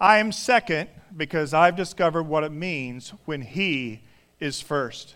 I 0.00 0.18
am 0.18 0.32
second 0.32 0.88
because 1.14 1.52
I've 1.52 1.76
discovered 1.76 2.22
what 2.22 2.42
it 2.42 2.52
means 2.52 3.12
when 3.26 3.42
He 3.42 4.00
is 4.38 4.60
first. 4.60 5.14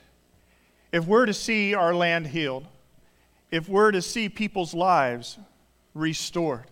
If 0.93 1.07
we're 1.07 1.25
to 1.25 1.33
see 1.33 1.75
our 1.75 1.95
land 1.95 2.27
healed, 2.27 2.67
if 3.51 3.69
we're 3.69 3.93
to 3.93 4.03
see 4.03 4.29
people's 4.29 4.75
lives 4.75 5.39
restored, 5.95 6.67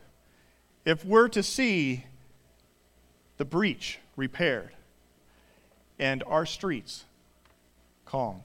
if 0.84 1.04
we're 1.04 1.28
to 1.28 1.42
see 1.42 2.04
the 3.38 3.44
breach 3.46 3.98
repaired 4.16 4.72
and 5.98 6.22
our 6.26 6.44
streets 6.44 7.04
calmed, 8.04 8.42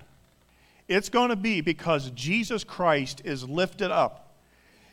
it's 0.87 1.09
going 1.09 1.29
to 1.29 1.35
be 1.35 1.59
because 1.59 2.09
Jesus 2.11 2.63
Christ 2.63 3.21
is 3.25 3.49
lifted 3.49 3.91
up. 3.91 4.26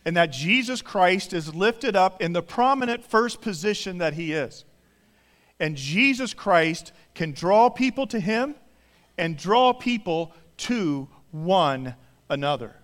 And 0.05 0.17
that 0.17 0.33
Jesus 0.33 0.83
Christ 0.83 1.33
is 1.33 1.55
lifted 1.55 1.97
up 1.97 2.21
in 2.21 2.33
the 2.33 2.43
prominent 2.43 3.05
first 3.05 3.41
position 3.41 3.99
that 3.99 4.15
he 4.15 4.33
is. 4.33 4.65
And 5.59 5.77
Jesus 5.77 6.35
Christ 6.35 6.93
can 7.15 7.33
draw 7.33 7.71
people 7.71 8.07
to 8.09 8.21
him 8.21 8.55
and 9.17 9.37
draw 9.37 9.73
people 9.73 10.33
to 10.59 11.09
one 11.31 11.95
another. 12.29 12.77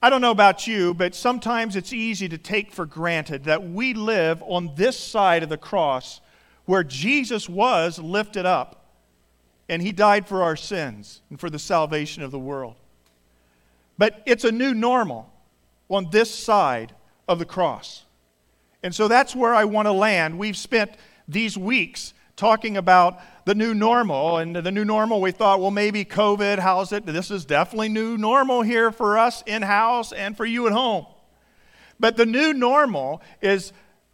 I 0.00 0.10
don't 0.10 0.20
know 0.20 0.30
about 0.30 0.66
you, 0.66 0.94
but 0.94 1.14
sometimes 1.14 1.74
it's 1.74 1.92
easy 1.92 2.28
to 2.28 2.38
take 2.38 2.72
for 2.72 2.86
granted 2.86 3.44
that 3.44 3.68
we 3.68 3.94
live 3.94 4.42
on 4.46 4.72
this 4.76 4.96
side 4.96 5.42
of 5.42 5.48
the 5.48 5.56
cross 5.56 6.20
where 6.66 6.84
Jesus 6.84 7.48
was 7.48 7.98
lifted 7.98 8.46
up 8.46 8.84
and 9.68 9.82
he 9.82 9.90
died 9.90 10.26
for 10.26 10.42
our 10.42 10.54
sins 10.54 11.22
and 11.30 11.40
for 11.40 11.50
the 11.50 11.58
salvation 11.58 12.22
of 12.22 12.30
the 12.30 12.38
world. 12.38 12.76
But 13.96 14.22
it's 14.24 14.44
a 14.44 14.52
new 14.52 14.72
normal 14.72 15.32
on 15.88 16.10
this 16.10 16.32
side 16.32 16.94
of 17.26 17.38
the 17.38 17.44
cross. 17.44 18.04
And 18.82 18.94
so 18.94 19.08
that's 19.08 19.34
where 19.34 19.54
I 19.54 19.64
want 19.64 19.86
to 19.86 19.92
land. 19.92 20.38
We've 20.38 20.56
spent 20.56 20.92
these 21.26 21.58
weeks 21.58 22.14
talking 22.36 22.76
about 22.76 23.20
the 23.44 23.54
new 23.54 23.74
normal. 23.74 24.38
And 24.38 24.54
the 24.54 24.70
new 24.70 24.84
normal, 24.84 25.20
we 25.20 25.32
thought, 25.32 25.60
well, 25.60 25.70
maybe 25.70 26.04
COVID, 26.04 26.58
how's 26.58 26.92
it? 26.92 27.04
This 27.04 27.30
is 27.30 27.44
definitely 27.44 27.88
new 27.88 28.16
normal 28.16 28.62
here 28.62 28.92
for 28.92 29.18
us 29.18 29.42
in 29.46 29.62
house 29.62 30.12
and 30.12 30.36
for 30.36 30.46
you 30.46 30.66
at 30.66 30.72
home. 30.72 31.06
But 31.98 32.16
the 32.16 32.26
new 32.26 32.52
normal 32.52 33.20
is 33.42 33.72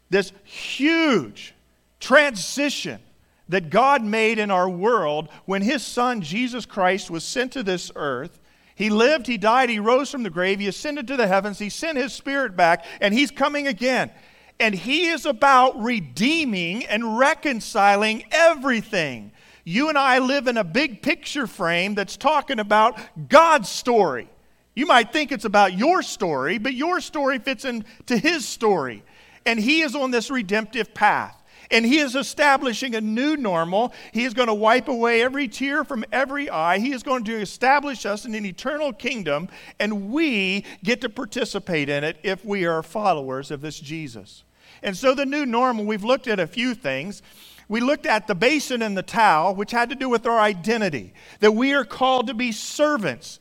this 0.08 0.32
huge 0.44 1.54
transition 2.00 3.00
that 3.48 3.68
God 3.68 4.02
made 4.02 4.38
in 4.38 4.50
our 4.50 4.68
world 4.68 5.28
when 5.44 5.60
His 5.60 5.82
Son, 5.82 6.22
Jesus 6.22 6.64
Christ, 6.64 7.10
was 7.10 7.24
sent 7.24 7.52
to 7.52 7.62
this 7.62 7.92
earth. 7.94 8.40
He 8.74 8.90
lived, 8.90 9.26
He 9.26 9.38
died, 9.38 9.70
He 9.70 9.78
rose 9.78 10.10
from 10.10 10.22
the 10.22 10.30
grave, 10.30 10.60
He 10.60 10.66
ascended 10.66 11.06
to 11.08 11.16
the 11.16 11.26
heavens, 11.26 11.58
He 11.58 11.70
sent 11.70 11.98
His 11.98 12.12
Spirit 12.12 12.56
back, 12.56 12.84
and 13.00 13.14
He's 13.14 13.30
coming 13.30 13.66
again. 13.66 14.10
And 14.58 14.74
He 14.74 15.06
is 15.06 15.26
about 15.26 15.80
redeeming 15.80 16.84
and 16.86 17.18
reconciling 17.18 18.24
everything. 18.30 19.32
You 19.64 19.88
and 19.88 19.96
I 19.96 20.18
live 20.18 20.46
in 20.46 20.56
a 20.56 20.64
big 20.64 21.02
picture 21.02 21.46
frame 21.46 21.94
that's 21.94 22.16
talking 22.16 22.58
about 22.58 22.98
God's 23.28 23.68
story. 23.68 24.28
You 24.74 24.86
might 24.86 25.12
think 25.12 25.30
it's 25.30 25.44
about 25.44 25.78
your 25.78 26.02
story, 26.02 26.58
but 26.58 26.74
your 26.74 27.00
story 27.00 27.38
fits 27.38 27.64
into 27.64 28.18
His 28.18 28.46
story. 28.46 29.04
And 29.46 29.58
He 29.58 29.82
is 29.82 29.94
on 29.94 30.10
this 30.10 30.30
redemptive 30.30 30.92
path. 30.94 31.40
And 31.74 31.84
he 31.84 31.98
is 31.98 32.14
establishing 32.14 32.94
a 32.94 33.00
new 33.00 33.36
normal. 33.36 33.92
He 34.12 34.24
is 34.24 34.32
going 34.32 34.46
to 34.46 34.54
wipe 34.54 34.86
away 34.86 35.22
every 35.22 35.48
tear 35.48 35.82
from 35.82 36.04
every 36.12 36.48
eye. 36.48 36.78
He 36.78 36.92
is 36.92 37.02
going 37.02 37.24
to 37.24 37.36
establish 37.36 38.06
us 38.06 38.24
in 38.24 38.32
an 38.36 38.46
eternal 38.46 38.92
kingdom, 38.92 39.48
and 39.80 40.12
we 40.12 40.64
get 40.84 41.00
to 41.00 41.08
participate 41.08 41.88
in 41.88 42.04
it 42.04 42.16
if 42.22 42.44
we 42.44 42.64
are 42.64 42.84
followers 42.84 43.50
of 43.50 43.60
this 43.60 43.80
Jesus. 43.80 44.44
And 44.84 44.96
so, 44.96 45.16
the 45.16 45.26
new 45.26 45.44
normal, 45.44 45.84
we've 45.84 46.04
looked 46.04 46.28
at 46.28 46.38
a 46.38 46.46
few 46.46 46.76
things. 46.76 47.22
We 47.68 47.80
looked 47.80 48.06
at 48.06 48.28
the 48.28 48.36
basin 48.36 48.80
and 48.80 48.96
the 48.96 49.02
towel, 49.02 49.56
which 49.56 49.72
had 49.72 49.88
to 49.88 49.96
do 49.96 50.08
with 50.08 50.26
our 50.26 50.38
identity, 50.38 51.12
that 51.40 51.56
we 51.56 51.72
are 51.72 51.84
called 51.84 52.28
to 52.28 52.34
be 52.34 52.52
servants. 52.52 53.40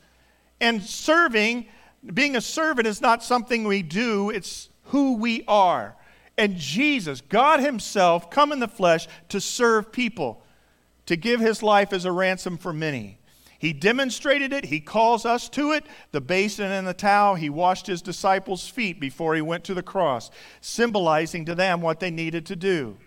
And 0.60 0.82
serving, 0.82 1.68
being 2.12 2.36
a 2.36 2.42
servant, 2.42 2.88
is 2.88 3.00
not 3.00 3.24
something 3.24 3.64
we 3.66 3.84
do, 3.84 4.32
it's 4.32 4.70
who 4.86 5.18
we 5.18 5.44
are. 5.48 5.96
And 6.38 6.56
Jesus, 6.58 7.22
God 7.22 7.60
Himself, 7.60 8.30
come 8.30 8.52
in 8.52 8.60
the 8.60 8.68
flesh 8.68 9.08
to 9.30 9.40
serve 9.40 9.92
people, 9.92 10.44
to 11.06 11.16
give 11.16 11.40
His 11.40 11.62
life 11.62 11.94
as 11.94 12.06
a 12.06 12.12
ransom 12.12 12.58
for 12.58 12.74
many. 12.74 13.20
He 13.64 13.72
demonstrated 13.72 14.52
it. 14.52 14.66
He 14.66 14.82
calls 14.82 15.26
us 15.26 15.48
to 15.52 15.72
it. 15.72 15.86
The 16.12 16.20
basin 16.20 16.70
and 16.70 16.86
the 16.86 16.94
towel, 16.94 17.36
he 17.36 17.50
washed 17.50 17.88
his 17.88 18.02
disciples' 18.02 18.68
feet 18.68 19.00
before 19.00 19.36
he 19.36 19.42
went 19.42 19.64
to 19.64 19.74
the 19.74 19.82
cross, 19.82 20.30
symbolizing 20.60 21.46
to 21.46 21.56
them 21.56 21.80
what 21.80 22.02
they 22.02 22.12
needed 22.12 22.46
to 22.48 22.58
do. 22.58 22.98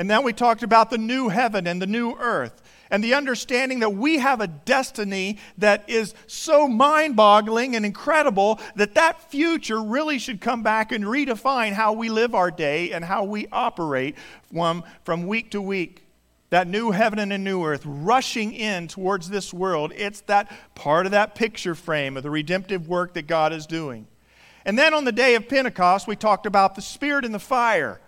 And 0.00 0.08
then 0.08 0.22
we 0.22 0.32
talked 0.32 0.62
about 0.62 0.88
the 0.88 0.96
new 0.96 1.28
heaven 1.28 1.66
and 1.66 1.82
the 1.82 1.86
new 1.86 2.14
earth 2.14 2.62
and 2.90 3.04
the 3.04 3.12
understanding 3.12 3.80
that 3.80 3.90
we 3.90 4.16
have 4.16 4.40
a 4.40 4.46
destiny 4.46 5.36
that 5.58 5.84
is 5.90 6.14
so 6.26 6.66
mind 6.66 7.16
boggling 7.16 7.76
and 7.76 7.84
incredible 7.84 8.60
that 8.76 8.94
that 8.94 9.30
future 9.30 9.82
really 9.82 10.18
should 10.18 10.40
come 10.40 10.62
back 10.62 10.90
and 10.90 11.04
redefine 11.04 11.74
how 11.74 11.92
we 11.92 12.08
live 12.08 12.34
our 12.34 12.50
day 12.50 12.92
and 12.92 13.04
how 13.04 13.24
we 13.24 13.46
operate 13.52 14.16
from, 14.50 14.84
from 15.04 15.26
week 15.26 15.50
to 15.50 15.60
week 15.60 16.06
that 16.48 16.66
new 16.66 16.92
heaven 16.92 17.18
and 17.18 17.34
a 17.34 17.36
new 17.36 17.62
earth 17.62 17.82
rushing 17.84 18.54
in 18.54 18.88
towards 18.88 19.28
this 19.28 19.52
world. 19.52 19.92
It's 19.94 20.22
that 20.22 20.50
part 20.74 21.04
of 21.04 21.12
that 21.12 21.34
picture 21.34 21.74
frame 21.74 22.16
of 22.16 22.22
the 22.22 22.30
redemptive 22.30 22.88
work 22.88 23.12
that 23.12 23.26
God 23.26 23.52
is 23.52 23.66
doing. 23.66 24.06
And 24.64 24.78
then 24.78 24.94
on 24.94 25.04
the 25.04 25.12
day 25.12 25.34
of 25.34 25.46
Pentecost, 25.46 26.06
we 26.06 26.16
talked 26.16 26.46
about 26.46 26.74
the 26.74 26.80
Spirit 26.80 27.26
and 27.26 27.34
the 27.34 27.38
fire. 27.38 28.00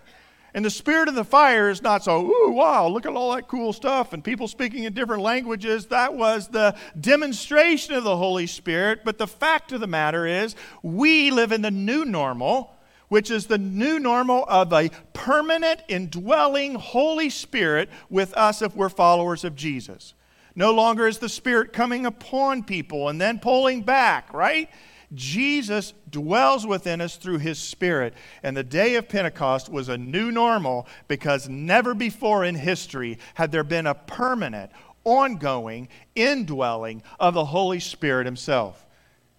And 0.53 0.63
the 0.63 0.69
Spirit 0.69 1.07
of 1.09 1.15
the 1.15 1.23
fire 1.23 1.69
is 1.69 1.81
not 1.81 2.03
so, 2.03 2.25
ooh, 2.25 2.51
wow, 2.51 2.87
look 2.87 3.05
at 3.05 3.13
all 3.13 3.33
that 3.33 3.47
cool 3.47 3.73
stuff 3.73 4.13
and 4.13 4.23
people 4.23 4.47
speaking 4.47 4.83
in 4.83 4.93
different 4.93 5.23
languages. 5.23 5.87
That 5.87 6.13
was 6.13 6.47
the 6.47 6.75
demonstration 6.99 7.95
of 7.95 8.03
the 8.03 8.17
Holy 8.17 8.45
Spirit. 8.45 9.01
But 9.03 9.17
the 9.17 9.27
fact 9.27 9.71
of 9.71 9.79
the 9.79 9.87
matter 9.87 10.27
is, 10.27 10.55
we 10.83 11.31
live 11.31 11.51
in 11.51 11.61
the 11.61 11.71
new 11.71 12.05
normal 12.05 12.73
which 13.13 13.29
is 13.29 13.45
the 13.45 13.59
new 13.59 13.99
normal 13.99 14.43
of 14.47 14.73
a 14.73 14.89
permanent, 15.13 15.79
indwelling 15.87 16.73
Holy 16.73 17.29
Spirit 17.29 17.87
with 18.09 18.33
us 18.33 18.63
if 18.63 18.75
we're 18.75 18.89
followers 18.89 19.43
of 19.43 19.55
Jesus. 19.55 20.15
No 20.55 20.73
longer 20.73 21.05
is 21.05 21.19
the 21.19 21.29
Spirit 21.29 21.73
coming 21.73 22.07
upon 22.07 22.63
people 22.63 23.09
and 23.09 23.21
then 23.21 23.37
pulling 23.37 23.83
back, 23.83 24.33
right? 24.33 24.67
Jesus 25.13 25.93
dwells 26.09 26.65
within 26.65 27.01
us 27.01 27.15
through 27.15 27.39
his 27.39 27.59
Spirit. 27.59 28.13
And 28.41 28.55
the 28.55 28.63
day 28.63 28.95
of 28.95 29.09
Pentecost 29.09 29.69
was 29.69 29.89
a 29.89 29.97
new 29.97 30.31
normal 30.31 30.87
because 31.07 31.49
never 31.49 31.93
before 31.93 32.43
in 32.43 32.55
history 32.55 33.19
had 33.33 33.51
there 33.51 33.63
been 33.63 33.87
a 33.87 33.95
permanent, 33.95 34.71
ongoing 35.03 35.89
indwelling 36.15 37.03
of 37.19 37.33
the 37.33 37.45
Holy 37.45 37.79
Spirit 37.79 38.25
himself. 38.25 38.85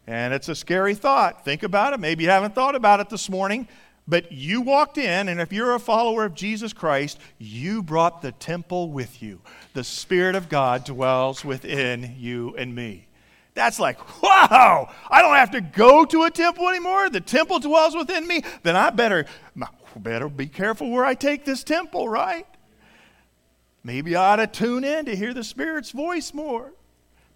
And 0.07 0.34
it's 0.34 0.49
a 0.49 0.55
scary 0.55 0.95
thought. 0.95 1.45
Think 1.45 1.63
about 1.63 1.95
it. 1.95 2.01
Maybe 2.01 2.25
you 2.25 2.31
haven't 2.31 2.55
thought 2.55 2.75
about 2.75 3.01
it 3.01 3.09
this 3.09 3.31
morning, 3.31 3.67
but 4.07 4.31
you 4.33 4.61
walked 4.61 4.99
in, 4.99 5.29
and 5.29 5.41
if 5.41 5.51
you're 5.51 5.75
a 5.75 5.81
follower 5.81 6.27
of 6.27 6.34
Jesus 6.34 6.75
Christ, 6.75 7.19
you 7.39 7.83
brought 7.83 8.21
the 8.21 8.33
temple 8.33 8.91
with 8.91 9.23
you. 9.23 9.41
The 9.73 9.84
Spirit 9.84 10.34
of 10.34 10.51
God 10.51 10.84
dwells 10.84 11.43
within 11.43 12.15
you 12.19 12.55
and 12.57 12.75
me. 12.75 13.03
That's 13.54 13.78
like, 13.78 14.22
wow, 14.22 14.92
I 15.09 15.22
don't 15.22 15.37
have 15.37 15.53
to 15.53 15.60
go 15.60 16.04
to 16.04 16.25
a 16.25 16.31
temple 16.31 16.69
anymore. 16.69 17.09
The 17.09 17.20
temple 17.20 17.60
dwells 17.60 17.94
within 17.94 18.26
me. 18.26 18.42
Then 18.65 18.75
I 18.75 18.91
better, 18.91 19.26
better 19.97 20.28
be 20.28 20.47
careful 20.47 20.91
where 20.91 21.04
I 21.04 21.15
take 21.15 21.44
this 21.44 21.62
temple, 21.62 22.09
right? 22.09 22.47
Maybe 23.84 24.16
I 24.16 24.32
ought 24.32 24.37
to 24.37 24.47
tune 24.47 24.82
in 24.82 25.04
to 25.04 25.15
hear 25.15 25.32
the 25.32 25.44
Spirit's 25.44 25.92
voice 25.92 26.34
more 26.34 26.72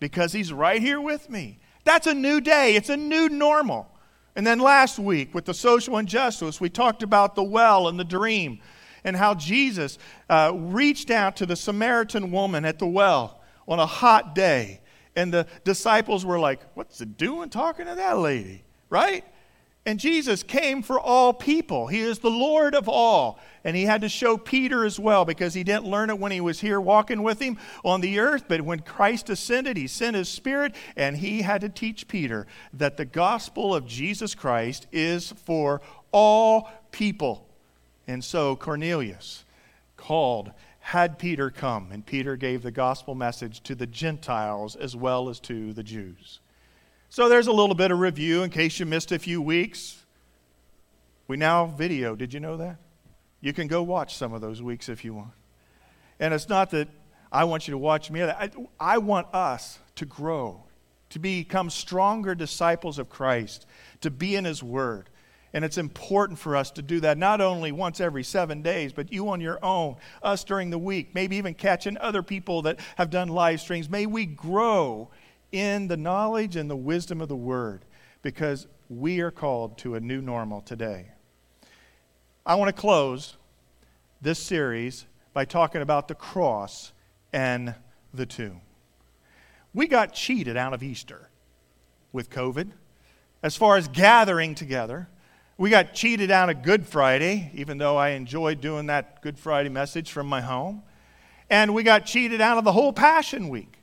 because 0.00 0.32
He's 0.32 0.52
right 0.52 0.80
here 0.80 1.00
with 1.00 1.30
me. 1.30 1.60
That's 1.84 2.06
a 2.06 2.14
new 2.14 2.40
day, 2.40 2.74
it's 2.74 2.88
a 2.88 2.96
new 2.96 3.28
normal. 3.28 3.88
And 4.34 4.46
then 4.46 4.58
last 4.58 4.98
week 4.98 5.34
with 5.34 5.44
the 5.44 5.54
social 5.54 5.98
injustice, 5.98 6.60
we 6.60 6.68
talked 6.68 7.02
about 7.02 7.34
the 7.34 7.42
well 7.42 7.88
and 7.88 7.98
the 7.98 8.04
dream 8.04 8.60
and 9.04 9.16
how 9.16 9.34
Jesus 9.34 9.98
uh, 10.28 10.52
reached 10.54 11.10
out 11.10 11.36
to 11.36 11.46
the 11.46 11.56
Samaritan 11.56 12.30
woman 12.30 12.64
at 12.64 12.78
the 12.78 12.86
well 12.86 13.40
on 13.66 13.78
a 13.78 13.86
hot 13.86 14.34
day. 14.34 14.80
And 15.18 15.34
the 15.34 15.48
disciples 15.64 16.24
were 16.24 16.38
like, 16.38 16.60
What's 16.74 17.00
it 17.00 17.16
doing 17.16 17.50
talking 17.50 17.86
to 17.86 17.96
that 17.96 18.18
lady? 18.18 18.62
Right? 18.88 19.24
And 19.84 19.98
Jesus 19.98 20.44
came 20.44 20.82
for 20.82 21.00
all 21.00 21.32
people. 21.32 21.88
He 21.88 22.00
is 22.00 22.20
the 22.20 22.30
Lord 22.30 22.74
of 22.74 22.88
all. 22.88 23.40
And 23.64 23.74
he 23.74 23.84
had 23.84 24.02
to 24.02 24.08
show 24.08 24.36
Peter 24.36 24.84
as 24.84 25.00
well 25.00 25.24
because 25.24 25.54
he 25.54 25.64
didn't 25.64 25.86
learn 25.86 26.10
it 26.10 26.18
when 26.18 26.30
he 26.30 26.40
was 26.40 26.60
here 26.60 26.80
walking 26.80 27.22
with 27.22 27.40
him 27.40 27.58
on 27.84 28.00
the 28.00 28.20
earth. 28.20 28.44
But 28.46 28.60
when 28.60 28.80
Christ 28.80 29.28
ascended, 29.28 29.76
he 29.76 29.88
sent 29.88 30.14
his 30.14 30.28
spirit 30.28 30.74
and 30.94 31.16
he 31.16 31.42
had 31.42 31.62
to 31.62 31.68
teach 31.68 32.06
Peter 32.06 32.46
that 32.74 32.96
the 32.96 33.04
gospel 33.04 33.74
of 33.74 33.86
Jesus 33.86 34.36
Christ 34.36 34.86
is 34.92 35.32
for 35.32 35.80
all 36.12 36.70
people. 36.92 37.48
And 38.06 38.22
so 38.22 38.54
Cornelius 38.54 39.44
called, 39.96 40.52
had 40.88 41.18
Peter 41.18 41.50
come, 41.50 41.92
and 41.92 42.06
Peter 42.06 42.34
gave 42.34 42.62
the 42.62 42.70
gospel 42.70 43.14
message 43.14 43.62
to 43.62 43.74
the 43.74 43.86
Gentiles 43.86 44.74
as 44.74 44.96
well 44.96 45.28
as 45.28 45.38
to 45.38 45.74
the 45.74 45.82
Jews. 45.82 46.40
So 47.10 47.28
there's 47.28 47.46
a 47.46 47.52
little 47.52 47.74
bit 47.74 47.90
of 47.90 47.98
review 47.98 48.42
in 48.42 48.48
case 48.48 48.80
you 48.80 48.86
missed 48.86 49.12
a 49.12 49.18
few 49.18 49.42
weeks. 49.42 50.02
We 51.26 51.36
now 51.36 51.66
video. 51.66 52.16
Did 52.16 52.32
you 52.32 52.40
know 52.40 52.56
that? 52.56 52.78
You 53.42 53.52
can 53.52 53.66
go 53.66 53.82
watch 53.82 54.16
some 54.16 54.32
of 54.32 54.40
those 54.40 54.62
weeks 54.62 54.88
if 54.88 55.04
you 55.04 55.12
want. 55.12 55.32
And 56.20 56.32
it's 56.32 56.48
not 56.48 56.70
that 56.70 56.88
I 57.30 57.44
want 57.44 57.68
you 57.68 57.72
to 57.72 57.78
watch 57.78 58.10
me. 58.10 58.22
I, 58.22 58.48
I 58.80 58.96
want 58.96 59.26
us 59.34 59.78
to 59.96 60.06
grow, 60.06 60.62
to 61.10 61.18
become 61.18 61.68
stronger 61.68 62.34
disciples 62.34 62.98
of 62.98 63.10
Christ, 63.10 63.66
to 64.00 64.10
be 64.10 64.36
in 64.36 64.46
His 64.46 64.62
Word. 64.62 65.10
And 65.52 65.64
it's 65.64 65.78
important 65.78 66.38
for 66.38 66.56
us 66.56 66.70
to 66.72 66.82
do 66.82 67.00
that 67.00 67.16
not 67.16 67.40
only 67.40 67.72
once 67.72 68.00
every 68.00 68.22
seven 68.22 68.60
days, 68.60 68.92
but 68.92 69.12
you 69.12 69.30
on 69.30 69.40
your 69.40 69.58
own, 69.64 69.96
us 70.22 70.44
during 70.44 70.70
the 70.70 70.78
week, 70.78 71.14
maybe 71.14 71.36
even 71.36 71.54
catching 71.54 71.96
other 71.98 72.22
people 72.22 72.62
that 72.62 72.78
have 72.96 73.10
done 73.10 73.28
live 73.28 73.60
streams. 73.60 73.88
May 73.88 74.06
we 74.06 74.26
grow 74.26 75.08
in 75.50 75.88
the 75.88 75.96
knowledge 75.96 76.56
and 76.56 76.70
the 76.70 76.76
wisdom 76.76 77.20
of 77.20 77.28
the 77.28 77.36
Word 77.36 77.84
because 78.22 78.66
we 78.90 79.20
are 79.20 79.30
called 79.30 79.78
to 79.78 79.94
a 79.94 80.00
new 80.00 80.20
normal 80.20 80.60
today. 80.60 81.08
I 82.44 82.54
want 82.54 82.74
to 82.74 82.78
close 82.78 83.36
this 84.20 84.38
series 84.38 85.06
by 85.32 85.44
talking 85.44 85.82
about 85.82 86.08
the 86.08 86.14
cross 86.14 86.92
and 87.32 87.74
the 88.12 88.26
tomb. 88.26 88.60
We 89.74 89.86
got 89.86 90.14
cheated 90.14 90.56
out 90.56 90.72
of 90.72 90.82
Easter 90.82 91.28
with 92.12 92.30
COVID 92.30 92.70
as 93.42 93.56
far 93.56 93.76
as 93.76 93.88
gathering 93.88 94.54
together. 94.54 95.08
We 95.60 95.70
got 95.70 95.92
cheated 95.92 96.30
out 96.30 96.50
of 96.50 96.62
Good 96.62 96.86
Friday, 96.86 97.50
even 97.52 97.78
though 97.78 97.96
I 97.96 98.10
enjoyed 98.10 98.60
doing 98.60 98.86
that 98.86 99.20
Good 99.22 99.36
Friday 99.36 99.68
message 99.68 100.12
from 100.12 100.28
my 100.28 100.40
home. 100.40 100.84
And 101.50 101.74
we 101.74 101.82
got 101.82 102.06
cheated 102.06 102.40
out 102.40 102.58
of 102.58 102.64
the 102.64 102.70
whole 102.70 102.92
Passion 102.92 103.48
Week. 103.48 103.74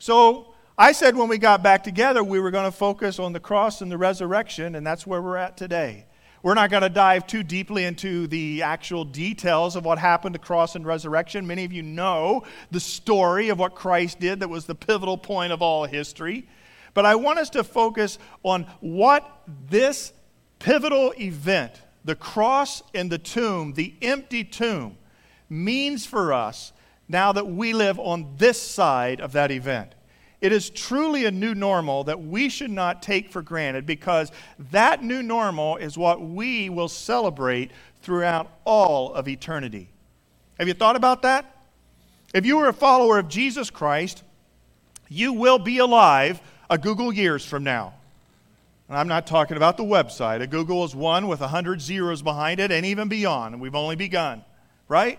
So 0.00 0.54
I 0.78 0.92
said 0.92 1.14
when 1.14 1.28
we 1.28 1.36
got 1.36 1.62
back 1.62 1.84
together, 1.84 2.24
we 2.24 2.40
were 2.40 2.50
going 2.50 2.64
to 2.64 2.74
focus 2.74 3.18
on 3.18 3.34
the 3.34 3.40
cross 3.40 3.82
and 3.82 3.92
the 3.92 3.98
resurrection, 3.98 4.74
and 4.74 4.86
that's 4.86 5.06
where 5.06 5.20
we're 5.20 5.36
at 5.36 5.58
today. 5.58 6.06
We're 6.42 6.54
not 6.54 6.70
going 6.70 6.82
to 6.82 6.88
dive 6.88 7.26
too 7.26 7.42
deeply 7.42 7.84
into 7.84 8.26
the 8.26 8.62
actual 8.62 9.04
details 9.04 9.76
of 9.76 9.84
what 9.84 9.98
happened 9.98 10.32
to 10.32 10.38
cross 10.38 10.76
and 10.76 10.86
resurrection. 10.86 11.46
Many 11.46 11.66
of 11.66 11.74
you 11.74 11.82
know 11.82 12.44
the 12.70 12.80
story 12.80 13.50
of 13.50 13.58
what 13.58 13.74
Christ 13.74 14.18
did 14.18 14.40
that 14.40 14.48
was 14.48 14.64
the 14.64 14.74
pivotal 14.74 15.18
point 15.18 15.52
of 15.52 15.60
all 15.60 15.84
history. 15.84 16.48
But 16.94 17.04
I 17.04 17.16
want 17.16 17.38
us 17.38 17.50
to 17.50 17.64
focus 17.64 18.18
on 18.42 18.66
what 18.80 19.42
this 19.68 20.14
pivotal 20.62 21.12
event, 21.18 21.82
the 22.04 22.14
cross 22.14 22.82
and 22.94 23.10
the 23.10 23.18
tomb, 23.18 23.74
the 23.74 23.94
empty 24.00 24.44
tomb, 24.44 24.96
means 25.50 26.06
for 26.06 26.32
us 26.32 26.72
now 27.08 27.32
that 27.32 27.48
we 27.48 27.72
live 27.72 27.98
on 27.98 28.34
this 28.38 28.62
side 28.62 29.20
of 29.20 29.32
that 29.32 29.50
event. 29.50 29.94
It 30.40 30.52
is 30.52 30.70
truly 30.70 31.24
a 31.24 31.30
new 31.30 31.54
normal 31.54 32.04
that 32.04 32.20
we 32.20 32.48
should 32.48 32.70
not 32.70 33.02
take 33.02 33.30
for 33.30 33.42
granted 33.42 33.86
because 33.86 34.32
that 34.70 35.02
new 35.02 35.22
normal 35.22 35.76
is 35.76 35.98
what 35.98 36.20
we 36.20 36.70
will 36.70 36.88
celebrate 36.88 37.70
throughout 38.00 38.50
all 38.64 39.12
of 39.14 39.28
eternity. 39.28 39.88
Have 40.58 40.68
you 40.68 40.74
thought 40.74 40.96
about 40.96 41.22
that? 41.22 41.64
If 42.34 42.46
you 42.46 42.58
are 42.60 42.68
a 42.68 42.72
follower 42.72 43.18
of 43.18 43.28
Jesus 43.28 43.68
Christ, 43.68 44.22
you 45.08 45.32
will 45.32 45.58
be 45.58 45.78
alive 45.78 46.40
a 46.70 46.78
googol 46.78 47.14
years 47.14 47.44
from 47.44 47.64
now. 47.64 47.94
I'm 48.96 49.08
not 49.08 49.26
talking 49.26 49.56
about 49.56 49.76
the 49.76 49.84
website. 49.84 50.42
A 50.42 50.46
googol 50.46 50.84
is 50.84 50.94
one 50.94 51.28
with 51.28 51.40
100 51.40 51.80
zeros 51.80 52.22
behind 52.22 52.60
it 52.60 52.70
and 52.70 52.84
even 52.86 53.08
beyond, 53.08 53.54
and 53.54 53.62
we've 53.62 53.74
only 53.74 53.96
begun, 53.96 54.44
right? 54.88 55.18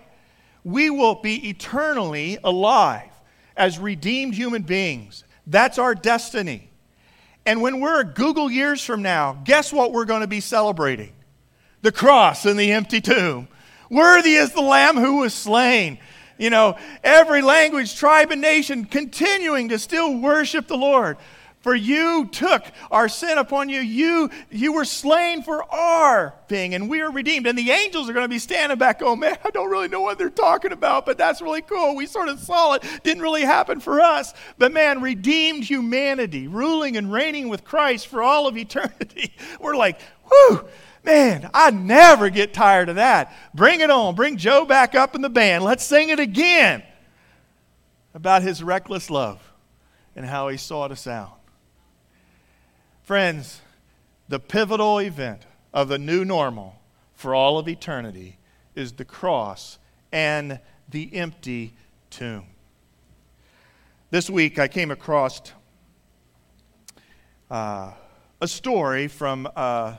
We 0.64 0.90
will 0.90 1.16
be 1.16 1.48
eternally 1.48 2.38
alive 2.42 3.10
as 3.56 3.78
redeemed 3.78 4.34
human 4.34 4.62
beings. 4.62 5.24
That's 5.46 5.78
our 5.78 5.94
destiny. 5.94 6.70
And 7.46 7.60
when 7.60 7.80
we're 7.80 8.00
a 8.00 8.04
googol 8.04 8.50
years 8.50 8.82
from 8.82 9.02
now, 9.02 9.40
guess 9.44 9.72
what 9.72 9.92
we're 9.92 10.06
going 10.06 10.22
to 10.22 10.26
be 10.26 10.40
celebrating? 10.40 11.12
The 11.82 11.92
cross 11.92 12.46
and 12.46 12.58
the 12.58 12.72
empty 12.72 13.00
tomb. 13.00 13.48
Worthy 13.90 14.34
is 14.34 14.52
the 14.52 14.62
Lamb 14.62 14.96
who 14.96 15.18
was 15.18 15.34
slain. 15.34 15.98
You 16.38 16.50
know, 16.50 16.76
every 17.02 17.42
language, 17.42 17.96
tribe, 17.96 18.30
and 18.30 18.40
nation 18.40 18.86
continuing 18.86 19.68
to 19.68 19.78
still 19.78 20.18
worship 20.18 20.66
the 20.66 20.76
Lord. 20.76 21.16
For 21.64 21.74
you 21.74 22.26
took 22.26 22.62
our 22.90 23.08
sin 23.08 23.38
upon 23.38 23.70
you. 23.70 23.80
You, 23.80 24.28
you 24.50 24.74
were 24.74 24.84
slain 24.84 25.42
for 25.42 25.64
our 25.72 26.34
thing, 26.46 26.74
and 26.74 26.90
we 26.90 27.00
are 27.00 27.10
redeemed. 27.10 27.46
And 27.46 27.56
the 27.56 27.70
angels 27.70 28.06
are 28.06 28.12
going 28.12 28.26
to 28.26 28.28
be 28.28 28.38
standing 28.38 28.76
back, 28.76 29.00
oh 29.00 29.16
man, 29.16 29.38
I 29.42 29.48
don't 29.48 29.70
really 29.70 29.88
know 29.88 30.02
what 30.02 30.18
they're 30.18 30.28
talking 30.28 30.72
about, 30.72 31.06
but 31.06 31.16
that's 31.16 31.40
really 31.40 31.62
cool. 31.62 31.96
We 31.96 32.04
sort 32.04 32.28
of 32.28 32.38
saw 32.38 32.74
it. 32.74 32.84
Didn't 33.02 33.22
really 33.22 33.46
happen 33.46 33.80
for 33.80 34.02
us. 34.02 34.34
But 34.58 34.74
man, 34.74 35.00
redeemed 35.00 35.64
humanity, 35.64 36.48
ruling 36.48 36.98
and 36.98 37.10
reigning 37.10 37.48
with 37.48 37.64
Christ 37.64 38.08
for 38.08 38.22
all 38.22 38.46
of 38.46 38.58
eternity. 38.58 39.34
We're 39.58 39.74
like, 39.74 39.98
whew, 40.28 40.68
man, 41.02 41.48
I 41.54 41.70
never 41.70 42.28
get 42.28 42.52
tired 42.52 42.90
of 42.90 42.96
that. 42.96 43.34
Bring 43.54 43.80
it 43.80 43.88
on. 43.88 44.16
Bring 44.16 44.36
Joe 44.36 44.66
back 44.66 44.94
up 44.94 45.14
in 45.14 45.22
the 45.22 45.30
band. 45.30 45.64
Let's 45.64 45.82
sing 45.82 46.10
it 46.10 46.20
again 46.20 46.82
about 48.12 48.42
his 48.42 48.62
reckless 48.62 49.08
love 49.08 49.50
and 50.14 50.26
how 50.26 50.48
he 50.48 50.58
sought 50.58 50.92
us 50.92 51.06
out. 51.06 51.38
Friends, 53.04 53.60
the 54.30 54.40
pivotal 54.40 54.98
event 54.98 55.42
of 55.74 55.88
the 55.88 55.98
new 55.98 56.24
normal 56.24 56.80
for 57.12 57.34
all 57.34 57.58
of 57.58 57.68
eternity 57.68 58.38
is 58.74 58.92
the 58.92 59.04
cross 59.04 59.78
and 60.10 60.58
the 60.88 61.14
empty 61.14 61.74
tomb. 62.08 62.46
This 64.08 64.30
week 64.30 64.58
I 64.58 64.68
came 64.68 64.90
across 64.90 65.42
uh, 67.50 67.92
a 68.40 68.48
story 68.48 69.08
from 69.08 69.50
uh, 69.54 69.96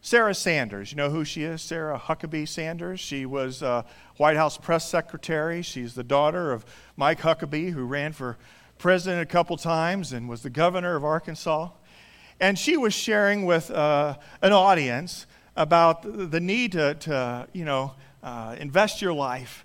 Sarah 0.00 0.34
Sanders. 0.34 0.90
You 0.90 0.96
know 0.96 1.10
who 1.10 1.24
she 1.24 1.44
is? 1.44 1.62
Sarah 1.62 1.96
Huckabee 1.96 2.48
Sanders. 2.48 2.98
She 2.98 3.24
was 3.24 3.62
uh, 3.62 3.84
White 4.16 4.36
House 4.36 4.58
press 4.58 4.88
secretary. 4.88 5.62
She's 5.62 5.94
the 5.94 6.02
daughter 6.02 6.50
of 6.50 6.66
Mike 6.96 7.20
Huckabee, 7.20 7.70
who 7.70 7.84
ran 7.84 8.12
for 8.12 8.36
president 8.78 9.22
a 9.22 9.26
couple 9.26 9.56
times 9.56 10.12
and 10.12 10.28
was 10.28 10.42
the 10.42 10.50
governor 10.50 10.96
of 10.96 11.04
Arkansas. 11.04 11.68
And 12.42 12.58
she 12.58 12.76
was 12.76 12.92
sharing 12.92 13.46
with 13.46 13.70
uh, 13.70 14.16
an 14.42 14.52
audience 14.52 15.26
about 15.54 16.02
the 16.02 16.40
need 16.40 16.72
to, 16.72 16.94
to 16.94 17.46
you 17.52 17.64
know, 17.64 17.94
uh, 18.20 18.56
invest 18.58 19.00
your 19.00 19.12
life 19.12 19.64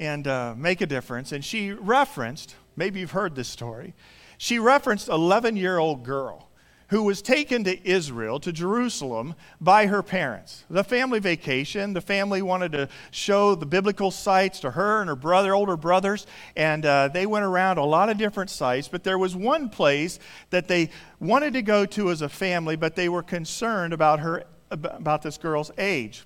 and 0.00 0.26
uh, 0.26 0.54
make 0.56 0.80
a 0.80 0.86
difference. 0.86 1.32
And 1.32 1.44
she 1.44 1.72
referenced, 1.72 2.56
maybe 2.74 3.00
you've 3.00 3.10
heard 3.10 3.34
this 3.34 3.48
story, 3.48 3.92
she 4.38 4.58
referenced 4.58 5.08
11 5.08 5.56
year 5.56 5.76
old 5.76 6.04
girl 6.04 6.45
who 6.88 7.02
was 7.02 7.20
taken 7.20 7.64
to 7.64 7.88
Israel, 7.88 8.38
to 8.40 8.52
Jerusalem, 8.52 9.34
by 9.60 9.86
her 9.86 10.02
parents. 10.02 10.64
The 10.70 10.84
family 10.84 11.18
vacation, 11.18 11.94
the 11.94 12.00
family 12.00 12.42
wanted 12.42 12.72
to 12.72 12.88
show 13.10 13.54
the 13.54 13.66
biblical 13.66 14.10
sites 14.10 14.60
to 14.60 14.70
her 14.70 15.00
and 15.00 15.08
her 15.08 15.16
brother, 15.16 15.54
older 15.54 15.76
brothers, 15.76 16.26
and 16.54 16.86
uh, 16.86 17.08
they 17.08 17.26
went 17.26 17.44
around 17.44 17.78
a 17.78 17.84
lot 17.84 18.08
of 18.08 18.18
different 18.18 18.50
sites. 18.50 18.86
But 18.86 19.02
there 19.02 19.18
was 19.18 19.34
one 19.34 19.68
place 19.68 20.20
that 20.50 20.68
they 20.68 20.90
wanted 21.18 21.54
to 21.54 21.62
go 21.62 21.86
to 21.86 22.10
as 22.10 22.22
a 22.22 22.28
family, 22.28 22.76
but 22.76 22.94
they 22.94 23.08
were 23.08 23.22
concerned 23.22 23.92
about 23.92 24.20
her, 24.20 24.44
about 24.70 25.22
this 25.22 25.38
girl's 25.38 25.72
age. 25.78 26.24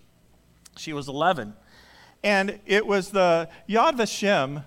She 0.76 0.92
was 0.92 1.08
11. 1.08 1.54
And 2.22 2.60
it 2.66 2.86
was 2.86 3.10
the 3.10 3.48
Yad 3.66 3.96
Vashem 3.96 4.64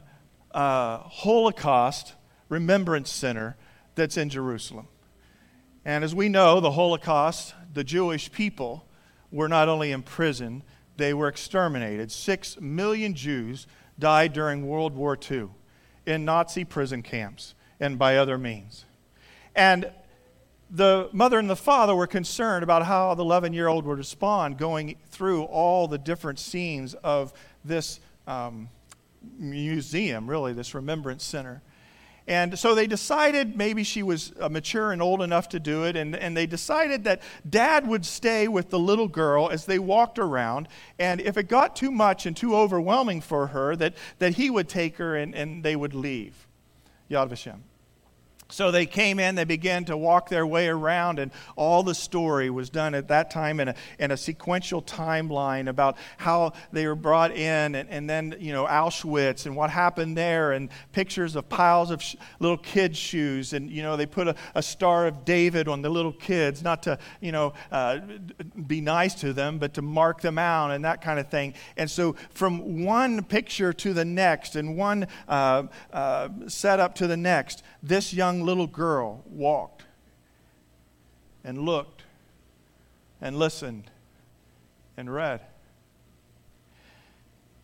uh, 0.51 0.97
Holocaust 0.97 2.13
Remembrance 2.49 3.11
Center 3.11 3.57
that's 3.95 4.17
in 4.17 4.29
Jerusalem. 4.29 4.87
And 5.85 6.03
as 6.03 6.15
we 6.15 6.29
know, 6.29 6.59
the 6.59 6.71
Holocaust, 6.71 7.53
the 7.73 7.83
Jewish 7.83 8.31
people 8.31 8.85
were 9.31 9.49
not 9.49 9.67
only 9.67 9.91
imprisoned, 9.91 10.63
they 10.97 11.13
were 11.13 11.27
exterminated. 11.27 12.11
Six 12.11 12.59
million 12.61 13.13
Jews 13.13 13.67
died 13.99 14.33
during 14.33 14.67
World 14.67 14.95
War 14.95 15.17
II 15.29 15.49
in 16.05 16.25
Nazi 16.25 16.63
prison 16.63 17.01
camps 17.01 17.55
and 17.79 17.97
by 17.97 18.17
other 18.17 18.37
means. 18.37 18.85
And 19.55 19.91
the 20.69 21.09
mother 21.11 21.37
and 21.37 21.49
the 21.49 21.55
father 21.55 21.95
were 21.95 22.07
concerned 22.07 22.63
about 22.63 22.85
how 22.85 23.13
the 23.13 23.23
11 23.23 23.53
year 23.53 23.67
old 23.67 23.85
would 23.85 23.97
respond 23.97 24.57
going 24.57 24.95
through 25.09 25.43
all 25.43 25.87
the 25.87 25.97
different 25.97 26.39
scenes 26.39 26.93
of 26.95 27.33
this 27.63 27.99
um, 28.25 28.69
museum, 29.37 30.29
really, 30.29 30.53
this 30.53 30.73
remembrance 30.73 31.23
center. 31.23 31.61
And 32.27 32.57
so 32.57 32.73
they 32.73 32.87
decided 32.87 33.57
maybe 33.57 33.83
she 33.83 34.01
was 34.01 34.31
uh, 34.39 34.47
mature 34.47 34.93
and 34.93 35.01
old 35.01 35.21
enough 35.21 35.49
to 35.49 35.59
do 35.59 35.83
it, 35.83 35.97
and, 35.97 36.15
and 36.15 36.37
they 36.37 36.45
decided 36.45 37.03
that 37.03 37.21
dad 37.49 37.85
would 37.85 38.05
stay 38.05 38.47
with 38.47 38.69
the 38.69 38.79
little 38.79 39.09
girl 39.09 39.49
as 39.49 39.65
they 39.65 39.77
walked 39.77 40.17
around. 40.17 40.69
And 40.97 41.19
if 41.19 41.37
it 41.37 41.49
got 41.49 41.75
too 41.75 41.91
much 41.91 42.25
and 42.25 42.35
too 42.35 42.55
overwhelming 42.55 43.19
for 43.19 43.47
her, 43.47 43.75
that, 43.75 43.95
that 44.19 44.35
he 44.35 44.49
would 44.49 44.69
take 44.69 44.97
her 44.97 45.17
and, 45.17 45.35
and 45.35 45.63
they 45.63 45.75
would 45.75 45.93
leave. 45.93 46.47
Yad 47.11 47.29
Vashem. 47.29 47.59
So 48.53 48.69
they 48.69 48.85
came 48.85 49.19
in, 49.19 49.33
they 49.33 49.45
began 49.45 49.83
to 49.85 49.97
walk 49.97 50.29
their 50.29 50.45
way 50.45 50.67
around, 50.67 51.17
and 51.17 51.31
all 51.55 51.81
the 51.81 51.95
story 51.95 52.51
was 52.51 52.69
done 52.69 52.93
at 52.93 53.07
that 53.07 53.31
time 53.31 53.59
in 53.59 53.69
a, 53.69 53.75
in 53.97 54.11
a 54.11 54.17
sequential 54.17 54.79
timeline 54.83 55.67
about 55.67 55.97
how 56.17 56.53
they 56.71 56.85
were 56.85 56.93
brought 56.93 57.31
in, 57.31 57.73
and, 57.73 57.89
and 57.89 58.07
then, 58.07 58.35
you 58.39 58.53
know, 58.53 58.67
Auschwitz 58.67 59.47
and 59.47 59.55
what 59.55 59.71
happened 59.71 60.15
there, 60.15 60.51
and 60.51 60.69
pictures 60.91 61.35
of 61.35 61.49
piles 61.49 61.89
of 61.89 62.03
sh- 62.03 62.15
little 62.39 62.59
kids' 62.59 62.95
shoes. 62.95 63.53
And, 63.53 63.71
you 63.71 63.81
know, 63.81 63.97
they 63.97 64.05
put 64.05 64.27
a, 64.27 64.35
a, 64.53 64.61
Star 64.61 65.07
of 65.07 65.25
David 65.25 65.67
on 65.67 65.81
the 65.81 65.89
little 65.89 66.13
kids, 66.13 66.61
not 66.61 66.83
to, 66.83 66.99
you 67.21 67.31
know, 67.31 67.53
uh, 67.71 68.01
be 68.67 68.81
nice 68.81 69.15
to 69.15 69.33
them, 69.33 69.57
but 69.57 69.73
to 69.73 69.81
mark 69.81 70.21
them 70.21 70.37
out 70.37 70.69
and 70.69 70.85
that 70.85 71.01
kind 71.01 71.19
of 71.19 71.27
thing. 71.27 71.55
And 71.75 71.89
so 71.89 72.15
from 72.29 72.85
one 72.85 73.23
picture 73.23 73.73
to 73.73 73.93
the 73.93 74.05
next, 74.05 74.55
and 74.55 74.77
one 74.77 75.07
uh, 75.27 75.63
uh, 75.91 76.29
setup 76.45 76.93
to 76.95 77.07
the 77.07 77.17
next, 77.17 77.63
this 77.81 78.13
young 78.13 78.42
little 78.43 78.67
girl 78.67 79.23
walked 79.25 79.83
and 81.43 81.59
looked 81.59 82.03
and 83.21 83.37
listened 83.37 83.89
and 84.97 85.11
read. 85.11 85.41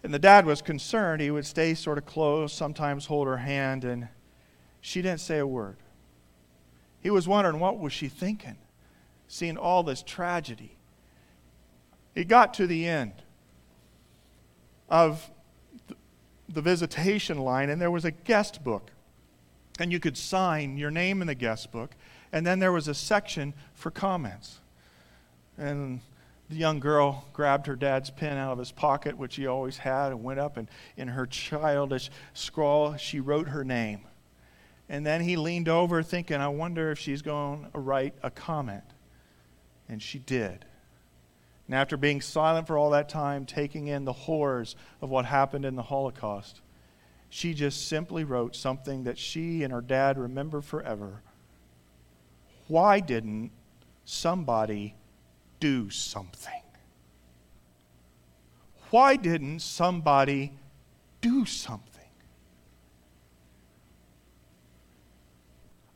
And 0.04 0.14
the 0.14 0.20
dad 0.20 0.46
was 0.46 0.62
concerned. 0.62 1.22
He 1.22 1.32
would 1.32 1.46
stay 1.46 1.74
sort 1.74 1.98
of 1.98 2.06
close, 2.06 2.54
sometimes 2.54 3.06
hold 3.06 3.28
her 3.28 3.38
hand, 3.38 3.84
and 3.84 4.08
she 4.82 5.02
didn't 5.02 5.20
say 5.20 5.40
a 5.40 5.48
word. 5.48 5.78
He 7.02 7.10
was 7.10 7.28
wondering 7.28 7.60
what 7.60 7.80
was 7.80 7.94
she 7.94 8.08
thinking, 8.08 8.58
seeing 9.28 9.58
all 9.58 9.84
this 9.84 10.02
tragedy. 10.02 10.78
He 12.16 12.24
got 12.24 12.54
to 12.56 12.68
the 12.68 12.88
end 12.88 13.14
of 14.90 15.30
the 16.48 16.62
visitation 16.62 17.38
line, 17.38 17.70
and 17.70 17.82
there 17.82 17.92
was 17.92 18.06
a 18.06 18.12
guest 18.12 18.64
book 18.64 18.92
and 19.80 19.92
you 19.92 20.00
could 20.00 20.18
sign 20.18 20.78
your 20.78 20.92
name 20.92 21.22
in 21.22 21.28
the 21.28 21.36
guest 21.36 21.72
book. 21.72 21.92
And 22.32 22.46
then 22.46 22.60
there 22.60 22.72
was 22.72 22.88
a 22.88 22.94
section 22.94 23.54
for 23.74 23.90
comments. 23.90 24.60
And 25.58 26.02
the 26.50 26.56
young 26.56 26.80
girl 26.80 27.26
grabbed 27.34 27.68
her 27.68 27.76
dad's 27.76 28.10
pen 28.10 28.38
out 28.38 28.54
of 28.54 28.60
his 28.60 28.72
pocket, 28.72 29.18
which 29.18 29.36
he 29.36 29.48
always 29.48 29.78
had, 29.78 30.12
and 30.12 30.24
went 30.24 30.40
up 30.40 30.58
and 30.58 30.68
in 30.98 31.10
her 31.10 31.26
childish 31.26 32.10
scrawl, 32.34 32.98
she 32.98 33.20
wrote 33.20 33.50
her 33.50 33.64
name. 33.64 34.02
And 34.90 35.06
then 35.06 35.22
he 35.22 35.38
leaned 35.38 35.70
over, 35.70 36.02
thinking, 36.02 36.38
I 36.38 36.48
wonder 36.48 36.92
if 36.92 36.98
she's 36.98 37.22
going 37.22 37.68
to 37.72 37.80
write 37.80 38.16
a 38.24 38.32
comment. 38.32 38.84
And 39.88 40.02
she 40.02 40.18
did. 40.18 40.66
And 41.68 41.76
after 41.76 41.98
being 41.98 42.22
silent 42.22 42.66
for 42.66 42.80
all 42.80 42.90
that 42.92 43.10
time, 43.10 43.46
taking 43.46 43.86
in 43.86 44.06
the 44.06 44.14
horrors 44.14 44.76
of 45.02 45.12
what 45.12 45.26
happened 45.26 45.66
in 45.66 45.76
the 45.76 45.84
Holocaust, 45.84 46.62
she 47.30 47.54
just 47.54 47.88
simply 47.88 48.24
wrote 48.24 48.56
something 48.56 49.04
that 49.04 49.18
she 49.18 49.64
and 49.64 49.72
her 49.72 49.82
dad 49.82 50.18
remember 50.18 50.62
forever. 50.62 51.22
Why 52.68 53.00
didn't 53.00 53.52
somebody 54.06 54.96
do 55.60 55.90
something? 55.90 56.62
Why 58.90 59.16
didn't 59.16 59.60
somebody 59.60 60.54
do 61.22 61.46
something? 61.46 61.86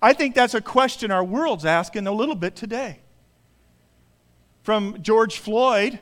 I 0.01 0.13
think 0.13 0.35
that's 0.35 0.53
a 0.53 0.61
question 0.61 1.11
our 1.11 1.23
world's 1.23 1.65
asking 1.65 2.07
a 2.07 2.11
little 2.11 2.35
bit 2.35 2.55
today. 2.55 2.99
From 4.61 5.01
George 5.01 5.37
Floyd 5.37 5.99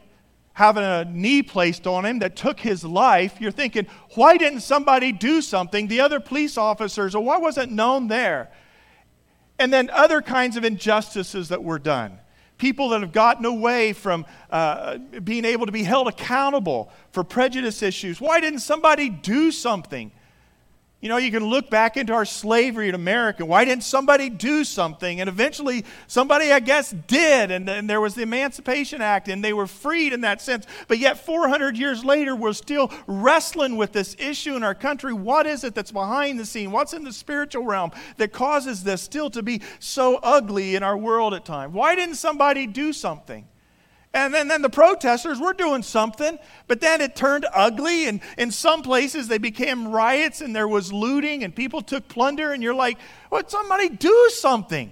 having 0.54 0.84
a 0.84 1.06
knee 1.06 1.42
placed 1.42 1.88
on 1.88 2.06
him 2.06 2.20
that 2.20 2.36
took 2.36 2.60
his 2.60 2.84
life, 2.84 3.40
you're 3.40 3.52
thinking, 3.52 3.88
why 4.16 4.38
didn't 4.38 4.62
somebody 4.62 5.12
do 5.12 5.42
something? 5.42 5.88
The 5.88 6.02
other 6.02 6.20
police 6.20 6.58
officers, 6.58 7.16
or 7.16 7.24
why 7.24 7.38
wasn't 7.38 7.72
known 7.72 8.08
there? 8.08 8.52
And 9.58 9.72
then 9.72 9.90
other 9.92 10.22
kinds 10.22 10.58
of 10.58 10.66
injustices 10.66 11.50
that 11.50 11.64
were 11.64 11.80
done. 11.80 12.20
People 12.58 12.90
that 12.90 13.02
have 13.02 13.12
gotten 13.12 13.46
away 13.46 13.94
from 13.94 14.26
uh, 14.52 14.98
being 15.24 15.46
able 15.46 15.66
to 15.66 15.72
be 15.72 15.84
held 15.84 16.08
accountable 16.08 16.92
for 17.12 17.24
prejudice 17.24 17.82
issues. 17.82 18.20
Why 18.20 18.40
didn't 18.40 18.60
somebody 18.60 19.10
do 19.10 19.52
something? 19.52 20.12
You 21.02 21.10
know, 21.10 21.18
you 21.18 21.32
can 21.32 21.44
look 21.44 21.72
back 21.72 21.98
into 21.98 22.14
our 22.14 22.26
slavery 22.26 22.88
in 22.88 22.94
America. 22.94 23.44
Why 23.44 23.66
didn't 23.66 23.84
somebody 23.84 24.30
do 24.30 24.64
something? 24.64 25.20
And 25.20 25.28
eventually, 25.28 25.84
somebody, 26.06 26.52
I 26.52 26.60
guess, 26.60 26.92
did. 26.92 27.50
And, 27.50 27.68
and 27.68 27.90
there 27.90 28.00
was 28.00 28.14
the 28.14 28.22
Emancipation 28.22 29.02
Act, 29.02 29.28
and 29.28 29.44
they 29.44 29.52
were 29.52 29.66
freed 29.66 30.14
in 30.14 30.22
that 30.22 30.42
sense. 30.42 30.68
But 30.88 31.00
yet, 31.00 31.18
400 31.18 31.76
years 31.76 32.06
later, 32.06 32.36
we're 32.36 32.54
still 32.54 32.92
wrestling 33.08 33.78
with 33.78 33.94
this 33.94 34.16
issue 34.20 34.56
in 34.56 34.62
our 34.62 34.76
country. 34.76 35.12
What 35.12 35.48
is 35.48 35.64
it 35.64 35.74
that's 35.74 35.92
behind 35.92 36.40
the 36.40 36.46
scene? 36.46 36.72
What's 36.72 36.94
in 36.94 37.04
the 37.04 37.14
spiritual 37.14 37.66
realm 37.66 37.90
that 38.18 38.32
causes 38.32 38.84
this 38.84 39.02
still 39.02 39.32
to 39.32 39.42
be 39.42 39.62
so 39.80 40.18
ugly 40.18 40.76
in 40.76 40.84
our 40.84 40.98
world 40.98 41.34
at 41.34 41.46
times? 41.46 41.74
Why 41.74 41.96
didn't 41.96 42.16
somebody 42.16 42.68
do 42.68 42.94
something? 42.94 43.48
And 44.14 44.34
then, 44.34 44.50
then 44.50 44.62
the 44.62 44.70
protesters 44.70 45.40
were 45.40 45.54
doing 45.54 45.84
something, 45.84 46.38
but 46.68 46.82
then 46.82 47.00
it 47.00 47.16
turned 47.16 47.46
ugly. 47.54 48.08
And 48.08 48.20
in 48.38 48.52
some 48.52 48.82
places, 48.82 49.30
they 49.30 49.38
became 49.38 49.88
riots 49.88 50.42
and 50.42 50.54
there 50.54 50.68
was 50.68 50.92
looting 50.92 51.44
and 51.44 51.56
people 51.56 51.82
took 51.82 52.08
plunder. 52.10 52.52
And 52.52 52.62
you're 52.62 52.74
like, 52.74 52.98
well, 53.30 53.44
somebody 53.48 53.88
do 53.88 54.30
something. 54.34 54.92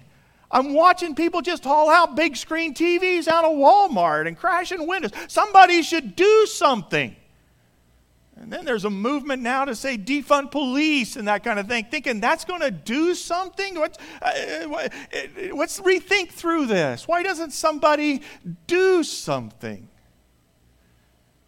I'm 0.51 0.73
watching 0.73 1.15
people 1.15 1.41
just 1.41 1.63
haul 1.63 1.89
out 1.89 2.15
big 2.15 2.35
screen 2.37 2.73
TVs 2.73 3.27
out 3.27 3.43
of 3.43 3.51
Walmart 3.51 4.25
and 4.25 4.37
crashing 4.37 4.87
windows. 4.87 5.11
Somebody 5.27 5.83
should 5.83 6.15
do 6.15 6.45
something. 6.47 7.15
And 8.41 8.53
then 8.53 8.63
there's 8.63 8.85
a 8.85 8.89
movement 8.89 9.41
now 9.43 9.65
to 9.65 9.75
say 9.75 9.97
defund 9.97 10.51
police 10.51 11.17
and 11.17 11.27
that 11.27 11.43
kind 11.43 11.59
of 11.59 11.67
thing, 11.67 11.85
thinking 11.91 12.21
that's 12.21 12.45
going 12.45 12.61
to 12.61 12.71
do 12.71 13.13
something. 13.13 13.77
What's, 13.77 13.97
uh, 14.21 14.87
let's 15.53 15.81
rethink 15.81 16.31
through 16.31 16.67
this. 16.67 17.05
Why 17.05 17.21
doesn't 17.21 17.51
somebody 17.51 18.21
do 18.65 19.03
something? 19.03 19.89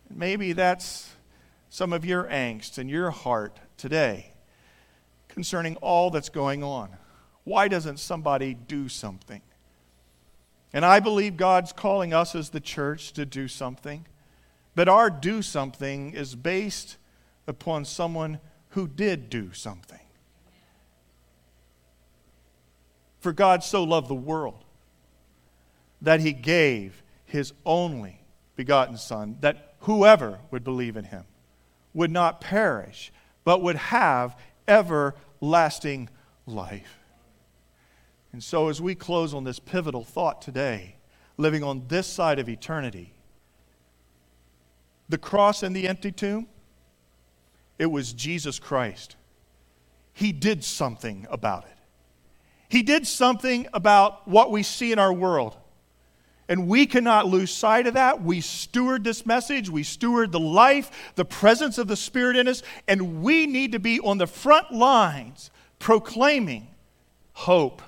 Maybe 0.10 0.52
that's 0.52 1.10
some 1.70 1.94
of 1.94 2.04
your 2.04 2.26
angst 2.26 2.78
and 2.78 2.90
your 2.90 3.12
heart 3.12 3.58
today 3.78 4.34
concerning 5.30 5.78
all 5.78 6.12
that's 6.12 6.28
going 6.28 6.62
on. 6.62 6.90
Why 7.46 7.70
doesn't 7.70 7.98
somebody 8.02 8.54
do 8.54 8.90
something? 8.90 9.42
And 10.74 10.84
I 10.84 11.00
believe 11.00 11.38
God's 11.38 11.72
calling 11.72 12.14
us 12.14 12.36
as 12.36 12.50
the 12.50 12.60
church 12.60 13.14
to 13.14 13.26
do 13.26 13.48
something. 13.48 14.06
But 14.76 14.88
our 14.88 15.10
do 15.10 15.42
something 15.42 16.14
is 16.14 16.36
based 16.36 16.98
upon 17.48 17.86
someone 17.86 18.40
who 18.70 18.88
did 18.88 19.30
do 19.30 19.52
something. 19.54 20.00
For 23.20 23.34
God 23.34 23.64
so 23.64 23.84
loved 23.84 24.08
the 24.08 24.16
world 24.16 24.64
that 26.02 26.22
he 26.22 26.34
gave 26.34 27.04
his 27.26 27.54
only 27.66 28.22
begotten 28.56 28.98
Son, 28.98 29.38
that 29.42 29.76
whoever 29.82 30.40
would 30.50 30.64
believe 30.64 30.98
in 30.98 31.06
him 31.06 31.26
would 31.94 32.12
not 32.12 32.42
perish, 32.42 33.12
but 33.44 33.62
would 33.62 33.76
have 33.76 34.38
everlasting 34.68 36.10
life. 36.46 37.00
And 38.34 38.44
so, 38.44 38.70
as 38.70 38.82
we 38.82 38.96
close 38.96 39.34
on 39.34 39.44
this 39.44 39.60
pivotal 39.60 40.04
thought 40.04 40.42
today, 40.42 40.96
living 41.38 41.64
on 41.64 41.84
this 41.90 42.08
side 42.08 42.40
of 42.40 42.48
eternity, 42.48 43.14
the 45.12 45.18
cross 45.18 45.62
and 45.62 45.76
the 45.76 45.88
empty 45.88 46.12
tomb, 46.12 46.48
it 47.78 47.86
was 47.86 48.14
Jesus 48.14 48.60
Christ. 48.60 49.16
He 50.14 50.32
did 50.32 50.64
something 50.64 51.28
about 51.30 51.66
it. 51.66 51.78
He 52.70 52.84
did 52.84 53.06
something 53.06 53.68
about 53.74 54.28
what 54.28 54.52
we 54.52 54.64
see 54.64 54.92
in 54.92 55.00
our 55.00 55.12
world. 55.12 55.58
And 56.48 56.68
we 56.68 56.86
cannot 56.86 57.28
lose 57.28 57.52
sight 57.52 57.88
of 57.88 57.94
that. 57.94 58.22
We 58.24 58.42
steward 58.42 59.04
this 59.04 59.26
message. 59.26 59.70
We 59.70 59.84
steward 59.84 60.32
the 60.32 60.40
life, 60.40 61.14
the 61.16 61.26
presence 61.26 61.78
of 61.78 61.88
the 61.88 61.96
Spirit 61.96 62.36
in 62.36 62.48
us. 62.48 62.64
And 62.88 63.22
we 63.22 63.46
need 63.46 63.72
to 63.74 63.80
be 63.80 64.00
on 64.00 64.18
the 64.18 64.28
front 64.28 64.72
lines 64.72 65.50
proclaiming 65.80 66.68
hope. 67.34 67.82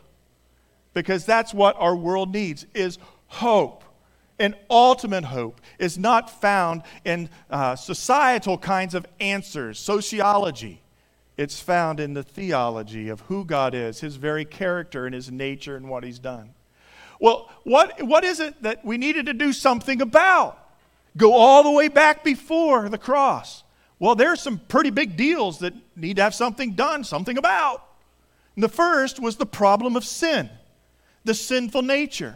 Because 0.93 1.25
that's 1.25 1.53
what 1.53 1.75
our 1.77 1.95
world 1.95 2.33
needs 2.33 2.65
is 2.73 2.99
hope 3.27 3.83
and 4.39 4.55
ultimate 4.69 5.25
hope 5.25 5.61
is 5.79 5.97
not 5.97 6.29
found 6.41 6.83
in 7.05 7.29
uh, 7.49 7.75
societal 7.75 8.57
kinds 8.57 8.95
of 8.95 9.05
answers, 9.19 9.79
sociology. 9.79 10.81
It's 11.37 11.59
found 11.59 11.99
in 11.99 12.13
the 12.13 12.23
theology 12.23 13.09
of 13.09 13.21
who 13.21 13.45
God 13.45 13.73
is, 13.73 13.99
his 14.01 14.17
very 14.17 14.45
character 14.45 15.05
and 15.05 15.15
his 15.15 15.31
nature 15.31 15.75
and 15.75 15.89
what 15.89 16.03
he's 16.03 16.19
done. 16.19 16.53
Well, 17.19 17.49
what, 17.63 18.03
what 18.03 18.23
is 18.23 18.39
it 18.39 18.61
that 18.63 18.83
we 18.83 18.97
needed 18.97 19.27
to 19.27 19.33
do 19.33 19.53
something 19.53 20.01
about? 20.01 20.59
Go 21.15 21.33
all 21.33 21.63
the 21.63 21.71
way 21.71 21.87
back 21.87 22.23
before 22.23 22.89
the 22.89 22.97
cross. 22.97 23.63
Well, 23.99 24.15
there's 24.15 24.41
some 24.41 24.59
pretty 24.59 24.89
big 24.89 25.15
deals 25.15 25.59
that 25.59 25.73
need 25.95 26.17
to 26.17 26.23
have 26.23 26.35
something 26.35 26.73
done, 26.73 27.03
something 27.03 27.37
about. 27.37 27.85
And 28.55 28.63
the 28.63 28.69
first 28.69 29.19
was 29.19 29.37
the 29.37 29.45
problem 29.45 29.95
of 29.95 30.03
sin, 30.03 30.49
the 31.23 31.33
sinful 31.33 31.83
nature. 31.83 32.35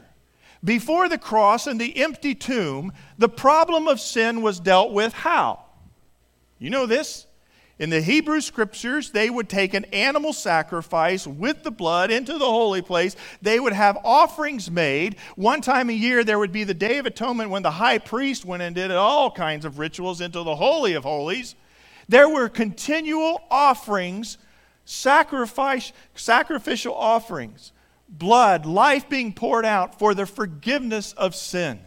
Before 0.67 1.07
the 1.07 1.17
cross 1.17 1.65
and 1.65 1.79
the 1.79 1.95
empty 2.03 2.35
tomb, 2.35 2.91
the 3.17 3.29
problem 3.29 3.87
of 3.87 4.01
sin 4.01 4.41
was 4.41 4.59
dealt 4.59 4.91
with 4.91 5.13
how? 5.13 5.63
You 6.59 6.69
know 6.69 6.85
this? 6.85 7.25
In 7.79 7.89
the 7.89 8.01
Hebrew 8.01 8.41
scriptures, 8.41 9.11
they 9.11 9.29
would 9.29 9.47
take 9.47 9.73
an 9.73 9.85
animal 9.93 10.33
sacrifice 10.33 11.25
with 11.25 11.63
the 11.63 11.71
blood 11.71 12.11
into 12.11 12.33
the 12.33 12.39
holy 12.39 12.81
place. 12.81 13.15
They 13.41 13.61
would 13.61 13.71
have 13.71 13.97
offerings 14.03 14.69
made. 14.69 15.15
One 15.37 15.61
time 15.61 15.89
a 15.89 15.93
year, 15.93 16.25
there 16.25 16.37
would 16.37 16.51
be 16.51 16.65
the 16.65 16.73
Day 16.73 16.97
of 16.97 17.05
Atonement 17.05 17.49
when 17.49 17.63
the 17.63 17.71
high 17.71 17.99
priest 17.99 18.43
went 18.43 18.61
and 18.61 18.75
did 18.75 18.91
all 18.91 19.31
kinds 19.31 19.63
of 19.63 19.79
rituals 19.79 20.19
into 20.19 20.43
the 20.43 20.55
Holy 20.57 20.95
of 20.95 21.03
Holies. 21.05 21.55
There 22.09 22.27
were 22.27 22.49
continual 22.49 23.41
offerings, 23.49 24.37
sacrifice, 24.83 25.93
sacrificial 26.13 26.93
offerings, 26.93 27.71
blood, 28.09 28.65
life 28.65 29.09
being 29.09 29.33
poured 29.33 29.65
out 29.65 29.99
for 29.99 30.13
the 30.13 30.25
forgiveness 30.25 31.13
of 31.13 31.35
sin. 31.35 31.79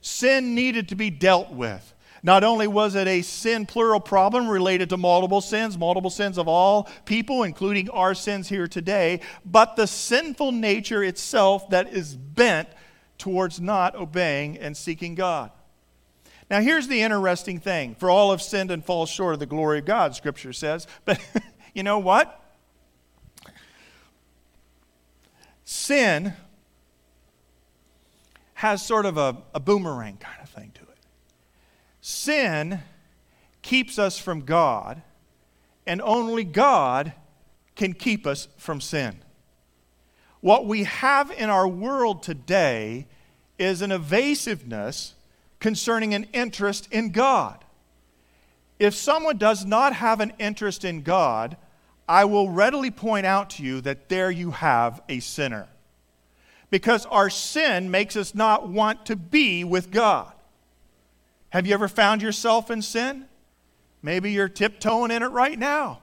Sin 0.00 0.54
needed 0.54 0.88
to 0.88 0.94
be 0.94 1.10
dealt 1.10 1.50
with. 1.50 1.94
Not 2.22 2.42
only 2.42 2.66
was 2.66 2.94
it 2.94 3.06
a 3.06 3.22
sin 3.22 3.66
plural 3.66 4.00
problem 4.00 4.48
related 4.48 4.90
to 4.90 4.96
multiple 4.96 5.40
sins, 5.40 5.78
multiple 5.78 6.10
sins 6.10 6.38
of 6.38 6.48
all 6.48 6.88
people, 7.04 7.44
including 7.44 7.88
our 7.90 8.14
sins 8.14 8.48
here 8.48 8.66
today, 8.66 9.20
but 9.44 9.76
the 9.76 9.86
sinful 9.86 10.52
nature 10.52 11.04
itself 11.04 11.70
that 11.70 11.92
is 11.92 12.16
bent 12.16 12.68
towards 13.18 13.60
not 13.60 13.94
obeying 13.94 14.58
and 14.58 14.76
seeking 14.76 15.14
God. 15.14 15.50
Now, 16.50 16.60
here's 16.60 16.88
the 16.88 17.00
interesting 17.02 17.58
thing 17.58 17.94
for 17.96 18.10
all 18.10 18.30
have 18.30 18.42
sinned 18.42 18.70
and 18.70 18.84
fall 18.84 19.06
short 19.06 19.34
of 19.34 19.40
the 19.40 19.46
glory 19.46 19.80
of 19.80 19.84
God, 19.84 20.14
Scripture 20.14 20.52
says. 20.52 20.86
But 21.04 21.20
you 21.74 21.82
know 21.82 21.98
what? 21.98 22.42
Sin 25.66 26.32
has 28.54 28.86
sort 28.86 29.04
of 29.04 29.18
a, 29.18 29.36
a 29.52 29.60
boomerang 29.60 30.16
kind 30.16 30.38
of 30.40 30.48
thing 30.48 30.70
to 30.74 30.82
it. 30.82 30.98
Sin 32.00 32.80
keeps 33.62 33.98
us 33.98 34.16
from 34.16 34.42
God, 34.42 35.02
and 35.84 36.00
only 36.00 36.44
God 36.44 37.12
can 37.74 37.92
keep 37.92 38.28
us 38.28 38.46
from 38.56 38.80
sin. 38.80 39.18
What 40.40 40.66
we 40.66 40.84
have 40.84 41.32
in 41.32 41.50
our 41.50 41.66
world 41.66 42.22
today 42.22 43.08
is 43.58 43.82
an 43.82 43.90
evasiveness 43.90 45.14
concerning 45.58 46.14
an 46.14 46.28
interest 46.32 46.86
in 46.92 47.10
God. 47.10 47.64
If 48.78 48.94
someone 48.94 49.36
does 49.36 49.64
not 49.64 49.94
have 49.94 50.20
an 50.20 50.32
interest 50.38 50.84
in 50.84 51.02
God, 51.02 51.56
I 52.08 52.24
will 52.24 52.48
readily 52.48 52.90
point 52.90 53.26
out 53.26 53.50
to 53.50 53.62
you 53.62 53.80
that 53.82 54.08
there 54.08 54.30
you 54.30 54.52
have 54.52 55.02
a 55.08 55.20
sinner. 55.20 55.68
Because 56.70 57.06
our 57.06 57.30
sin 57.30 57.90
makes 57.90 58.16
us 58.16 58.34
not 58.34 58.68
want 58.68 59.06
to 59.06 59.16
be 59.16 59.64
with 59.64 59.90
God. 59.90 60.32
Have 61.50 61.66
you 61.66 61.74
ever 61.74 61.88
found 61.88 62.22
yourself 62.22 62.70
in 62.70 62.82
sin? 62.82 63.26
Maybe 64.02 64.32
you're 64.32 64.48
tiptoeing 64.48 65.10
in 65.10 65.22
it 65.22 65.28
right 65.28 65.58
now. 65.58 66.00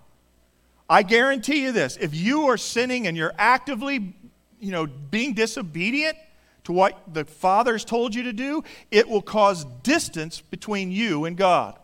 I 0.89 1.03
guarantee 1.03 1.63
you 1.63 1.72
this 1.72 1.98
if 1.98 2.13
you 2.13 2.48
are 2.50 2.57
sinning 2.57 3.07
and 3.07 3.15
you're 3.15 3.33
actively, 3.38 4.13
you 4.60 4.72
know, 4.72 4.88
being 4.88 5.33
disobedient 5.33 6.17
to 6.65 6.72
what 6.72 7.13
the 7.13 7.25
Father's 7.25 7.83
told 7.86 8.15
you 8.15 8.24
to 8.24 8.33
do, 8.33 8.63
it 8.91 9.07
will 9.07 9.22
cause 9.22 9.65
distance 9.83 10.41
between 10.41 10.91
you 10.91 11.25
and 11.25 11.38
God. 11.38 11.77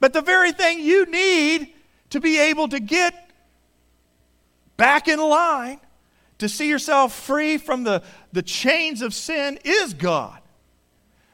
But 0.00 0.12
the 0.12 0.22
very 0.22 0.52
thing 0.52 0.80
you 0.80 1.06
need 1.06 1.72
to 2.12 2.20
be 2.20 2.38
able 2.38 2.68
to 2.68 2.78
get 2.78 3.30
back 4.76 5.08
in 5.08 5.18
line, 5.18 5.80
to 6.36 6.46
see 6.46 6.68
yourself 6.68 7.14
free 7.14 7.56
from 7.56 7.84
the, 7.84 8.02
the 8.32 8.42
chains 8.42 9.00
of 9.00 9.14
sin, 9.14 9.58
is 9.64 9.94
God. 9.94 10.38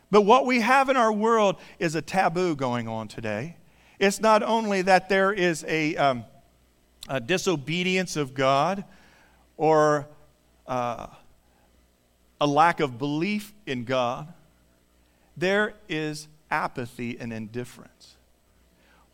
But 0.08 0.22
what 0.22 0.46
we 0.46 0.60
have 0.60 0.88
in 0.88 0.96
our 0.96 1.12
world 1.12 1.56
is 1.80 1.96
a 1.96 2.02
taboo 2.02 2.54
going 2.54 2.86
on 2.86 3.08
today. 3.08 3.56
It's 3.98 4.20
not 4.20 4.44
only 4.44 4.82
that 4.82 5.08
there 5.08 5.32
is 5.32 5.64
a, 5.66 5.96
um, 5.96 6.24
a 7.08 7.18
disobedience 7.18 8.14
of 8.14 8.32
God 8.32 8.84
or 9.56 10.06
uh, 10.68 11.08
a 12.40 12.46
lack 12.46 12.78
of 12.78 12.98
belief 12.98 13.52
in 13.66 13.82
God, 13.82 14.32
there 15.36 15.74
is 15.88 16.28
apathy 16.52 17.18
and 17.18 17.32
indifference. 17.32 18.14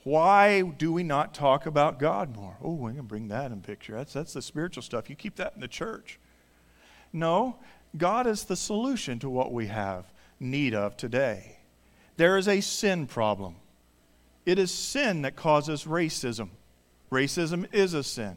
Why 0.04 0.60
do 0.60 0.92
we 0.92 1.02
not 1.02 1.32
talk 1.34 1.64
about 1.64 1.98
God 1.98 2.36
more? 2.36 2.56
Oh, 2.62 2.74
we 2.74 2.92
can 2.92 3.06
bring 3.06 3.28
that 3.28 3.50
in 3.50 3.62
picture. 3.62 3.94
That's, 3.96 4.12
that's 4.12 4.34
the 4.34 4.42
spiritual 4.42 4.82
stuff. 4.82 5.08
You 5.08 5.16
keep 5.16 5.36
that 5.36 5.54
in 5.54 5.60
the 5.60 5.68
church. 5.68 6.20
No, 7.12 7.56
God 7.96 8.26
is 8.26 8.44
the 8.44 8.56
solution 8.56 9.18
to 9.20 9.30
what 9.30 9.52
we 9.52 9.66
have 9.66 10.12
need 10.38 10.74
of 10.74 10.96
today. 10.96 11.58
There 12.16 12.36
is 12.36 12.48
a 12.48 12.60
sin 12.60 13.06
problem. 13.06 13.56
It 14.44 14.58
is 14.58 14.70
sin 14.70 15.22
that 15.22 15.36
causes 15.36 15.84
racism. 15.84 16.50
Racism 17.10 17.66
is 17.72 17.94
a 17.94 18.02
sin. 18.02 18.36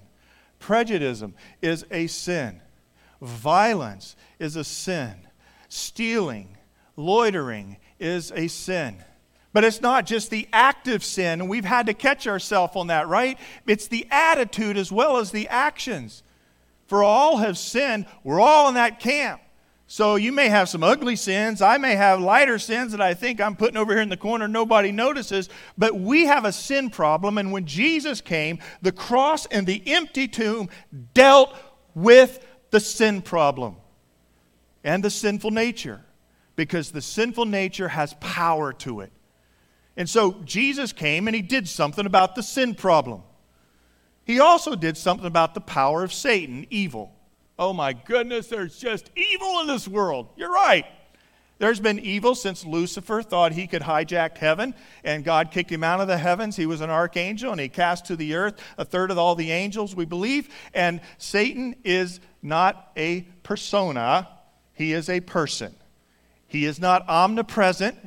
Prejudice 0.59 1.23
is 1.61 1.85
a 1.91 2.07
sin. 2.07 2.61
Violence 3.21 4.15
is 4.39 4.55
a 4.55 4.63
sin. 4.63 5.15
Stealing, 5.67 6.57
loitering 6.95 7.77
is 7.99 8.31
a 8.31 8.47
sin. 8.47 9.03
But 9.57 9.63
it's 9.63 9.81
not 9.81 10.05
just 10.05 10.29
the 10.29 10.47
active 10.53 11.03
sin, 11.03 11.47
we've 11.47 11.65
had 11.65 11.87
to 11.87 11.95
catch 11.95 12.27
ourselves 12.27 12.75
on 12.75 12.85
that, 12.87 13.07
right? 13.07 13.39
It's 13.65 13.87
the 13.87 14.05
attitude 14.11 14.77
as 14.77 14.91
well 14.91 15.17
as 15.17 15.31
the 15.31 15.47
actions. 15.47 16.21
For 16.85 17.01
all 17.01 17.37
have 17.37 17.57
sinned, 17.57 18.05
we're 18.23 18.39
all 18.39 18.67
in 18.67 18.75
that 18.75 18.99
camp. 18.99 19.41
So 19.87 20.13
you 20.13 20.31
may 20.31 20.49
have 20.49 20.69
some 20.69 20.83
ugly 20.83 21.15
sins. 21.15 21.63
I 21.63 21.79
may 21.79 21.95
have 21.95 22.21
lighter 22.21 22.59
sins 22.59 22.91
that 22.91 23.01
I 23.01 23.15
think 23.15 23.41
I'm 23.41 23.55
putting 23.55 23.77
over 23.77 23.93
here 23.93 24.03
in 24.03 24.09
the 24.09 24.15
corner, 24.15 24.47
nobody 24.47 24.91
notices. 24.91 25.49
But 25.75 25.99
we 25.99 26.27
have 26.27 26.45
a 26.45 26.51
sin 26.51 26.91
problem. 26.91 27.39
And 27.39 27.51
when 27.51 27.65
Jesus 27.65 28.21
came, 28.21 28.59
the 28.83 28.91
cross 28.91 29.47
and 29.47 29.65
the 29.65 29.81
empty 29.87 30.27
tomb 30.27 30.69
dealt 31.15 31.55
with 31.95 32.45
the 32.69 32.79
sin 32.79 33.23
problem 33.23 33.77
and 34.83 35.03
the 35.03 35.09
sinful 35.09 35.49
nature 35.49 36.05
because 36.55 36.91
the 36.91 37.01
sinful 37.01 37.45
nature 37.45 37.87
has 37.87 38.13
power 38.19 38.71
to 38.73 38.99
it. 38.99 39.11
And 39.97 40.07
so 40.07 40.33
Jesus 40.45 40.93
came 40.93 41.27
and 41.27 41.35
he 41.35 41.41
did 41.41 41.67
something 41.67 42.05
about 42.05 42.35
the 42.35 42.43
sin 42.43 42.75
problem. 42.75 43.23
He 44.23 44.39
also 44.39 44.75
did 44.75 44.95
something 44.95 45.25
about 45.25 45.53
the 45.53 45.61
power 45.61 46.03
of 46.03 46.13
Satan, 46.13 46.67
evil. 46.69 47.13
Oh 47.57 47.73
my 47.73 47.93
goodness, 47.93 48.47
there's 48.47 48.77
just 48.77 49.09
evil 49.15 49.61
in 49.61 49.67
this 49.67 49.87
world. 49.87 50.29
You're 50.37 50.51
right. 50.51 50.85
There's 51.59 51.79
been 51.79 51.97
evil 51.97 52.35
since 52.35 52.63
Lucifer 52.63 53.23
thought 53.23 53.51
he 53.51 53.65
could 53.65 53.81
hijack 53.81 54.37
heaven, 54.37 54.75
and 55.03 55.23
God 55.23 55.49
kicked 55.49 55.71
him 55.71 55.83
out 55.83 55.99
of 55.99 56.07
the 56.07 56.17
heavens. 56.17 56.55
He 56.55 56.67
was 56.67 56.81
an 56.81 56.91
archangel, 56.91 57.51
and 57.51 57.59
he 57.59 57.67
cast 57.67 58.05
to 58.05 58.15
the 58.15 58.35
earth 58.35 58.61
a 58.77 58.85
third 58.85 59.09
of 59.09 59.17
all 59.17 59.33
the 59.33 59.51
angels, 59.51 59.95
we 59.95 60.05
believe. 60.05 60.49
And 60.75 61.01
Satan 61.17 61.75
is 61.83 62.19
not 62.43 62.91
a 62.95 63.21
persona, 63.41 64.27
he 64.73 64.93
is 64.93 65.09
a 65.09 65.19
person. 65.21 65.75
He 66.45 66.65
is 66.65 66.79
not 66.79 67.09
omnipresent. 67.09 67.97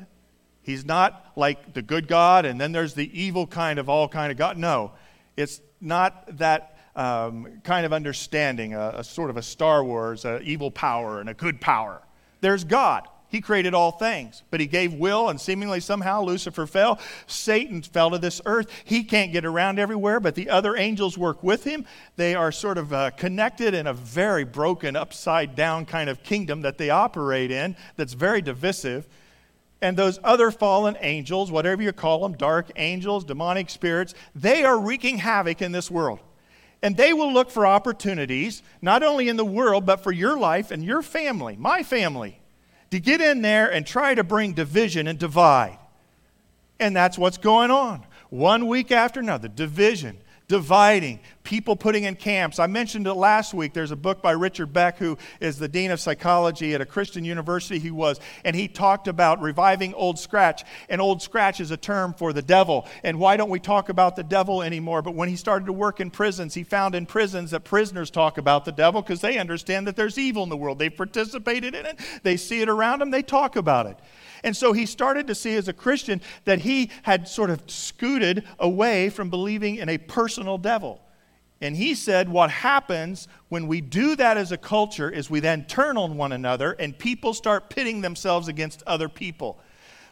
He's 0.62 0.84
not 0.84 1.32
like 1.36 1.72
the 1.74 1.82
good 1.82 2.06
God, 2.06 2.44
and 2.44 2.60
then 2.60 2.72
there's 2.72 2.94
the 2.94 3.10
evil 3.18 3.46
kind 3.46 3.78
of 3.78 3.88
all 3.88 4.08
kind 4.08 4.30
of 4.30 4.38
God. 4.38 4.58
No, 4.58 4.92
it's 5.36 5.60
not 5.80 6.38
that 6.38 6.76
um, 6.96 7.60
kind 7.64 7.86
of 7.86 7.92
understanding, 7.92 8.74
a, 8.74 8.94
a, 8.96 9.04
sort 9.04 9.30
of 9.30 9.36
a 9.36 9.42
Star 9.42 9.82
Wars, 9.82 10.24
a 10.24 10.40
evil 10.42 10.70
power 10.70 11.20
and 11.20 11.28
a 11.28 11.34
good 11.34 11.60
power. 11.60 12.02
There's 12.40 12.64
God. 12.64 13.06
He 13.28 13.40
created 13.40 13.74
all 13.74 13.92
things, 13.92 14.42
but 14.50 14.58
he 14.58 14.66
gave 14.66 14.92
will, 14.92 15.28
and 15.28 15.40
seemingly 15.40 15.78
somehow 15.78 16.22
Lucifer 16.22 16.66
fell. 16.66 16.98
Satan 17.28 17.80
fell 17.80 18.10
to 18.10 18.18
this 18.18 18.40
earth. 18.44 18.68
He 18.84 19.04
can't 19.04 19.32
get 19.32 19.44
around 19.44 19.78
everywhere, 19.78 20.18
but 20.18 20.34
the 20.34 20.50
other 20.50 20.76
angels 20.76 21.16
work 21.16 21.40
with 21.44 21.62
him. 21.62 21.86
They 22.16 22.34
are 22.34 22.50
sort 22.50 22.76
of 22.76 22.92
uh, 22.92 23.10
connected 23.10 23.72
in 23.72 23.86
a 23.86 23.94
very 23.94 24.42
broken, 24.42 24.96
upside 24.96 25.54
down 25.54 25.86
kind 25.86 26.10
of 26.10 26.24
kingdom 26.24 26.62
that 26.62 26.76
they 26.76 26.90
operate 26.90 27.52
in 27.52 27.76
that's 27.96 28.14
very 28.14 28.42
divisive. 28.42 29.06
And 29.82 29.96
those 29.96 30.18
other 30.22 30.50
fallen 30.50 30.96
angels, 31.00 31.50
whatever 31.50 31.82
you 31.82 31.92
call 31.92 32.20
them, 32.20 32.36
dark 32.36 32.70
angels, 32.76 33.24
demonic 33.24 33.70
spirits, 33.70 34.14
they 34.34 34.62
are 34.62 34.78
wreaking 34.78 35.18
havoc 35.18 35.62
in 35.62 35.72
this 35.72 35.90
world. 35.90 36.20
And 36.82 36.96
they 36.96 37.12
will 37.12 37.32
look 37.32 37.50
for 37.50 37.66
opportunities, 37.66 38.62
not 38.80 39.02
only 39.02 39.28
in 39.28 39.36
the 39.36 39.44
world, 39.44 39.86
but 39.86 40.02
for 40.02 40.12
your 40.12 40.38
life 40.38 40.70
and 40.70 40.84
your 40.84 41.02
family, 41.02 41.56
my 41.58 41.82
family, 41.82 42.40
to 42.90 43.00
get 43.00 43.20
in 43.20 43.42
there 43.42 43.70
and 43.70 43.86
try 43.86 44.14
to 44.14 44.24
bring 44.24 44.52
division 44.52 45.06
and 45.06 45.18
divide. 45.18 45.78
And 46.78 46.96
that's 46.96 47.18
what's 47.18 47.38
going 47.38 47.70
on. 47.70 48.04
One 48.30 48.66
week 48.66 48.90
after 48.90 49.20
another, 49.20 49.48
division, 49.48 50.18
dividing, 50.50 51.20
people 51.44 51.76
putting 51.76 52.02
in 52.02 52.16
camps. 52.16 52.58
I 52.58 52.66
mentioned 52.66 53.06
it 53.06 53.14
last 53.14 53.54
week. 53.54 53.72
There's 53.72 53.92
a 53.92 53.96
book 53.96 54.20
by 54.20 54.32
Richard 54.32 54.72
Beck, 54.72 54.98
who 54.98 55.16
is 55.38 55.60
the 55.60 55.68
dean 55.68 55.92
of 55.92 56.00
psychology 56.00 56.74
at 56.74 56.80
a 56.80 56.84
Christian 56.84 57.24
university 57.24 57.78
he 57.78 57.92
was, 57.92 58.18
and 58.44 58.56
he 58.56 58.66
talked 58.66 59.06
about 59.06 59.40
reviving 59.40 59.94
Old 59.94 60.18
Scratch. 60.18 60.64
And 60.88 61.00
Old 61.00 61.22
Scratch 61.22 61.60
is 61.60 61.70
a 61.70 61.76
term 61.76 62.14
for 62.14 62.32
the 62.32 62.42
devil. 62.42 62.88
And 63.04 63.20
why 63.20 63.36
don't 63.36 63.48
we 63.48 63.60
talk 63.60 63.90
about 63.90 64.16
the 64.16 64.24
devil 64.24 64.60
anymore? 64.60 65.02
But 65.02 65.14
when 65.14 65.28
he 65.28 65.36
started 65.36 65.66
to 65.66 65.72
work 65.72 66.00
in 66.00 66.10
prisons, 66.10 66.52
he 66.52 66.64
found 66.64 66.96
in 66.96 67.06
prisons 67.06 67.52
that 67.52 67.62
prisoners 67.62 68.10
talk 68.10 68.36
about 68.36 68.64
the 68.64 68.72
devil 68.72 69.02
because 69.02 69.20
they 69.20 69.38
understand 69.38 69.86
that 69.86 69.94
there's 69.94 70.18
evil 70.18 70.42
in 70.42 70.48
the 70.48 70.56
world. 70.56 70.80
They've 70.80 70.94
participated 70.94 71.76
in 71.76 71.86
it, 71.86 72.00
they 72.24 72.36
see 72.36 72.60
it 72.60 72.68
around 72.68 72.98
them, 72.98 73.12
they 73.12 73.22
talk 73.22 73.54
about 73.54 73.86
it. 73.86 73.96
And 74.42 74.56
so 74.56 74.72
he 74.72 74.86
started 74.86 75.26
to 75.26 75.34
see 75.34 75.54
as 75.56 75.68
a 75.68 75.72
Christian 75.72 76.20
that 76.44 76.60
he 76.60 76.90
had 77.02 77.28
sort 77.28 77.50
of 77.50 77.62
scooted 77.66 78.44
away 78.58 79.10
from 79.10 79.30
believing 79.30 79.76
in 79.76 79.88
a 79.88 79.98
personal 79.98 80.58
devil. 80.58 81.00
And 81.60 81.76
he 81.76 81.94
said, 81.94 82.28
What 82.28 82.50
happens 82.50 83.28
when 83.48 83.66
we 83.66 83.80
do 83.80 84.16
that 84.16 84.36
as 84.36 84.50
a 84.50 84.56
culture 84.56 85.10
is 85.10 85.28
we 85.28 85.40
then 85.40 85.66
turn 85.66 85.96
on 85.98 86.16
one 86.16 86.32
another 86.32 86.72
and 86.72 86.96
people 86.96 87.34
start 87.34 87.68
pitting 87.68 88.00
themselves 88.00 88.48
against 88.48 88.82
other 88.86 89.08
people. 89.08 89.58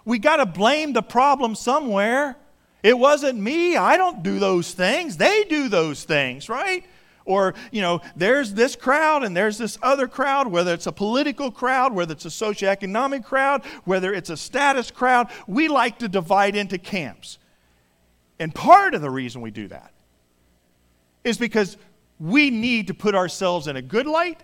We 0.04 0.18
got 0.18 0.36
to 0.36 0.46
blame 0.46 0.92
the 0.92 1.02
problem 1.02 1.54
somewhere. 1.54 2.36
It 2.82 2.98
wasn't 2.98 3.38
me. 3.38 3.76
I 3.76 3.96
don't 3.96 4.22
do 4.22 4.38
those 4.38 4.72
things. 4.72 5.16
They 5.16 5.44
do 5.44 5.68
those 5.68 6.04
things, 6.04 6.48
right? 6.48 6.84
Or, 7.28 7.52
you 7.70 7.82
know, 7.82 8.00
there's 8.16 8.54
this 8.54 8.74
crowd 8.74 9.22
and 9.22 9.36
there's 9.36 9.58
this 9.58 9.78
other 9.82 10.08
crowd, 10.08 10.46
whether 10.46 10.72
it's 10.72 10.86
a 10.86 10.92
political 10.92 11.50
crowd, 11.50 11.92
whether 11.92 12.14
it's 12.14 12.24
a 12.24 12.30
socioeconomic 12.30 13.22
crowd, 13.22 13.66
whether 13.84 14.14
it's 14.14 14.30
a 14.30 14.36
status 14.36 14.90
crowd. 14.90 15.28
We 15.46 15.68
like 15.68 15.98
to 15.98 16.08
divide 16.08 16.56
into 16.56 16.78
camps. 16.78 17.36
And 18.38 18.54
part 18.54 18.94
of 18.94 19.02
the 19.02 19.10
reason 19.10 19.42
we 19.42 19.50
do 19.50 19.68
that 19.68 19.92
is 21.22 21.36
because 21.36 21.76
we 22.18 22.48
need 22.48 22.86
to 22.86 22.94
put 22.94 23.14
ourselves 23.14 23.66
in 23.66 23.76
a 23.76 23.82
good 23.82 24.06
light 24.06 24.40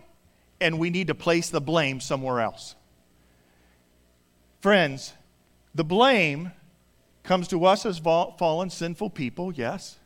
and 0.60 0.78
we 0.78 0.90
need 0.90 1.06
to 1.06 1.14
place 1.14 1.48
the 1.48 1.62
blame 1.62 2.00
somewhere 2.00 2.40
else. 2.40 2.74
Friends, 4.60 5.14
the 5.74 5.84
blame 5.84 6.52
comes 7.22 7.48
to 7.48 7.64
us 7.64 7.86
as 7.86 7.98
fallen, 7.98 8.68
sinful 8.68 9.08
people, 9.08 9.54
yes. 9.54 9.98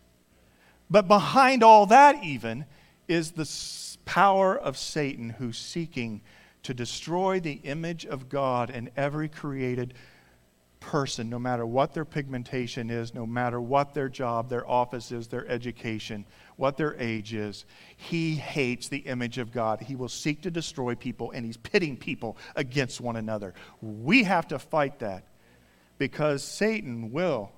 But 0.90 1.08
behind 1.08 1.62
all 1.62 1.86
that, 1.86 2.24
even, 2.24 2.64
is 3.06 3.32
the 3.32 3.48
power 4.04 4.56
of 4.56 4.76
Satan 4.76 5.30
who's 5.30 5.58
seeking 5.58 6.22
to 6.62 6.74
destroy 6.74 7.40
the 7.40 7.60
image 7.64 8.06
of 8.06 8.28
God 8.28 8.70
in 8.70 8.90
every 8.96 9.28
created 9.28 9.94
person, 10.80 11.28
no 11.28 11.38
matter 11.38 11.66
what 11.66 11.92
their 11.92 12.04
pigmentation 12.04 12.90
is, 12.90 13.14
no 13.14 13.26
matter 13.26 13.60
what 13.60 13.94
their 13.94 14.08
job, 14.08 14.48
their 14.48 14.68
office 14.68 15.12
is, 15.12 15.28
their 15.28 15.46
education, 15.48 16.24
what 16.56 16.76
their 16.76 16.96
age 16.98 17.34
is. 17.34 17.64
He 17.96 18.34
hates 18.34 18.88
the 18.88 18.98
image 18.98 19.38
of 19.38 19.52
God. 19.52 19.80
He 19.80 19.96
will 19.96 20.08
seek 20.08 20.42
to 20.42 20.50
destroy 20.50 20.94
people, 20.94 21.30
and 21.32 21.44
he's 21.44 21.56
pitting 21.56 21.96
people 21.96 22.36
against 22.56 23.00
one 23.00 23.16
another. 23.16 23.54
We 23.82 24.24
have 24.24 24.48
to 24.48 24.58
fight 24.58 25.00
that 25.00 25.24
because 25.98 26.42
Satan 26.42 27.12
will 27.12 27.52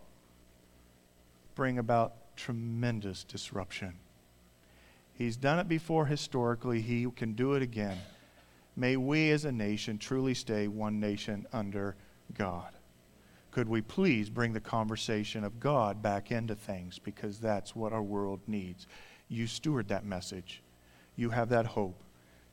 bring 1.54 1.78
about 1.78 2.14
tremendous 2.40 3.22
disruption. 3.24 3.94
He's 5.12 5.36
done 5.36 5.58
it 5.58 5.68
before 5.68 6.06
historically, 6.06 6.80
he 6.80 7.06
can 7.14 7.34
do 7.34 7.52
it 7.52 7.62
again. 7.62 7.98
May 8.74 8.96
we 8.96 9.30
as 9.30 9.44
a 9.44 9.52
nation 9.52 9.98
truly 9.98 10.32
stay 10.32 10.66
one 10.66 10.98
nation 10.98 11.46
under 11.52 11.96
God. 12.32 12.72
Could 13.50 13.68
we 13.68 13.82
please 13.82 14.30
bring 14.30 14.54
the 14.54 14.60
conversation 14.60 15.44
of 15.44 15.60
God 15.60 16.00
back 16.00 16.30
into 16.30 16.54
things 16.54 16.98
because 16.98 17.38
that's 17.38 17.76
what 17.76 17.92
our 17.92 18.02
world 18.02 18.40
needs? 18.46 18.86
You 19.28 19.46
steward 19.46 19.88
that 19.88 20.06
message. 20.06 20.62
You 21.16 21.30
have 21.30 21.50
that 21.50 21.66
hope. 21.66 22.02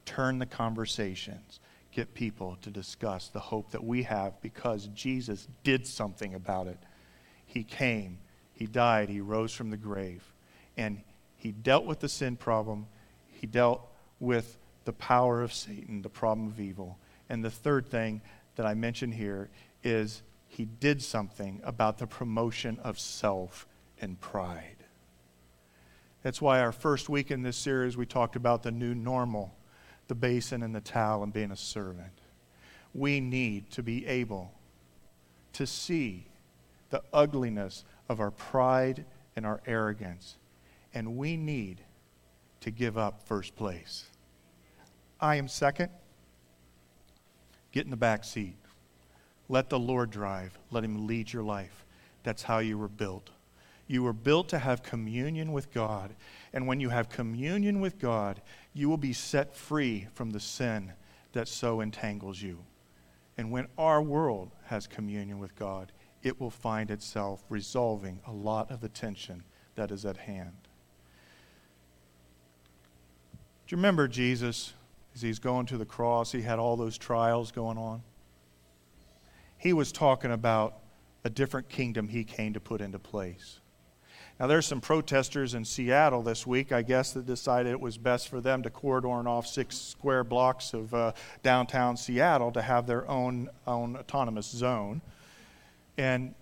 Turn 0.06 0.38
the 0.38 0.45
conversations. 0.45 1.62
Get 1.91 2.13
people 2.13 2.58
to 2.62 2.69
discuss 2.69 3.30
the 3.30 3.39
hope 3.39 3.71
that 3.71 3.84
we 3.84 4.04
have 4.04 4.41
because 4.41 4.88
Jesus 4.88 5.47
did 5.63 5.88
something 5.88 6.34
about 6.34 6.67
it. 6.67 6.80
He 7.45 7.63
came 7.63 8.17
he 8.58 8.65
died, 8.65 9.08
he 9.10 9.22
rose 9.22 9.54
from 9.54 9.70
the 9.70 9.78
grave, 9.78 10.24
and 10.78 11.00
he 11.36 11.52
dealt 11.52 11.86
with 11.86 12.00
the 12.00 12.10
sin 12.10 12.36
problem. 12.36 12.88
He 13.30 13.46
dealt 13.46 13.88
with 14.20 14.58
the 14.86 14.93
power 14.93 15.43
of 15.43 15.54
Satan, 15.54 16.02
the 16.02 16.10
problem 16.10 16.48
of 16.48 16.60
evil. 16.60 16.98
And 17.30 17.46
the 17.46 17.52
third 17.52 17.88
thing 17.88 18.22
that 18.56 18.65
I 18.65 18.74
mention 18.74 19.12
here 19.12 19.50
is 19.84 20.24
he 20.48 20.65
did 20.65 21.04
something 21.04 21.62
about 21.63 22.00
the 22.00 22.08
promotion 22.08 22.80
of 22.80 22.98
self 22.98 23.67
and 24.02 24.20
pride. 24.20 24.78
That's 26.24 26.41
why 26.41 26.60
our 26.60 26.72
first 26.72 27.10
week 27.10 27.30
in 27.30 27.43
this 27.43 27.58
series 27.58 27.96
we 27.96 28.08
talked 28.08 28.36
about 28.36 28.63
the 28.63 28.72
new 28.72 28.96
normal, 28.96 29.54
the 30.08 30.15
basin 30.15 30.63
and 30.63 30.74
the 30.74 30.82
towel, 30.82 31.22
and 31.22 31.32
being 31.32 31.52
a 31.52 31.56
servant. 31.56 32.22
We 32.96 33.20
need 33.20 33.70
to 33.72 33.84
be 33.84 34.08
able 34.08 34.52
to 35.54 35.67
see 35.67 36.26
the 36.89 37.04
ugliness 37.13 37.84
of 38.10 38.20
our 38.20 38.32
pride 38.32 39.06
and 39.36 39.46
our 39.46 39.62
arrogance. 39.65 40.38
And 40.93 41.17
we 41.17 41.38
need 41.38 41.82
to 42.62 42.72
give 42.72 42.98
up 42.98 43.24
first 43.28 43.56
place. 43.56 44.06
I 45.20 45.36
am 45.36 45.48
second. 45.48 45.89
Get 47.72 47.86
in 47.86 47.91
the 47.91 47.98
back 47.98 48.24
seat. 48.24 48.56
Let 49.50 49.70
the 49.70 49.80
Lord 49.80 50.10
drive. 50.10 50.58
Let 50.72 50.84
Him 50.84 51.08
lead 51.08 51.32
your 51.32 51.43
life. 51.43 51.86
That's 52.24 52.43
how 52.43 52.60
you 52.60 52.78
were 52.78 52.88
built. 52.88 53.30
You 53.88 54.04
were 54.04 54.13
built 54.13 54.50
to 54.50 54.60
have 54.60 54.84
communion 54.84 55.54
with 55.54 55.74
God. 55.74 56.13
And 56.54 56.67
when 56.67 56.80
you 56.80 56.89
have 56.89 57.10
communion 57.10 57.80
with 57.80 58.00
God, 58.00 58.41
you 58.74 58.89
will 58.89 58.98
be 58.98 59.13
set 59.13 59.56
free 59.56 60.08
from 60.13 60.32
the 60.32 60.39
sin 60.39 60.91
that 61.32 61.48
so 61.48 61.80
entangles 61.80 62.41
you. 62.41 62.60
And 63.38 63.52
when 63.52 63.67
our 63.78 64.02
world 64.02 64.52
has 64.65 64.88
communion 64.88 65.39
with 65.39 65.56
God, 65.56 65.91
it 66.27 66.39
will 66.39 66.51
find 66.51 66.91
itself 66.91 67.43
resolving 67.49 68.19
a 68.27 68.31
lot 68.31 68.69
of 68.69 68.81
the 68.81 68.89
tension 68.89 69.43
that 69.75 69.91
is 69.91 70.05
at 70.05 70.17
hand. 70.17 70.55
Do 73.65 73.75
you 73.75 73.77
remember 73.77 74.07
Jesus 74.07 74.73
as 75.15 75.21
he's 75.21 75.39
going 75.39 75.65
to 75.67 75.77
the 75.77 75.85
cross? 75.85 76.31
He 76.31 76.41
had 76.41 76.59
all 76.59 76.77
those 76.77 76.97
trials 76.97 77.51
going 77.51 77.77
on. 77.77 78.01
He 79.57 79.73
was 79.73 79.91
talking 79.91 80.31
about 80.31 80.75
a 81.23 81.29
different 81.29 81.67
kingdom 81.67 82.07
he 82.07 82.23
came 82.23 82.53
to 82.53 82.59
put 82.59 82.79
into 82.79 82.99
place. 82.99 83.59
Now, 84.39 84.45
there's 84.45 84.67
some 84.67 84.81
protesters 84.81 85.55
in 85.55 85.65
Seattle 85.65 86.21
this 86.21 86.45
week, 86.45 86.71
I 86.71 86.83
guess, 86.83 87.13
that 87.13 87.25
decided 87.25 87.71
it 87.71 87.79
was 87.81 87.97
best 87.97 88.29
for 88.29 88.39
them 88.39 88.61
to 88.63 88.69
cordon 88.69 89.25
off 89.25 89.47
six 89.47 89.75
square 89.75 90.23
blocks 90.23 90.73
of 90.73 90.93
uh, 90.93 91.13
downtown 91.41 91.97
Seattle 91.97 92.51
to 92.51 92.61
have 92.61 92.85
their 92.85 93.09
own, 93.09 93.49
own 93.65 93.97
autonomous 93.97 94.45
zone. 94.45 95.01
And 95.97 96.36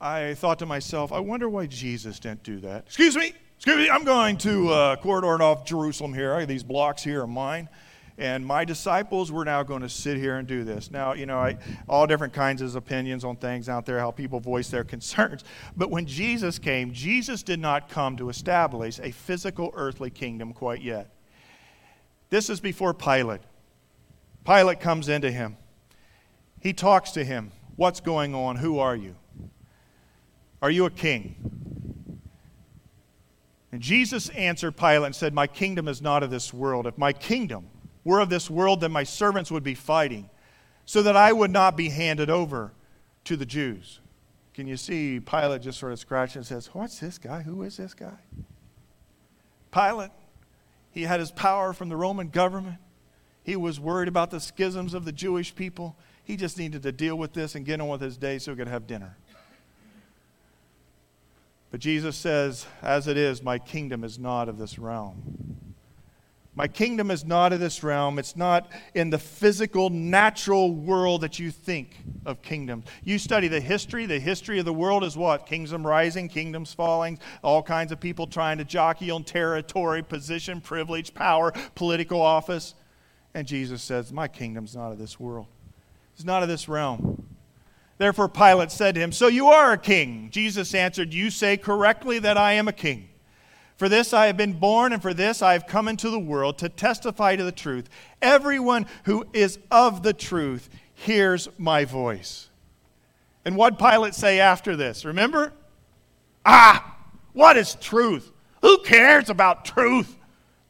I 0.00 0.34
thought 0.34 0.58
to 0.60 0.66
myself, 0.66 1.12
I 1.12 1.20
wonder 1.20 1.48
why 1.48 1.66
Jesus 1.66 2.18
didn't 2.18 2.42
do 2.42 2.60
that. 2.60 2.84
Excuse 2.86 3.16
me, 3.16 3.32
excuse 3.56 3.76
me, 3.76 3.90
I'm 3.90 4.04
going 4.04 4.36
to 4.38 4.68
uh, 4.70 4.96
corridor 4.96 5.42
off 5.42 5.64
Jerusalem 5.64 6.14
here. 6.14 6.44
These 6.46 6.62
blocks 6.62 7.02
here 7.02 7.22
are 7.22 7.26
mine. 7.26 7.68
And 8.18 8.44
my 8.44 8.64
disciples 8.64 9.30
were 9.30 9.44
now 9.44 9.62
going 9.62 9.82
to 9.82 9.88
sit 9.88 10.16
here 10.16 10.38
and 10.38 10.48
do 10.48 10.64
this. 10.64 10.90
Now, 10.90 11.12
you 11.12 11.24
know, 11.24 11.38
I, 11.38 11.56
all 11.88 12.04
different 12.04 12.32
kinds 12.32 12.60
of 12.62 12.74
opinions 12.74 13.24
on 13.24 13.36
things 13.36 13.68
out 13.68 13.86
there, 13.86 14.00
how 14.00 14.10
people 14.10 14.40
voice 14.40 14.68
their 14.68 14.82
concerns. 14.94 15.44
But 15.76 15.90
when 15.90 16.04
Jesus 16.04 16.58
came, 16.58 16.92
Jesus 16.92 17.44
did 17.44 17.60
not 17.60 17.88
come 17.88 18.16
to 18.16 18.28
establish 18.28 18.98
a 18.98 19.12
physical 19.12 19.70
earthly 19.74 20.10
kingdom 20.10 20.52
quite 20.52 20.82
yet. 20.82 21.14
This 22.28 22.50
is 22.50 22.58
before 22.58 22.92
Pilate. 22.92 23.40
Pilate 24.44 24.80
comes 24.80 25.08
into 25.08 25.30
him. 25.30 25.56
He 26.60 26.72
talks 26.72 27.12
to 27.12 27.24
him. 27.24 27.52
What's 27.78 28.00
going 28.00 28.34
on? 28.34 28.56
Who 28.56 28.80
are 28.80 28.96
you? 28.96 29.14
Are 30.60 30.68
you 30.68 30.84
a 30.86 30.90
king? 30.90 32.20
And 33.70 33.80
Jesus 33.80 34.30
answered 34.30 34.76
Pilate 34.76 35.06
and 35.06 35.14
said, 35.14 35.32
My 35.32 35.46
kingdom 35.46 35.86
is 35.86 36.02
not 36.02 36.24
of 36.24 36.30
this 36.30 36.52
world. 36.52 36.88
If 36.88 36.98
my 36.98 37.12
kingdom 37.12 37.68
were 38.02 38.18
of 38.18 38.30
this 38.30 38.50
world, 38.50 38.80
then 38.80 38.90
my 38.90 39.04
servants 39.04 39.52
would 39.52 39.62
be 39.62 39.76
fighting, 39.76 40.28
so 40.86 41.04
that 41.04 41.14
I 41.16 41.32
would 41.32 41.52
not 41.52 41.76
be 41.76 41.88
handed 41.88 42.28
over 42.30 42.72
to 43.22 43.36
the 43.36 43.46
Jews. 43.46 44.00
Can 44.54 44.66
you 44.66 44.76
see 44.76 45.20
Pilate 45.20 45.62
just 45.62 45.78
sort 45.78 45.92
of 45.92 46.00
scratching 46.00 46.38
and 46.38 46.46
says, 46.46 46.70
What's 46.72 46.98
this 46.98 47.16
guy? 47.16 47.42
Who 47.42 47.62
is 47.62 47.76
this 47.76 47.94
guy? 47.94 48.18
Pilate, 49.70 50.10
he 50.90 51.02
had 51.02 51.20
his 51.20 51.30
power 51.30 51.72
from 51.72 51.90
the 51.90 51.96
Roman 51.96 52.30
government. 52.30 52.78
He 53.44 53.54
was 53.54 53.78
worried 53.78 54.08
about 54.08 54.32
the 54.32 54.40
schisms 54.40 54.94
of 54.94 55.04
the 55.04 55.12
Jewish 55.12 55.54
people. 55.54 55.96
He 56.28 56.36
just 56.36 56.58
needed 56.58 56.82
to 56.82 56.92
deal 56.92 57.16
with 57.16 57.32
this 57.32 57.54
and 57.54 57.64
get 57.64 57.80
on 57.80 57.88
with 57.88 58.02
his 58.02 58.18
day 58.18 58.38
so 58.38 58.52
he 58.52 58.58
could 58.58 58.68
have 58.68 58.86
dinner. 58.86 59.16
But 61.70 61.80
Jesus 61.80 62.16
says, 62.16 62.66
As 62.82 63.08
it 63.08 63.16
is, 63.16 63.42
my 63.42 63.58
kingdom 63.58 64.04
is 64.04 64.18
not 64.18 64.46
of 64.46 64.58
this 64.58 64.78
realm. 64.78 65.74
My 66.54 66.68
kingdom 66.68 67.10
is 67.10 67.24
not 67.24 67.54
of 67.54 67.60
this 67.60 67.82
realm. 67.82 68.18
It's 68.18 68.36
not 68.36 68.70
in 68.92 69.08
the 69.08 69.18
physical, 69.18 69.88
natural 69.88 70.74
world 70.74 71.22
that 71.22 71.38
you 71.38 71.50
think 71.50 71.96
of 72.26 72.42
kingdoms. 72.42 72.84
You 73.02 73.18
study 73.18 73.48
the 73.48 73.60
history. 73.60 74.04
The 74.04 74.20
history 74.20 74.58
of 74.58 74.66
the 74.66 74.72
world 74.74 75.04
is 75.04 75.16
what? 75.16 75.46
Kingdoms 75.46 75.86
rising, 75.86 76.28
kingdoms 76.28 76.74
falling, 76.74 77.18
all 77.42 77.62
kinds 77.62 77.90
of 77.90 78.00
people 78.00 78.26
trying 78.26 78.58
to 78.58 78.66
jockey 78.66 79.10
on 79.10 79.24
territory, 79.24 80.02
position, 80.02 80.60
privilege, 80.60 81.14
power, 81.14 81.52
political 81.74 82.20
office. 82.20 82.74
And 83.32 83.46
Jesus 83.46 83.82
says, 83.82 84.12
My 84.12 84.28
kingdom's 84.28 84.76
not 84.76 84.92
of 84.92 84.98
this 84.98 85.18
world. 85.18 85.46
It's 86.18 86.24
not 86.24 86.42
of 86.42 86.48
this 86.48 86.68
realm. 86.68 87.24
Therefore, 87.96 88.28
Pilate 88.28 88.72
said 88.72 88.96
to 88.96 89.00
him, 89.00 89.12
So 89.12 89.28
you 89.28 89.46
are 89.46 89.70
a 89.70 89.78
king. 89.78 90.30
Jesus 90.32 90.74
answered, 90.74 91.14
You 91.14 91.30
say 91.30 91.56
correctly 91.56 92.18
that 92.18 92.36
I 92.36 92.54
am 92.54 92.66
a 92.66 92.72
king. 92.72 93.08
For 93.76 93.88
this 93.88 94.12
I 94.12 94.26
have 94.26 94.36
been 94.36 94.54
born, 94.54 94.92
and 94.92 95.00
for 95.00 95.14
this 95.14 95.42
I 95.42 95.52
have 95.52 95.68
come 95.68 95.86
into 95.86 96.10
the 96.10 96.18
world 96.18 96.58
to 96.58 96.68
testify 96.68 97.36
to 97.36 97.44
the 97.44 97.52
truth. 97.52 97.88
Everyone 98.20 98.86
who 99.04 99.28
is 99.32 99.60
of 99.70 100.02
the 100.02 100.12
truth 100.12 100.68
hears 100.92 101.48
my 101.56 101.84
voice. 101.84 102.48
And 103.44 103.54
what 103.54 103.78
Pilate 103.78 104.16
say 104.16 104.40
after 104.40 104.74
this? 104.74 105.04
Remember? 105.04 105.52
Ah, 106.44 106.96
what 107.32 107.56
is 107.56 107.76
truth? 107.76 108.32
Who 108.62 108.78
cares 108.78 109.30
about 109.30 109.64
truth? 109.64 110.17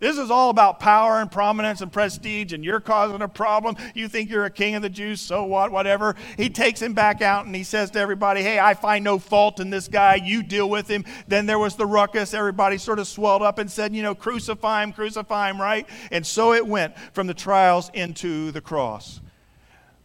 This 0.00 0.16
is 0.16 0.30
all 0.30 0.50
about 0.50 0.78
power 0.78 1.20
and 1.20 1.30
prominence 1.30 1.80
and 1.80 1.90
prestige, 1.90 2.52
and 2.52 2.64
you're 2.64 2.78
causing 2.78 3.20
a 3.20 3.26
problem. 3.26 3.76
You 3.94 4.06
think 4.06 4.30
you're 4.30 4.44
a 4.44 4.50
king 4.50 4.76
of 4.76 4.82
the 4.82 4.88
Jews, 4.88 5.20
so 5.20 5.42
what, 5.42 5.72
whatever. 5.72 6.14
He 6.37 6.48
takes 6.48 6.80
him 6.80 6.94
back 6.94 7.20
out 7.20 7.46
and 7.46 7.54
he 7.54 7.64
says 7.64 7.90
to 7.92 7.98
everybody, 7.98 8.42
Hey, 8.42 8.61
I 8.61 8.74
find 8.74 9.02
no 9.02 9.18
fault 9.18 9.58
in 9.58 9.70
this 9.70 9.88
guy. 9.88 10.14
You 10.14 10.44
deal 10.44 10.70
with 10.70 10.87
him. 10.87 11.04
Then 11.26 11.46
there 11.46 11.58
was 11.58 11.74
the 11.74 11.87
ruckus. 11.87 12.32
Everybody 12.32 12.78
sort 12.78 13.00
of 13.00 13.08
swelled 13.08 13.42
up 13.42 13.58
and 13.58 13.68
said, 13.68 13.92
You 13.92 14.04
know, 14.04 14.14
crucify 14.14 14.84
him, 14.84 14.92
crucify 14.92 15.50
him, 15.50 15.61
right? 15.61 15.88
And 16.12 16.24
so 16.24 16.52
it 16.52 16.64
went 16.64 16.96
from 17.12 17.26
the 17.26 17.34
trials 17.34 17.90
into 17.92 18.52
the 18.52 18.61
cross. 18.61 19.20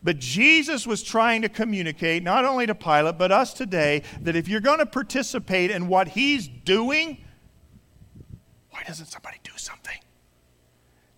But 0.01 0.17
Jesus 0.17 0.88
was 0.88 1.03
trying 1.03 1.43
to 1.43 1.49
communicate, 1.49 2.23
not 2.23 2.45
only 2.45 2.65
to 2.65 2.75
Pilate, 2.75 3.17
but 3.17 3.32
us 3.32 3.53
today, 3.53 4.01
that 4.21 4.36
if 4.36 4.47
you're 4.47 4.60
going 4.60 4.79
to 4.79 4.86
participate 4.86 5.71
in 5.71 5.88
what 5.88 6.10
he's 6.10 6.47
doing, 6.47 7.19
why 8.84 8.88
doesn't 8.89 9.06
somebody 9.06 9.38
do 9.43 9.54
something? 9.56 9.98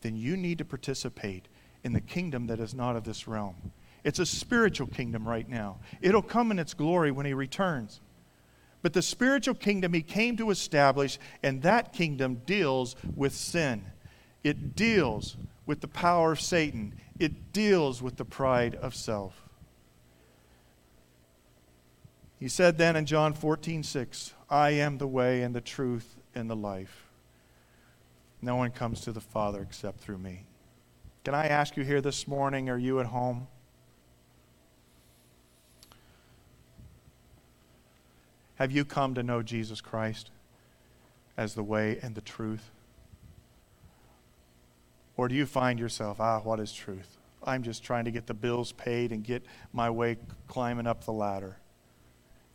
Then 0.01 0.15
you 0.15 0.37
need 0.37 0.59
to 0.59 0.65
participate 0.65 1.47
in 1.83 1.93
the 1.93 2.01
kingdom 2.01 2.45
that 2.45 2.59
is 2.59 2.75
not 2.75 2.95
of 2.95 3.05
this 3.05 3.27
realm. 3.27 3.55
It's 4.03 4.19
a 4.19 4.25
spiritual 4.25 4.85
kingdom 4.85 5.27
right 5.27 5.49
now. 5.49 5.79
It'll 5.99 6.21
come 6.21 6.51
in 6.51 6.59
its 6.59 6.75
glory 6.75 7.09
when 7.09 7.25
he 7.25 7.33
returns. 7.33 8.01
But 8.83 8.93
the 8.93 9.01
spiritual 9.01 9.55
kingdom 9.55 9.93
he 9.93 10.03
came 10.03 10.37
to 10.37 10.51
establish, 10.51 11.17
and 11.41 11.63
that 11.63 11.91
kingdom 11.91 12.43
deals 12.45 12.95
with 13.15 13.33
sin. 13.33 13.83
It 14.43 14.75
deals 14.75 15.35
with 15.65 15.81
the 15.81 15.87
power 15.87 16.33
of 16.33 16.39
Satan. 16.39 16.93
It 17.17 17.51
deals 17.51 17.99
with 17.99 18.17
the 18.17 18.25
pride 18.25 18.75
of 18.75 18.93
self. 18.93 19.41
He 22.39 22.47
said 22.47 22.77
then 22.77 22.95
in 22.95 23.07
John 23.07 23.33
14, 23.33 23.81
6, 23.81 24.33
I 24.51 24.69
am 24.71 24.99
the 24.99 25.07
way 25.07 25.41
and 25.41 25.55
the 25.55 25.61
truth 25.61 26.15
and 26.35 26.47
the 26.47 26.55
life. 26.55 27.04
No 28.41 28.55
one 28.55 28.71
comes 28.71 29.01
to 29.01 29.11
the 29.11 29.21
Father 29.21 29.61
except 29.61 29.99
through 29.99 30.17
me. 30.17 30.45
Can 31.23 31.33
I 31.33 31.47
ask 31.47 31.75
you 31.75 31.83
here 31.83 32.01
this 32.01 32.27
morning, 32.27 32.69
are 32.69 32.77
you 32.77 32.99
at 32.99 33.07
home? 33.07 33.47
Have 38.55 38.71
you 38.71 38.85
come 38.85 39.15
to 39.15 39.23
know 39.23 39.41
Jesus 39.41 39.81
Christ 39.81 40.31
as 41.35 41.55
the 41.55 41.63
way 41.63 41.99
and 42.01 42.15
the 42.15 42.21
truth? 42.21 42.69
Or 45.17 45.27
do 45.27 45.35
you 45.35 45.45
find 45.45 45.79
yourself, 45.79 46.19
ah, 46.19 46.39
what 46.41 46.59
is 46.59 46.71
truth? 46.71 47.17
I'm 47.43 47.63
just 47.63 47.83
trying 47.83 48.05
to 48.05 48.11
get 48.11 48.27
the 48.27 48.33
bills 48.33 48.71
paid 48.71 49.11
and 49.11 49.23
get 49.23 49.43
my 49.73 49.89
way 49.89 50.17
climbing 50.47 50.87
up 50.87 51.05
the 51.05 51.13
ladder. 51.13 51.57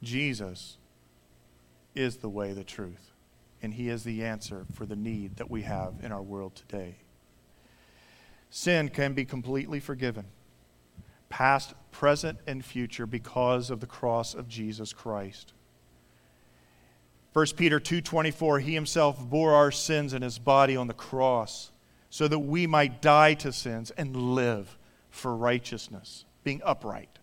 Jesus 0.02 0.78
is 1.94 2.18
the 2.18 2.28
way, 2.28 2.52
the 2.52 2.64
truth 2.64 3.09
and 3.62 3.74
He 3.74 3.88
is 3.88 4.04
the 4.04 4.24
answer 4.24 4.66
for 4.74 4.86
the 4.86 4.96
need 4.96 5.36
that 5.36 5.50
we 5.50 5.62
have 5.62 5.94
in 6.02 6.12
our 6.12 6.22
world 6.22 6.54
today. 6.54 6.96
Sin 8.50 8.88
can 8.88 9.14
be 9.14 9.24
completely 9.24 9.80
forgiven, 9.80 10.26
past, 11.28 11.74
present, 11.92 12.38
and 12.46 12.64
future, 12.64 13.06
because 13.06 13.70
of 13.70 13.80
the 13.80 13.86
cross 13.86 14.34
of 14.34 14.48
Jesus 14.48 14.92
Christ. 14.92 15.52
1 17.32 17.46
Peter 17.56 17.78
2:24 17.78 18.60
He 18.60 18.74
himself 18.74 19.18
bore 19.28 19.54
our 19.54 19.70
sins 19.70 20.12
in 20.12 20.22
his 20.22 20.38
body 20.38 20.76
on 20.76 20.88
the 20.88 20.94
cross 20.94 21.70
so 22.08 22.26
that 22.26 22.40
we 22.40 22.66
might 22.66 23.00
die 23.00 23.34
to 23.34 23.52
sins 23.52 23.92
and 23.92 24.16
live 24.34 24.76
for 25.10 25.36
righteousness 25.36 26.24
being 26.42 26.60
upright 26.64 27.18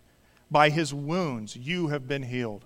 by 0.50 0.70
his 0.70 0.94
wounds 0.94 1.58
you 1.58 1.88
have 1.88 2.08
been 2.08 2.24
healed 2.24 2.64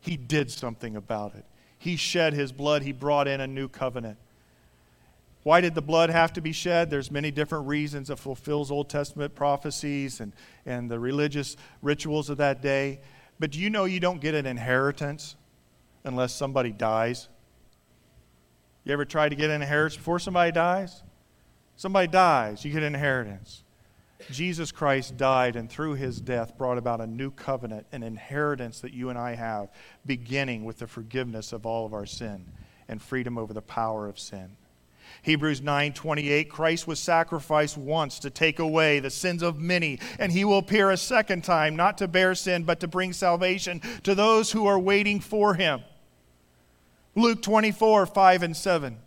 he 0.00 0.16
did 0.16 0.50
something 0.50 0.96
about 0.96 1.34
it 1.34 1.44
he 1.78 1.96
shed 1.96 2.34
his 2.34 2.52
blood, 2.52 2.82
he 2.82 2.92
brought 2.92 3.28
in 3.28 3.40
a 3.40 3.46
new 3.46 3.68
covenant. 3.68 4.18
Why 5.44 5.60
did 5.60 5.74
the 5.74 5.82
blood 5.82 6.10
have 6.10 6.32
to 6.34 6.40
be 6.40 6.52
shed? 6.52 6.90
There's 6.90 7.10
many 7.10 7.30
different 7.30 7.68
reasons. 7.68 8.10
It 8.10 8.18
fulfills 8.18 8.70
Old 8.70 8.90
Testament 8.90 9.34
prophecies 9.34 10.20
and, 10.20 10.32
and 10.66 10.90
the 10.90 10.98
religious 10.98 11.56
rituals 11.80 12.28
of 12.28 12.38
that 12.38 12.60
day. 12.60 13.00
But 13.38 13.52
do 13.52 13.60
you 13.60 13.70
know 13.70 13.84
you 13.84 14.00
don't 14.00 14.20
get 14.20 14.34
an 14.34 14.46
inheritance 14.46 15.36
unless 16.04 16.34
somebody 16.34 16.72
dies? 16.72 17.28
You 18.84 18.92
ever 18.92 19.04
try 19.04 19.28
to 19.28 19.36
get 19.36 19.50
an 19.50 19.62
inheritance 19.62 19.96
before 19.96 20.18
somebody 20.18 20.50
dies? 20.50 21.02
Somebody 21.76 22.08
dies, 22.08 22.64
you 22.64 22.72
get 22.72 22.82
an 22.82 22.94
inheritance. 22.94 23.62
Jesus 24.30 24.72
Christ 24.72 25.16
died 25.16 25.56
and 25.56 25.70
through 25.70 25.94
his 25.94 26.20
death 26.20 26.58
brought 26.58 26.78
about 26.78 27.00
a 27.00 27.06
new 27.06 27.30
covenant, 27.30 27.86
an 27.92 28.02
inheritance 28.02 28.80
that 28.80 28.92
you 28.92 29.10
and 29.10 29.18
I 29.18 29.34
have, 29.34 29.70
beginning 30.04 30.64
with 30.64 30.78
the 30.78 30.86
forgiveness 30.86 31.52
of 31.52 31.64
all 31.64 31.86
of 31.86 31.94
our 31.94 32.06
sin 32.06 32.46
and 32.88 33.00
freedom 33.00 33.38
over 33.38 33.52
the 33.52 33.62
power 33.62 34.08
of 34.08 34.18
sin. 34.18 34.56
Hebrews 35.22 35.60
9:28 35.60 36.48
Christ 36.48 36.86
was 36.86 37.00
sacrificed 37.00 37.78
once 37.78 38.18
to 38.20 38.30
take 38.30 38.58
away 38.58 39.00
the 39.00 39.10
sins 39.10 39.42
of 39.42 39.58
many 39.58 39.98
and 40.18 40.32
he 40.32 40.44
will 40.44 40.58
appear 40.58 40.90
a 40.90 40.96
second 40.96 41.44
time 41.44 41.76
not 41.76 41.98
to 41.98 42.08
bear 42.08 42.34
sin 42.34 42.64
but 42.64 42.80
to 42.80 42.88
bring 42.88 43.12
salvation 43.12 43.80
to 44.02 44.14
those 44.14 44.52
who 44.52 44.66
are 44.66 44.78
waiting 44.78 45.20
for 45.20 45.54
him. 45.54 45.82
Luke 47.14 47.42
24 47.42 48.06
5 48.06 48.42
and 48.42 48.56
7 48.56 48.98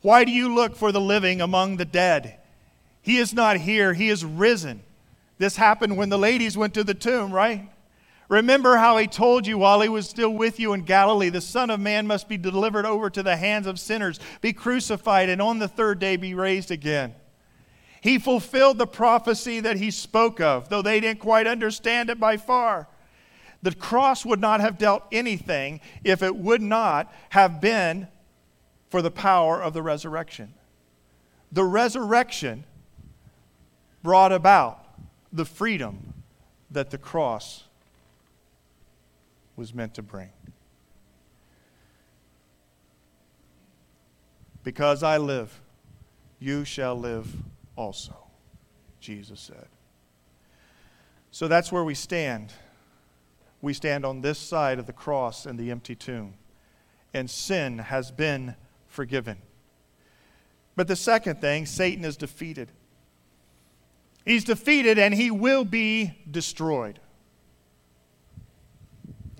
Why 0.00 0.24
do 0.24 0.30
you 0.30 0.54
look 0.54 0.76
for 0.76 0.92
the 0.92 1.00
living 1.00 1.40
among 1.40 1.76
the 1.76 1.84
dead? 1.84 2.38
He 3.02 3.18
is 3.18 3.32
not 3.32 3.58
here, 3.58 3.94
He 3.94 4.08
is 4.08 4.24
risen. 4.24 4.82
This 5.38 5.56
happened 5.56 5.96
when 5.96 6.08
the 6.08 6.18
ladies 6.18 6.56
went 6.56 6.74
to 6.74 6.84
the 6.84 6.94
tomb, 6.94 7.32
right? 7.32 7.68
Remember 8.28 8.76
how 8.76 8.98
he 8.98 9.06
told 9.06 9.46
you 9.46 9.56
while 9.56 9.80
he 9.80 9.88
was 9.88 10.08
still 10.08 10.30
with 10.34 10.60
you 10.60 10.74
in 10.74 10.82
Galilee, 10.82 11.30
the 11.30 11.40
Son 11.40 11.70
of 11.70 11.80
Man 11.80 12.06
must 12.06 12.28
be 12.28 12.36
delivered 12.36 12.84
over 12.84 13.08
to 13.08 13.22
the 13.22 13.36
hands 13.36 13.66
of 13.66 13.80
sinners, 13.80 14.20
be 14.42 14.52
crucified, 14.52 15.30
and 15.30 15.40
on 15.40 15.58
the 15.58 15.68
third 15.68 15.98
day 15.98 16.16
be 16.16 16.34
raised 16.34 16.70
again. 16.70 17.14
He 18.02 18.18
fulfilled 18.18 18.78
the 18.78 18.86
prophecy 18.86 19.60
that 19.60 19.78
he 19.78 19.90
spoke 19.90 20.40
of, 20.40 20.68
though 20.68 20.82
they 20.82 21.00
didn't 21.00 21.20
quite 21.20 21.46
understand 21.46 22.10
it 22.10 22.20
by 22.20 22.36
far. 22.36 22.86
The 23.62 23.74
cross 23.74 24.24
would 24.26 24.40
not 24.40 24.60
have 24.60 24.78
dealt 24.78 25.04
anything 25.10 25.80
if 26.04 26.22
it 26.22 26.36
would 26.36 26.62
not 26.62 27.12
have 27.30 27.60
been 27.60 28.08
for 28.90 29.02
the 29.02 29.10
power 29.10 29.60
of 29.60 29.72
the 29.72 29.82
resurrection. 29.82 30.52
The 31.50 31.64
resurrection 31.64 32.64
brought 34.08 34.32
about 34.32 34.86
the 35.34 35.44
freedom 35.44 36.14
that 36.70 36.88
the 36.88 36.96
cross 36.96 37.64
was 39.54 39.74
meant 39.74 39.92
to 39.92 40.00
bring. 40.00 40.30
Because 44.64 45.02
I 45.02 45.18
live, 45.18 45.60
you 46.40 46.64
shall 46.64 46.98
live 46.98 47.30
also, 47.76 48.16
Jesus 48.98 49.40
said. 49.40 49.66
So 51.30 51.46
that's 51.46 51.70
where 51.70 51.84
we 51.84 51.94
stand. 51.94 52.54
We 53.60 53.74
stand 53.74 54.06
on 54.06 54.22
this 54.22 54.38
side 54.38 54.78
of 54.78 54.86
the 54.86 54.94
cross 54.94 55.44
and 55.44 55.58
the 55.58 55.70
empty 55.70 55.94
tomb, 55.94 56.32
and 57.12 57.28
sin 57.28 57.76
has 57.76 58.10
been 58.10 58.54
forgiven. 58.86 59.36
But 60.76 60.88
the 60.88 60.96
second 60.96 61.42
thing, 61.42 61.66
Satan 61.66 62.06
is 62.06 62.16
defeated. 62.16 62.70
He's 64.28 64.44
defeated 64.44 64.98
and 64.98 65.14
he 65.14 65.30
will 65.30 65.64
be 65.64 66.12
destroyed. 66.30 67.00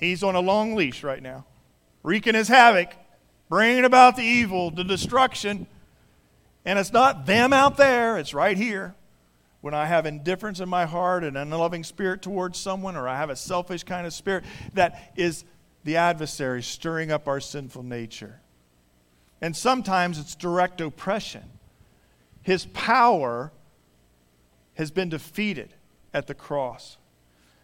He's 0.01 0.23
on 0.23 0.35
a 0.35 0.41
long 0.41 0.77
leash 0.77 1.05
right 1.05 1.23
now, 1.23 1.45
wreaking 2.03 2.35
his 2.35 2.49
havoc, 2.49 2.95
bringing 3.51 3.85
about 3.85 4.17
the 4.17 4.23
evil, 4.23 4.71
the 4.71 4.85
destruction. 4.85 5.67
And 6.65 6.79
it's 6.79 6.91
not 6.91 7.27
them 7.27 7.53
out 7.53 7.77
there, 7.77 8.17
it's 8.17 8.33
right 8.33 8.57
here. 8.57 8.95
When 9.61 9.75
I 9.75 9.85
have 9.85 10.07
indifference 10.07 10.59
in 10.59 10.71
my 10.71 10.87
heart 10.87 11.23
and 11.23 11.37
an 11.37 11.53
unloving 11.53 11.85
spirit 11.85 12.23
towards 12.23 12.59
someone, 12.59 12.97
or 12.97 13.07
I 13.07 13.17
have 13.19 13.29
a 13.29 13.37
selfish 13.37 13.85
kind 13.85 14.07
of 14.07 14.15
spirit, 14.15 14.45
that 14.73 15.13
is 15.17 15.45
the 15.85 15.97
adversary 15.97 16.63
stirring 16.63 17.13
up 17.13 17.29
our 17.29 17.41
sinful 17.41 17.83
nature. 17.83 18.41
And 19.43 19.55
sometimes 19.55 20.19
it's 20.19 20.35
direct 20.35 20.81
oppression. 20.81 21.45
His 22.41 22.65
power 22.65 23.53
has 24.79 24.93
been 24.93 25.09
defeated 25.09 25.75
at 26.15 26.29
the 26.29 26.35
cross. 26.35 26.97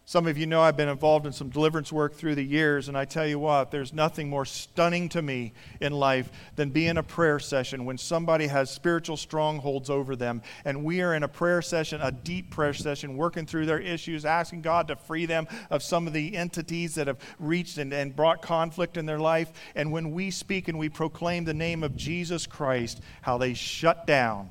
Some 0.07 0.27
of 0.27 0.37
you 0.37 0.45
know 0.45 0.61
I've 0.61 0.77
been 0.77 0.89
involved 0.89 1.25
in 1.25 1.31
some 1.31 1.49
deliverance 1.49 1.91
work 1.91 2.13
through 2.13 2.35
the 2.35 2.43
years, 2.43 2.89
and 2.89 2.95
I 2.95 3.05
tell 3.05 3.25
you 3.25 3.39
what, 3.39 3.71
there's 3.71 3.91
nothing 3.91 4.29
more 4.29 4.45
stunning 4.45 5.09
to 5.09 5.21
me 5.21 5.53
in 5.81 5.93
life 5.93 6.29
than 6.55 6.69
being 6.69 6.89
in 6.89 6.97
a 6.97 7.03
prayer 7.03 7.39
session 7.39 7.85
when 7.85 7.97
somebody 7.97 8.45
has 8.45 8.69
spiritual 8.69 9.17
strongholds 9.17 9.89
over 9.89 10.15
them, 10.15 10.43
and 10.63 10.83
we 10.83 11.01
are 11.01 11.15
in 11.15 11.23
a 11.23 11.27
prayer 11.27 11.63
session, 11.63 12.01
a 12.01 12.11
deep 12.11 12.51
prayer 12.51 12.73
session, 12.73 13.17
working 13.17 13.47
through 13.47 13.65
their 13.65 13.79
issues, 13.79 14.25
asking 14.25 14.61
God 14.61 14.89
to 14.89 14.95
free 14.95 15.25
them 15.25 15.47
of 15.71 15.81
some 15.81 16.05
of 16.05 16.13
the 16.13 16.37
entities 16.37 16.93
that 16.95 17.07
have 17.07 17.17
reached 17.39 17.79
and, 17.79 17.91
and 17.91 18.15
brought 18.15 18.43
conflict 18.43 18.95
in 18.95 19.07
their 19.07 19.19
life. 19.19 19.51
And 19.73 19.91
when 19.91 20.11
we 20.11 20.29
speak 20.29 20.67
and 20.67 20.77
we 20.77 20.89
proclaim 20.89 21.45
the 21.45 21.53
name 21.55 21.81
of 21.81 21.95
Jesus 21.95 22.45
Christ, 22.45 23.01
how 23.23 23.39
they 23.39 23.55
shut 23.55 24.05
down 24.05 24.49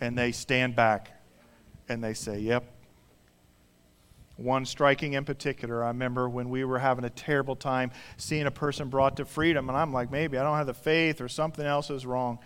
and 0.00 0.16
they 0.16 0.32
stand 0.32 0.74
back 0.76 1.18
and 1.92 2.04
they 2.04 2.14
say, 2.14 2.38
Yep, 2.38 2.64
one 4.36 4.64
striking 4.64 5.12
in 5.12 5.24
particular, 5.24 5.84
I 5.84 5.88
remember 5.88 6.28
when 6.28 6.50
we 6.50 6.64
were 6.64 6.78
having 6.78 7.04
a 7.04 7.10
terrible 7.10 7.56
time 7.56 7.90
seeing 8.16 8.46
a 8.46 8.50
person 8.50 8.88
brought 8.88 9.16
to 9.18 9.24
freedom, 9.24 9.68
and 9.68 9.76
I'm 9.76 9.92
like, 9.92 10.10
maybe 10.10 10.38
I 10.38 10.42
don't 10.42 10.56
have 10.56 10.66
the 10.66 10.74
faith 10.74 11.20
or 11.20 11.28
something 11.28 11.64
else 11.64 11.90
is 11.90 12.06
wrong. 12.06 12.38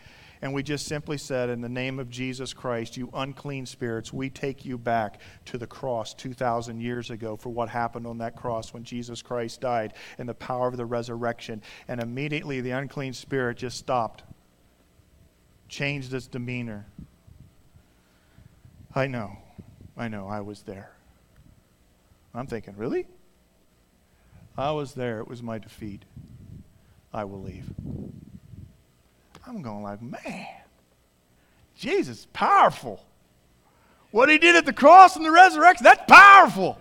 And 0.43 0.53
we 0.53 0.63
just 0.63 0.87
simply 0.87 1.17
said, 1.17 1.49
in 1.49 1.63
the 1.63 1.69
name 1.69 1.99
of 1.99 2.11
Jesus 2.11 2.53
Christ, 2.53 2.97
you 2.97 3.09
unclean 3.15 3.65
spirits, 3.65 4.13
we 4.13 4.29
take 4.29 4.67
you 4.67 4.77
back 4.77 5.21
to 5.47 5.57
the 5.57 5.67
cross 5.67 6.13
2,000 6.13 6.79
years 6.79 7.11
ago 7.11 7.37
for 7.37 7.49
what 7.49 7.71
happened 7.71 8.07
on 8.07 8.19
that 8.19 8.37
cross 8.37 8.75
when 8.75 8.85
Jesus 8.85 9.23
Christ 9.23 9.63
died 9.63 9.95
and 10.19 10.29
the 10.29 10.35
power 10.35 10.69
of 10.69 10.77
the 10.77 10.85
resurrection. 10.85 11.63
And 11.89 12.03
immediately 12.03 12.61
the 12.61 12.73
unclean 12.73 13.15
spirit 13.15 13.57
just 13.57 13.79
stopped, 13.79 14.25
changed 15.69 16.13
its 16.13 16.27
demeanor. 16.27 16.87
I 18.97 19.07
know, 19.07 19.37
I 19.95 20.09
know, 20.09 20.27
I 20.27 20.41
was 20.41 20.63
there. 20.63 20.91
I'm 22.35 22.47
thinking, 22.47 22.75
really? 22.79 23.07
I 24.57 24.71
was 24.71 24.95
there. 24.95 25.21
It 25.21 25.29
was 25.29 25.43
my 25.43 25.59
defeat. 25.59 26.03
I 27.13 27.25
will 27.25 27.43
leave. 27.43 27.67
I'm 29.47 29.61
going 29.61 29.83
like, 29.83 30.01
man, 30.01 30.47
Jesus, 31.77 32.27
powerful. 32.33 33.05
What 34.13 34.31
he 34.31 34.39
did 34.39 34.57
at 34.57 34.65
the 34.65 34.73
cross 34.73 35.15
and 35.15 35.27
the 35.27 35.31
resurrection, 35.31 35.85
that's 35.85 36.03
powerful. 36.09 36.79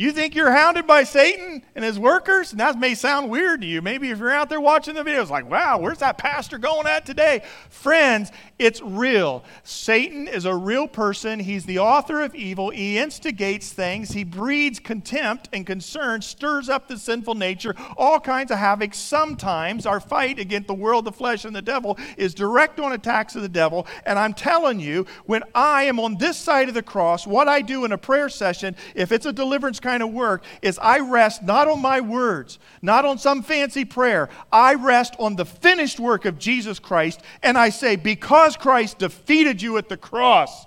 You 0.00 0.12
think 0.12 0.34
you're 0.34 0.50
hounded 0.50 0.86
by 0.86 1.04
Satan 1.04 1.62
and 1.74 1.84
his 1.84 1.98
workers? 1.98 2.52
And 2.52 2.60
that 2.60 2.78
may 2.78 2.94
sound 2.94 3.28
weird 3.28 3.60
to 3.60 3.66
you. 3.66 3.82
Maybe 3.82 4.08
if 4.08 4.18
you're 4.18 4.30
out 4.30 4.48
there 4.48 4.58
watching 4.58 4.94
the 4.94 5.02
videos, 5.02 5.28
like, 5.28 5.50
wow, 5.50 5.78
where's 5.78 5.98
that 5.98 6.16
pastor 6.16 6.56
going 6.56 6.86
at 6.86 7.04
today? 7.04 7.42
Friends, 7.68 8.32
it's 8.58 8.80
real. 8.80 9.44
Satan 9.62 10.26
is 10.26 10.46
a 10.46 10.54
real 10.54 10.88
person. 10.88 11.38
He's 11.38 11.66
the 11.66 11.80
author 11.80 12.22
of 12.22 12.34
evil. 12.34 12.70
He 12.70 12.96
instigates 12.96 13.74
things. 13.74 14.12
He 14.12 14.24
breeds 14.24 14.78
contempt 14.78 15.50
and 15.52 15.66
concern, 15.66 16.22
stirs 16.22 16.70
up 16.70 16.88
the 16.88 16.96
sinful 16.96 17.34
nature, 17.34 17.74
all 17.98 18.18
kinds 18.18 18.50
of 18.50 18.56
havoc. 18.56 18.94
Sometimes 18.94 19.84
our 19.84 20.00
fight 20.00 20.38
against 20.38 20.68
the 20.68 20.72
world, 20.72 21.04
the 21.04 21.12
flesh, 21.12 21.44
and 21.44 21.54
the 21.54 21.60
devil 21.60 21.98
is 22.16 22.32
direct 22.32 22.80
on 22.80 22.92
attacks 22.92 23.36
of 23.36 23.42
the 23.42 23.50
devil. 23.50 23.86
And 24.06 24.18
I'm 24.18 24.32
telling 24.32 24.80
you, 24.80 25.04
when 25.26 25.42
I 25.54 25.82
am 25.82 26.00
on 26.00 26.16
this 26.16 26.38
side 26.38 26.68
of 26.68 26.74
the 26.74 26.82
cross, 26.82 27.26
what 27.26 27.48
I 27.48 27.60
do 27.60 27.84
in 27.84 27.92
a 27.92 27.98
prayer 27.98 28.30
session, 28.30 28.74
if 28.94 29.12
it's 29.12 29.26
a 29.26 29.32
deliverance 29.34 29.78
kind 29.90 30.04
of 30.04 30.12
work 30.12 30.44
is 30.62 30.78
I 30.78 31.00
rest 31.00 31.42
not 31.42 31.66
on 31.66 31.82
my 31.82 32.00
words, 32.00 32.60
not 32.80 33.04
on 33.04 33.18
some 33.18 33.42
fancy 33.42 33.84
prayer. 33.84 34.28
I 34.52 34.74
rest 34.74 35.16
on 35.18 35.34
the 35.34 35.44
finished 35.44 35.98
work 35.98 36.26
of 36.26 36.38
Jesus 36.38 36.78
Christ, 36.78 37.20
and 37.42 37.58
I 37.58 37.70
say, 37.70 37.96
because 37.96 38.56
Christ 38.56 38.98
defeated 38.98 39.60
you 39.60 39.78
at 39.78 39.88
the 39.88 39.96
cross, 39.96 40.66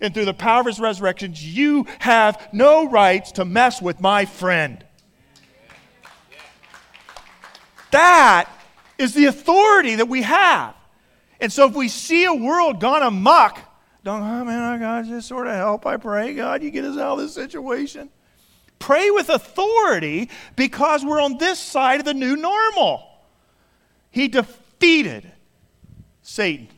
and 0.00 0.12
through 0.12 0.24
the 0.24 0.34
power 0.34 0.60
of 0.60 0.66
his 0.66 0.80
resurrection, 0.80 1.34
you 1.36 1.86
have 2.00 2.48
no 2.52 2.90
rights 2.90 3.30
to 3.32 3.44
mess 3.44 3.80
with 3.80 4.00
my 4.00 4.24
friend. 4.24 4.84
That 7.92 8.50
is 8.98 9.14
the 9.14 9.26
authority 9.26 9.94
that 9.94 10.08
we 10.08 10.22
have. 10.22 10.74
And 11.40 11.52
so 11.52 11.68
if 11.68 11.76
we 11.76 11.86
see 11.86 12.24
a 12.24 12.34
world 12.34 12.80
gone 12.80 13.02
amok, 13.04 13.60
don't, 14.02 14.20
oh 14.20 14.44
man, 14.44 14.62
I 14.62 14.78
got 14.78 15.04
just 15.04 15.28
sort 15.28 15.46
of 15.46 15.54
help. 15.54 15.86
I 15.86 15.96
pray, 15.96 16.34
God, 16.34 16.64
you 16.64 16.72
get 16.72 16.84
us 16.84 16.98
out 16.98 17.12
of 17.12 17.18
this 17.20 17.34
situation. 17.34 18.10
Pray 18.84 19.10
with 19.10 19.30
authority 19.30 20.28
because 20.56 21.06
we're 21.06 21.18
on 21.18 21.38
this 21.38 21.58
side 21.58 22.00
of 22.00 22.04
the 22.04 22.12
new 22.12 22.36
normal. 22.36 23.02
He 24.10 24.28
defeated 24.28 25.32
Satan. 26.20 26.68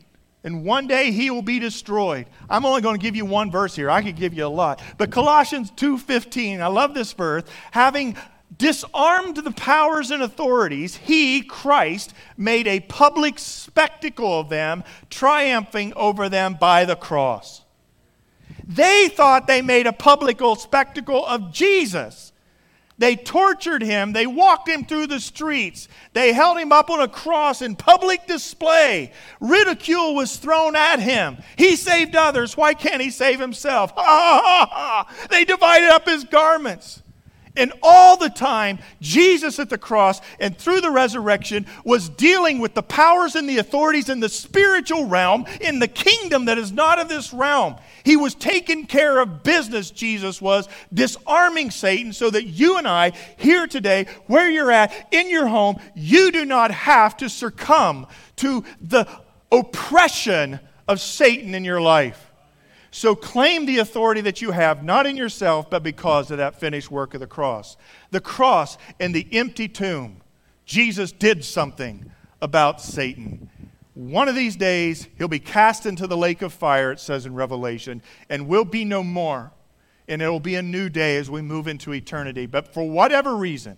And 0.41 0.63
one 0.63 0.87
day 0.87 1.11
he 1.11 1.29
will 1.29 1.41
be 1.41 1.59
destroyed. 1.59 2.27
I'm 2.49 2.65
only 2.65 2.79
going 2.79 2.97
to 2.97 3.03
give 3.03 3.17
you 3.17 3.25
one 3.25 3.51
verse 3.51 3.75
here. 3.75 3.89
I 3.89 4.01
could 4.01 4.15
give 4.15 4.33
you 4.33 4.45
a 4.45 4.47
lot. 4.47 4.81
But 4.97 5.11
Colossians 5.11 5.69
2:15, 5.71 6.61
I 6.61 6.67
love 6.67 6.93
this 6.93 7.11
verse, 7.11 7.43
having 7.71 8.15
disarmed 8.57 9.35
the 9.35 9.51
powers 9.51 10.09
and 10.09 10.23
authorities, 10.23 10.95
he, 10.95 11.41
Christ, 11.41 12.13
made 12.37 12.67
a 12.67 12.79
public 12.79 13.37
spectacle 13.37 14.39
of 14.39 14.47
them, 14.47 14.85
triumphing 15.09 15.91
over 15.95 16.29
them 16.29 16.55
by 16.57 16.85
the 16.85 16.95
cross. 16.95 17.63
They 18.67 19.07
thought 19.07 19.47
they 19.47 19.61
made 19.61 19.87
a 19.87 19.93
public 19.93 20.41
spectacle 20.57 21.25
of 21.25 21.51
Jesus. 21.53 22.33
They 22.99 23.15
tortured 23.15 23.83
him. 23.83 24.13
They 24.13 24.25
walked 24.25 24.67
him 24.67 24.83
through 24.83 25.07
the 25.07 25.19
streets. 25.19 25.87
They 26.13 26.33
held 26.33 26.57
him 26.57 26.71
up 26.71 26.89
on 26.89 26.99
a 26.99 27.07
cross 27.07 27.61
in 27.61 27.75
public 27.75 28.25
display. 28.25 29.13
Ridicule 29.39 30.15
was 30.15 30.37
thrown 30.37 30.75
at 30.75 30.99
him. 30.99 31.37
He 31.57 31.75
saved 31.75 32.15
others. 32.15 32.57
Why 32.57 32.73
can't 32.73 33.01
he 33.01 33.11
save 33.11 33.39
himself? 33.39 33.91
Ha, 33.95 34.03
ha, 34.03 34.67
ha, 34.71 35.27
they 35.29 35.45
divided 35.45 35.89
up 35.89 36.07
his 36.07 36.23
garments. 36.23 37.03
And 37.57 37.73
all 37.81 38.15
the 38.17 38.29
time, 38.29 38.79
Jesus 39.01 39.59
at 39.59 39.69
the 39.69 39.77
cross 39.77 40.21
and 40.39 40.57
through 40.57 40.81
the 40.81 40.91
resurrection 40.91 41.65
was 41.83 42.07
dealing 42.07 42.59
with 42.59 42.73
the 42.73 42.83
powers 42.83 43.35
and 43.35 43.49
the 43.49 43.57
authorities 43.57 44.09
in 44.09 44.19
the 44.19 44.29
spiritual 44.29 45.05
realm, 45.05 45.45
in 45.59 45.79
the 45.79 45.87
kingdom 45.87 46.45
that 46.45 46.57
is 46.57 46.71
not 46.71 46.99
of 46.99 47.09
this 47.09 47.33
realm. 47.33 47.75
He 48.03 48.15
was 48.15 48.35
taking 48.35 48.85
care 48.85 49.19
of 49.19 49.43
business, 49.43 49.91
Jesus 49.91 50.41
was, 50.41 50.69
disarming 50.93 51.71
Satan 51.71 52.13
so 52.13 52.29
that 52.29 52.45
you 52.45 52.77
and 52.77 52.87
I, 52.87 53.11
here 53.37 53.67
today, 53.67 54.05
where 54.27 54.49
you're 54.49 54.71
at, 54.71 55.07
in 55.11 55.29
your 55.29 55.47
home, 55.47 55.81
you 55.95 56.31
do 56.31 56.45
not 56.45 56.71
have 56.71 57.17
to 57.17 57.29
succumb 57.29 58.07
to 58.37 58.63
the 58.79 59.07
oppression 59.51 60.59
of 60.87 61.01
Satan 61.01 61.55
in 61.55 61.65
your 61.65 61.81
life. 61.81 62.26
So 62.91 63.15
claim 63.15 63.65
the 63.65 63.79
authority 63.79 64.21
that 64.21 64.41
you 64.41 64.51
have, 64.51 64.83
not 64.83 65.05
in 65.05 65.17
yourself, 65.17 65.69
but 65.69 65.83
because 65.83 66.31
of 66.31 66.37
that 66.37 66.59
finished 66.59 66.89
work 66.89 67.13
of 67.13 67.19
the 67.19 67.27
cross. 67.27 67.77
The 68.11 68.21
cross 68.21 68.77
and 68.99 69.13
the 69.13 69.27
empty 69.31 69.67
tomb. 69.67 70.21
Jesus 70.65 71.11
did 71.11 71.43
something 71.43 72.11
about 72.41 72.81
Satan. 72.81 73.49
One 73.93 74.27
of 74.27 74.35
these 74.35 74.55
days, 74.55 75.07
he'll 75.17 75.27
be 75.27 75.39
cast 75.39 75.85
into 75.85 76.07
the 76.07 76.17
lake 76.17 76.41
of 76.41 76.53
fire, 76.53 76.91
it 76.91 76.99
says 76.99 77.25
in 77.25 77.33
Revelation, 77.33 78.01
and 78.29 78.47
will 78.47 78.65
be 78.65 78.85
no 78.85 79.03
more. 79.03 79.51
And 80.07 80.21
it 80.21 80.29
will 80.29 80.39
be 80.39 80.55
a 80.55 80.61
new 80.61 80.87
day 80.87 81.17
as 81.17 81.29
we 81.29 81.41
move 81.41 81.67
into 81.67 81.93
eternity. 81.93 82.45
But 82.45 82.73
for 82.73 82.89
whatever 82.89 83.35
reason, 83.35 83.77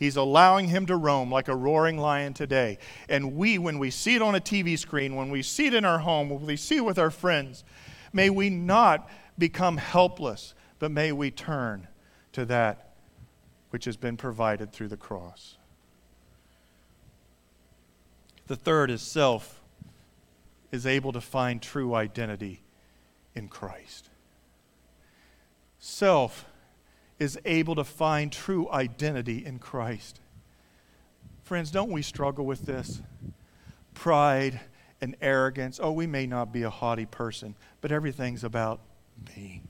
He's 0.00 0.16
allowing 0.16 0.68
him 0.68 0.86
to 0.86 0.96
roam 0.96 1.30
like 1.30 1.48
a 1.48 1.54
roaring 1.54 1.98
lion 1.98 2.32
today. 2.32 2.78
And 3.10 3.36
we, 3.36 3.58
when 3.58 3.78
we 3.78 3.90
see 3.90 4.14
it 4.14 4.22
on 4.22 4.34
a 4.34 4.40
TV 4.40 4.78
screen, 4.78 5.14
when 5.14 5.30
we 5.30 5.42
see 5.42 5.66
it 5.66 5.74
in 5.74 5.84
our 5.84 5.98
home, 5.98 6.30
when 6.30 6.46
we 6.46 6.56
see 6.56 6.78
it 6.78 6.84
with 6.86 6.98
our 6.98 7.10
friends, 7.10 7.64
May 8.12 8.30
we 8.30 8.50
not 8.50 9.08
become 9.38 9.76
helpless, 9.76 10.54
but 10.78 10.90
may 10.90 11.12
we 11.12 11.30
turn 11.30 11.88
to 12.32 12.44
that 12.46 12.94
which 13.70 13.84
has 13.84 13.96
been 13.96 14.16
provided 14.16 14.72
through 14.72 14.88
the 14.88 14.96
cross. 14.96 15.56
The 18.46 18.56
third 18.56 18.90
is 18.90 19.00
self 19.00 19.60
is 20.72 20.86
able 20.86 21.12
to 21.12 21.20
find 21.20 21.62
true 21.62 21.94
identity 21.94 22.62
in 23.34 23.48
Christ. 23.48 24.08
Self 25.78 26.44
is 27.18 27.38
able 27.44 27.74
to 27.76 27.84
find 27.84 28.32
true 28.32 28.68
identity 28.70 29.44
in 29.44 29.58
Christ. 29.58 30.20
Friends, 31.44 31.70
don't 31.70 31.90
we 31.90 32.02
struggle 32.02 32.46
with 32.46 32.66
this? 32.66 33.02
Pride 33.94 34.60
and 35.00 35.16
arrogance. 35.20 35.80
Oh, 35.82 35.92
we 35.92 36.06
may 36.06 36.26
not 36.26 36.52
be 36.52 36.62
a 36.62 36.70
haughty 36.70 37.06
person, 37.06 37.54
but 37.80 37.92
everything's 37.92 38.44
about 38.44 38.80
me. 39.36 39.62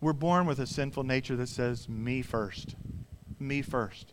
We're 0.00 0.12
born 0.12 0.46
with 0.46 0.58
a 0.58 0.66
sinful 0.66 1.04
nature 1.04 1.36
that 1.36 1.48
says, 1.48 1.88
me 1.88 2.22
first. 2.22 2.76
Me 3.38 3.62
first. 3.62 4.12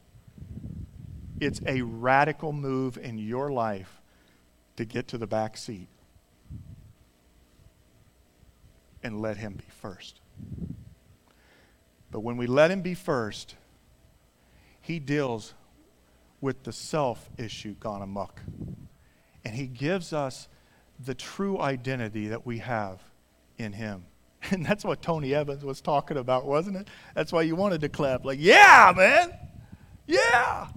It's 1.40 1.62
a 1.66 1.82
radical 1.82 2.54
move 2.54 2.98
in 2.98 3.18
your 3.18 3.52
life 3.52 4.02
to 4.78 4.86
get 4.86 5.08
to 5.10 5.18
the 5.18 5.28
back 5.28 5.58
seat 5.58 5.88
and 9.04 9.22
let 9.22 9.38
Him 9.38 9.54
be 9.54 9.66
first. 9.82 10.22
But 12.12 12.22
when 12.22 12.38
we 12.38 12.48
let 12.48 12.72
Him 12.72 12.82
be 12.82 12.94
first, 12.94 13.56
He 14.82 15.00
deals 15.00 15.54
with 16.40 16.64
the 16.64 16.72
self 16.72 17.30
issue 17.38 17.76
gone 17.76 18.02
amok. 18.02 18.42
And 19.46 19.56
He 19.56 19.68
gives 19.68 20.14
us 20.14 20.48
the 21.04 21.16
true 21.16 21.60
identity 21.60 22.28
that 22.28 22.46
we 22.46 22.60
have 22.60 23.02
in 23.58 23.74
Him. 23.74 24.06
And 24.52 24.66
that's 24.66 24.84
what 24.84 25.02
Tony 25.02 25.34
Evans 25.34 25.64
was 25.64 25.80
talking 25.80 26.18
about, 26.18 26.46
wasn't 26.46 26.76
it? 26.76 26.90
That's 27.16 27.32
why 27.32 27.44
you 27.44 27.56
wanted 27.56 27.80
to 27.80 27.88
clap. 27.88 28.26
Like, 28.26 28.40
yeah, 28.42 28.92
man. 28.94 29.34
Yeah. 30.06 30.68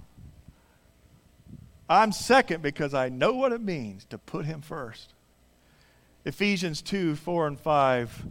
I'm 1.89 2.13
second 2.13 2.61
because 2.61 2.93
I 2.93 3.09
know 3.09 3.33
what 3.33 3.51
it 3.51 3.61
means 3.61 4.05
to 4.05 4.17
put 4.17 4.45
Him 4.45 4.61
first. 4.61 5.13
Ephesians 6.25 6.81
2 6.81 7.15
4 7.15 7.47
and 7.47 7.59
5 7.59 8.25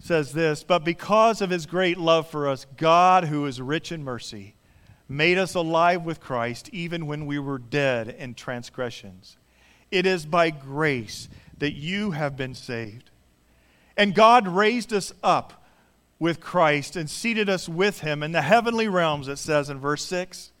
says 0.00 0.32
this 0.32 0.62
But 0.62 0.84
because 0.84 1.40
of 1.40 1.50
His 1.50 1.66
great 1.66 1.98
love 1.98 2.28
for 2.28 2.48
us, 2.48 2.66
God, 2.76 3.24
who 3.24 3.46
is 3.46 3.60
rich 3.60 3.92
in 3.92 4.04
mercy, 4.04 4.54
made 5.08 5.38
us 5.38 5.54
alive 5.54 6.04
with 6.04 6.20
Christ 6.20 6.68
even 6.72 7.06
when 7.06 7.26
we 7.26 7.38
were 7.38 7.58
dead 7.58 8.08
in 8.08 8.34
transgressions. 8.34 9.36
It 9.90 10.06
is 10.06 10.26
by 10.26 10.50
grace 10.50 11.28
that 11.58 11.72
you 11.72 12.12
have 12.12 12.36
been 12.36 12.54
saved. 12.54 13.10
And 13.96 14.14
God 14.14 14.46
raised 14.46 14.92
us 14.92 15.12
up 15.22 15.64
with 16.18 16.40
Christ 16.40 16.96
and 16.96 17.08
seated 17.08 17.48
us 17.48 17.68
with 17.68 18.00
him 18.00 18.22
in 18.22 18.32
the 18.32 18.42
heavenly 18.42 18.88
realms, 18.88 19.28
it 19.28 19.36
says 19.36 19.70
in 19.70 19.78
verse 19.78 20.04
6. 20.04 20.52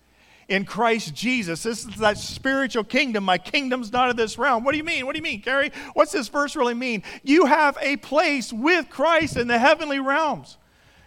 In 0.48 0.64
Christ 0.64 1.14
Jesus. 1.14 1.64
This 1.64 1.84
is 1.84 1.96
that 1.96 2.18
spiritual 2.18 2.84
kingdom. 2.84 3.24
My 3.24 3.36
kingdom's 3.36 3.92
not 3.92 4.10
of 4.10 4.16
this 4.16 4.38
realm. 4.38 4.62
What 4.62 4.72
do 4.72 4.78
you 4.78 4.84
mean? 4.84 5.04
What 5.04 5.14
do 5.14 5.18
you 5.18 5.24
mean, 5.24 5.40
Gary? 5.40 5.72
What's 5.94 6.12
this 6.12 6.28
verse 6.28 6.54
really 6.54 6.74
mean? 6.74 7.02
You 7.24 7.46
have 7.46 7.76
a 7.80 7.96
place 7.96 8.52
with 8.52 8.88
Christ 8.88 9.36
in 9.36 9.48
the 9.48 9.58
heavenly 9.58 9.98
realms. 9.98 10.56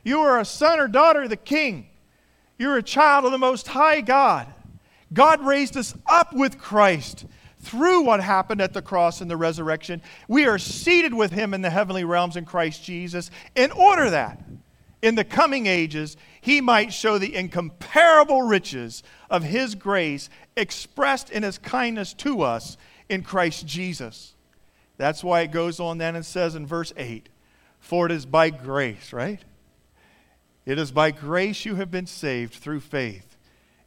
You 0.03 0.19
are 0.19 0.39
a 0.39 0.45
son 0.45 0.79
or 0.79 0.87
daughter 0.87 1.23
of 1.23 1.29
the 1.29 1.37
king. 1.37 1.87
You're 2.57 2.77
a 2.77 2.83
child 2.83 3.23
of 3.23 3.31
the 3.31 3.37
Most 3.37 3.69
High 3.69 4.01
God. 4.01 4.47
God 5.13 5.43
raised 5.45 5.77
us 5.77 5.95
up 6.05 6.33
with 6.33 6.59
Christ 6.59 7.25
through 7.61 8.01
what 8.03 8.21
happened 8.21 8.61
at 8.61 8.73
the 8.73 8.81
cross 8.81 9.21
and 9.21 9.29
the 9.29 9.37
resurrection. 9.37 10.01
We 10.27 10.45
are 10.45 10.57
seated 10.57 11.13
with 11.13 11.31
Him 11.31 11.53
in 11.53 11.61
the 11.61 11.69
heavenly 11.69 12.03
realms 12.03 12.35
in 12.35 12.45
Christ 12.45 12.83
Jesus 12.83 13.29
in 13.55 13.71
order 13.71 14.09
that 14.09 14.41
in 15.01 15.15
the 15.15 15.23
coming 15.23 15.67
ages 15.67 16.17
He 16.41 16.61
might 16.61 16.93
show 16.93 17.17
the 17.17 17.35
incomparable 17.35 18.41
riches 18.43 19.03
of 19.29 19.43
His 19.43 19.75
grace 19.75 20.29
expressed 20.55 21.29
in 21.29 21.43
His 21.43 21.57
kindness 21.57 22.13
to 22.15 22.41
us 22.41 22.77
in 23.09 23.23
Christ 23.23 23.65
Jesus. 23.65 24.35
That's 24.97 25.23
why 25.23 25.41
it 25.41 25.51
goes 25.51 25.79
on 25.79 25.97
then 25.97 26.15
and 26.15 26.25
says 26.25 26.55
in 26.55 26.67
verse 26.67 26.93
8, 26.97 27.29
For 27.79 28.05
it 28.05 28.11
is 28.11 28.25
by 28.25 28.49
grace, 28.49 29.13
right? 29.13 29.39
It 30.65 30.77
is 30.77 30.91
by 30.91 31.11
grace 31.11 31.65
you 31.65 31.75
have 31.75 31.89
been 31.89 32.05
saved 32.05 32.53
through 32.53 32.81
faith. 32.81 33.28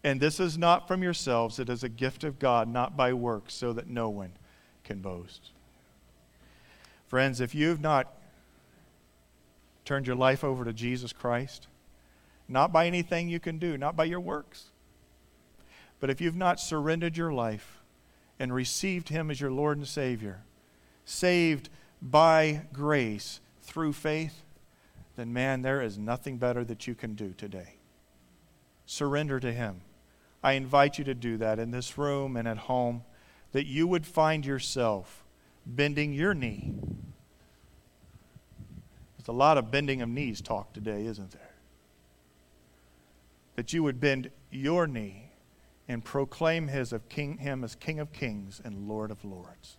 And 0.05 0.20
this 0.20 0.40
is 0.40 0.59
not 0.59 0.88
from 0.88 1.03
yourselves, 1.03 1.59
it 1.59 1.68
is 1.68 1.84
a 1.84 1.88
gift 1.88 2.24
of 2.24 2.38
God, 2.38 2.68
not 2.68 2.96
by 2.96 3.12
works, 3.12 3.55
so 3.55 3.72
that 3.72 3.88
no 3.88 4.09
one 4.09 4.32
can 4.82 5.00
boast. 5.00 5.50
Friends, 7.07 7.40
if 7.40 7.55
you've 7.55 7.80
not 7.80 8.12
turned 9.84 10.07
your 10.07 10.16
life 10.16 10.42
over 10.42 10.64
to 10.64 10.72
Jesus 10.72 11.12
Christ, 11.12 11.68
not 12.48 12.72
by 12.72 12.86
anything 12.86 13.28
you 13.28 13.38
can 13.38 13.59
do, 13.59 13.78
not 13.78 13.96
by 13.96 14.05
your 14.05 14.20
works, 14.20 14.70
but 16.00 16.11
if 16.11 16.20
you've 16.20 16.36
not 16.36 16.59
surrendered 16.59 17.16
your 17.16 17.32
life 17.32 17.80
and 18.38 18.53
received 18.53 19.09
Him 19.09 19.30
as 19.30 19.40
your 19.40 19.53
Lord 19.53 19.78
and 19.78 19.86
Savior, 19.86 20.42
saved 21.05 21.68
by 22.00 22.62
grace 22.72 23.40
through 23.62 23.92
faith, 23.92 24.42
then 25.14 25.32
man, 25.32 25.62
there 25.62 25.80
is 25.80 25.98
nothing 25.98 26.38
better 26.38 26.64
that 26.64 26.88
you 26.88 26.94
can 26.96 27.14
do 27.14 27.34
today. 27.36 27.76
Surrender 28.84 29.38
to 29.38 29.53
Him. 29.53 29.82
I 30.43 30.53
invite 30.53 30.99
you 30.99 31.05
to 31.05 31.14
do 31.14 31.36
that 31.38 31.59
in 31.59 31.70
this 31.70 31.97
room 31.97 32.36
and 32.36 32.49
at 32.49 32.59
home, 32.59 33.05
that 33.53 33.66
you 33.66 33.86
would 33.86 34.07
find 34.07 34.45
yourself 34.45 35.24
bending 35.64 36.12
your 36.12 36.34
knee. 36.34 36.74
There's 39.16 39.28
a 39.28 39.32
lot 39.32 39.57
of 39.57 39.70
bending 39.70 40.03
of 40.03 40.09
knees 40.09 40.40
talk 40.40 40.72
today, 40.72 41.07
isn't 41.07 41.30
there? 41.30 41.55
That 43.55 43.72
you 43.72 43.82
would 43.84 44.01
bend 44.01 44.30
your 44.51 44.86
knee 44.86 45.30
and 45.86 46.05
proclaim 46.05 46.68
his 46.68 46.93
of 46.93 47.09
king, 47.09 47.38
him 47.38 47.62
as 47.62 47.74
King 47.74 48.01
of 48.01 48.12
Kings 48.12 48.61
and 48.64 48.88
Lord 48.88 49.11
of 49.11 49.24
Lords 49.24 49.76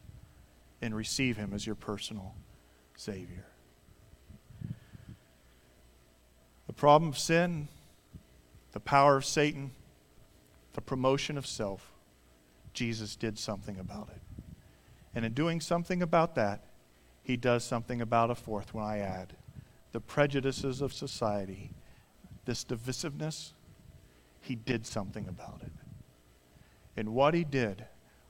and 0.82 0.96
receive 0.96 1.38
him 1.38 1.54
as 1.54 1.66
your 1.66 1.76
personal 1.76 2.36
Savior. 2.96 3.46
The 6.68 6.74
problem 6.74 7.10
of 7.10 7.18
sin, 7.18 7.68
the 8.74 8.80
power 8.80 9.18
of 9.18 9.26
Satan, 9.26 9.72
the 10.74 10.82
promotion 10.82 11.38
of 11.38 11.46
self, 11.46 11.92
Jesus 12.74 13.16
did 13.16 13.38
something 13.38 13.80
about 13.80 14.10
it. 14.10 14.22
And 15.16 15.26
in 15.26 15.34
doing 15.34 15.62
something 15.62 16.02
about 16.02 16.36
that, 16.36 16.66
he 17.22 17.38
does 17.38 17.64
something 17.64 18.02
about 18.02 18.32
a 18.32 18.36
fourth 18.36 18.74
when 18.74 18.84
I 18.84 19.00
add 19.00 19.36
the 19.92 20.00
prejudices 20.00 20.82
of 20.82 20.92
society, 20.92 21.72
this 22.46 22.66
divisiveness, 22.66 23.52
he 24.42 24.56
did 24.56 24.86
something 24.88 25.28
about 25.28 25.62
it. 25.64 25.72
And 26.98 27.14
what 27.14 27.36
he 27.36 27.44
did 27.44 27.86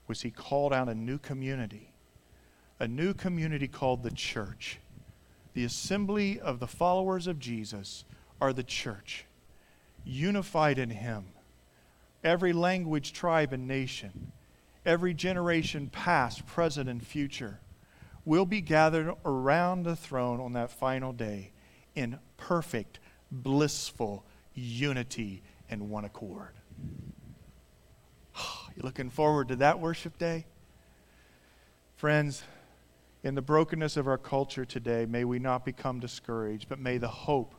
was 0.06 0.20
he 0.20 0.30
called 0.30 0.72
out 0.72 0.88
a 0.88 0.94
new 0.94 1.18
community, 1.18 1.94
a 2.78 2.86
new 2.86 3.14
community 3.14 3.66
called 3.66 4.02
the 4.02 4.10
church, 4.10 4.78
the 5.54 5.64
assembly 5.64 6.38
of 6.40 6.60
the 6.60 6.66
followers 6.66 7.26
of 7.26 7.38
Jesus 7.38 8.04
are 8.40 8.52
the 8.52 8.64
church, 8.64 9.24
unified 10.04 10.78
in 10.78 10.90
Him. 10.90 11.26
Every 12.24 12.54
language, 12.54 13.12
tribe, 13.12 13.52
and 13.52 13.68
nation, 13.68 14.32
every 14.86 15.12
generation, 15.12 15.90
past, 15.90 16.46
present, 16.46 16.88
and 16.88 17.06
future, 17.06 17.60
will 18.24 18.46
be 18.46 18.62
gathered 18.62 19.14
around 19.26 19.82
the 19.82 19.94
throne 19.94 20.40
on 20.40 20.54
that 20.54 20.70
final 20.70 21.12
day 21.12 21.52
in 21.94 22.18
perfect, 22.38 22.98
blissful 23.30 24.24
unity 24.54 25.42
and 25.68 25.90
one 25.90 26.04
accord. 26.04 26.54
You 28.76 28.82
looking 28.82 29.10
forward 29.10 29.46
to 29.48 29.56
that 29.56 29.78
worship 29.78 30.18
day? 30.18 30.46
Friends, 31.94 32.42
in 33.22 33.36
the 33.36 33.42
brokenness 33.42 33.96
of 33.96 34.08
our 34.08 34.18
culture 34.18 34.64
today, 34.64 35.06
may 35.06 35.24
we 35.24 35.38
not 35.38 35.64
become 35.64 36.00
discouraged, 36.00 36.68
but 36.68 36.80
may 36.80 36.98
the 36.98 37.06
hope 37.06 37.54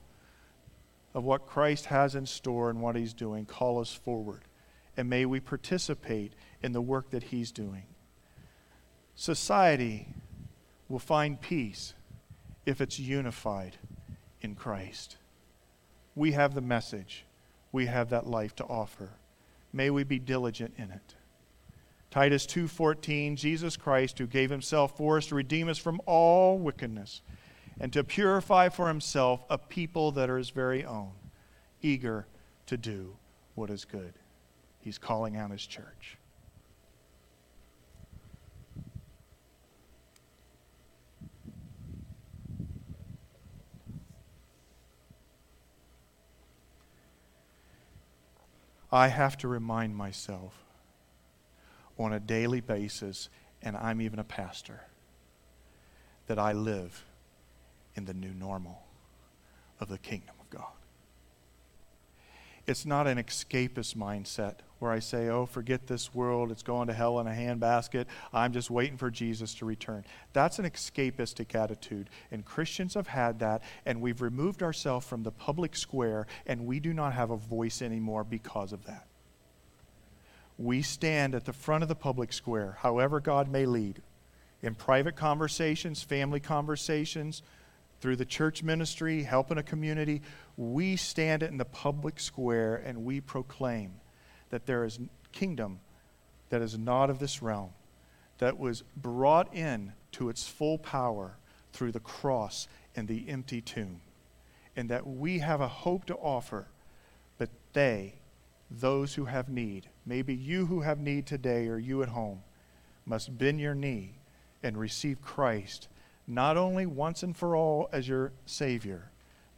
of 1.13 1.24
what 1.24 1.45
Christ 1.45 1.86
has 1.86 2.16
in 2.16 2.26
store 2.26 2.70
and 2.70 2.82
what 2.82 2.97
he's 2.97 3.13
doing 3.13 3.45
call 3.45 3.80
us 3.80 3.93
forward. 3.93 4.41
And 4.98 5.10
may 5.10 5.26
we 5.26 5.39
participate 5.39 6.34
in 6.64 6.72
the 6.72 6.82
work 6.82 7.10
that 7.12 7.24
he's 7.24 7.52
doing. 7.52 7.84
Society 9.16 10.08
will 10.89 11.00
find 11.00 11.39
peace 11.39 11.93
if 12.66 12.82
it's 12.82 13.00
unified 13.00 13.78
in 14.41 14.56
Christ. 14.56 15.18
We 16.16 16.32
have 16.32 16.54
the 16.54 16.62
message. 16.62 17.26
We 17.72 17.88
have 17.88 18.10
that 18.10 18.28
life 18.28 18.56
to 18.58 18.64
offer. 18.66 19.10
May 19.74 19.89
we 19.89 20.04
be 20.04 20.20
diligent 20.20 20.74
in 20.78 20.91
it. 20.91 21.16
Titus 22.10 22.46
2:14 22.46 23.36
Jesus 23.36 23.76
Christ 23.76 24.20
who 24.20 24.28
gave 24.28 24.50
himself 24.50 24.96
for 24.96 25.18
us 25.18 25.28
to 25.28 25.36
redeem 25.36 25.68
us 25.68 25.78
from 25.78 26.00
all 26.06 26.58
wickedness 26.58 27.22
and 27.80 27.91
to 27.91 28.04
purify 28.04 28.70
for 28.70 28.88
himself 28.88 29.43
a 29.50 29.58
people 29.58 30.14
that 30.14 30.30
are 30.30 30.38
his 30.38 30.50
very 30.50 30.86
own, 30.86 31.12
eager 31.82 32.26
to 32.68 32.78
do 32.78 33.18
what 33.54 33.70
is 33.70 33.84
good. 33.84 34.14
He's 34.86 34.99
calling 34.99 35.36
out 35.36 35.49
his 35.49 35.65
church. 35.65 36.15
I 48.91 49.07
have 49.07 49.39
to 49.39 49.47
remind 49.47 49.95
myself 49.95 50.53
on 51.97 52.13
a 52.13 52.19
daily 52.19 52.61
basis, 52.61 53.29
and 53.63 53.75
I'm 53.75 53.99
even 54.01 54.19
a 54.19 54.23
pastor, 54.23 54.81
that 56.27 56.38
I 56.38 56.53
live 56.53 57.03
in 57.95 58.05
the 58.05 58.13
new 58.13 58.36
normal 58.36 58.83
of 59.79 59.89
the 59.89 59.97
kingdom 59.97 60.36
of 60.39 60.47
God. 60.51 60.84
It's 62.68 62.86
not 62.86 63.05
an 63.07 63.18
escapist 63.18 63.95
mindset 63.95 64.55
where 64.80 64.91
I 64.91 64.99
say, 64.99 65.30
oh, 65.30 65.45
forget 65.45 65.88
this 65.88 66.13
world, 66.13 66.51
it's 66.51 66.63
going 66.63 66.88
to 66.88 66.93
hell 66.93 67.20
in 67.20 67.28
a 67.28 67.32
handbasket, 67.32 68.05
I'm 68.34 68.53
just 68.53 68.70
waiting 68.70 68.97
for 68.97 69.09
Jesus 69.09 69.53
to 69.55 69.66
return. 69.66 70.03
That's 70.34 70.59
an 70.59 70.66
escapistic 70.66 71.55
attitude. 71.55 72.09
And 72.32 72.43
Christians 72.43 72.95
have 72.95 73.07
had 73.07 73.39
that, 73.39 73.63
and 73.86 74.01
we've 74.01 74.22
removed 74.22 74.63
ourselves 74.63 75.07
from 75.07 75.24
the 75.24 75.32
public 75.32 75.76
square, 75.76 76.28
and 76.45 76.66
we 76.66 76.80
do 76.80 76.93
not 76.93 77.13
have 77.13 77.32
a 77.32 77.38
voice 77.38 77.82
anymore 77.82 78.24
because 78.24 78.74
of 78.74 78.86
that. 78.86 79.07
We 80.57 80.82
stand 80.82 81.36
at 81.36 81.45
the 81.45 81.53
front 81.53 81.84
of 81.84 81.89
the 81.89 81.95
public 81.95 82.34
square, 82.34 82.78
however 82.80 83.20
God 83.20 83.49
may 83.49 83.66
lead, 83.66 84.01
in 84.61 84.76
private 84.76 85.16
conversations, 85.16 86.01
family 86.01 86.39
conversations, 86.39 87.43
through 88.06 88.16
the 88.16 88.24
church 88.24 88.62
ministry, 88.62 89.24
helping 89.24 89.58
a 89.58 89.64
community, 89.64 90.22
we 90.58 90.95
stand 90.95 91.41
in 91.41 91.58
the 91.58 91.66
public 91.66 92.20
square 92.20 92.76
and 92.86 93.03
we 93.03 93.20
proclaim 93.20 93.91
that 94.51 94.68
there 94.68 94.86
is 94.86 94.99
a 94.99 95.30
kingdom 95.36 95.80
that 96.49 96.62
is 96.62 96.78
not 96.78 97.10
of 97.10 97.18
this 97.18 97.41
realm, 97.41 97.72
that 98.38 98.60
was 98.60 98.84
brought 98.95 99.51
in 99.56 99.91
to 100.12 100.30
its 100.30 100.47
full 100.47 100.78
power 100.78 101.36
through 101.74 101.91
the 101.91 101.99
cross 101.99 102.68
and 102.95 103.08
the 103.08 103.28
empty 103.28 103.60
tomb. 103.60 103.99
And 104.76 104.88
that 104.91 105.08
we 105.08 105.39
have 105.39 105.60
a 105.60 105.68
hope 105.68 106.06
to 106.06 106.16
offer, 106.16 106.68
but 107.39 107.49
they, 107.74 108.14
those 108.70 109.16
who 109.16 109.26
have 109.26 109.49
need, 109.49 109.89
maybe 110.06 110.36
you 110.36 110.68
who 110.68 110.82
have 110.82 110.99
need 110.99 111.26
today 111.26 111.68
or 111.68 111.80
you 111.80 112.03
at 112.03 112.10
home, 112.10 112.43
must 113.03 113.36
bend 113.36 113.60
your 113.60 113.74
knee 113.74 114.20
and 114.62 114.78
receive 114.78 115.24
Christ 115.24 115.88
not 116.28 116.57
only 116.57 116.86
once 116.86 117.23
and 117.23 117.36
for 117.36 117.55
all 117.55 117.89
as 117.91 118.07
your 118.07 118.32
Savior, 118.45 119.09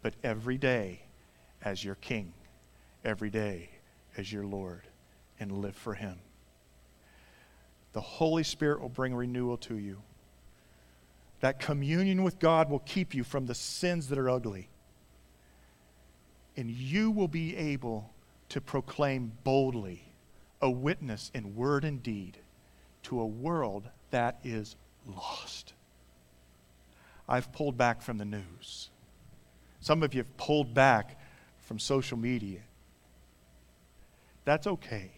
but 0.01 0.13
every 0.23 0.57
day 0.57 1.01
as 1.63 1.83
your 1.83 1.95
King, 1.95 2.33
every 3.05 3.29
day 3.29 3.69
as 4.17 4.31
your 4.31 4.45
Lord, 4.45 4.83
and 5.39 5.51
live 5.51 5.75
for 5.75 5.93
Him. 5.93 6.19
The 7.93 8.01
Holy 8.01 8.43
Spirit 8.43 8.81
will 8.81 8.89
bring 8.89 9.15
renewal 9.15 9.57
to 9.57 9.77
you. 9.77 10.01
That 11.39 11.59
communion 11.59 12.23
with 12.23 12.39
God 12.39 12.69
will 12.69 12.79
keep 12.79 13.13
you 13.13 13.23
from 13.23 13.45
the 13.45 13.55
sins 13.55 14.09
that 14.09 14.17
are 14.17 14.29
ugly. 14.29 14.69
And 16.55 16.69
you 16.69 17.11
will 17.11 17.27
be 17.27 17.55
able 17.55 18.11
to 18.49 18.59
proclaim 18.59 19.31
boldly 19.43 20.03
a 20.61 20.69
witness 20.69 21.29
in 21.33 21.55
word 21.55 21.85
and 21.85 22.01
deed 22.01 22.37
to 23.03 23.19
a 23.19 23.25
world 23.25 23.87
that 24.09 24.39
is 24.43 24.75
lost. 25.05 25.73
I've 27.27 27.51
pulled 27.51 27.77
back 27.77 28.01
from 28.01 28.17
the 28.17 28.25
news. 28.25 28.89
Some 29.79 30.03
of 30.03 30.13
you 30.13 30.19
have 30.19 30.37
pulled 30.37 30.73
back 30.73 31.19
from 31.59 31.79
social 31.79 32.17
media. 32.17 32.59
That's 34.45 34.67
okay. 34.67 35.11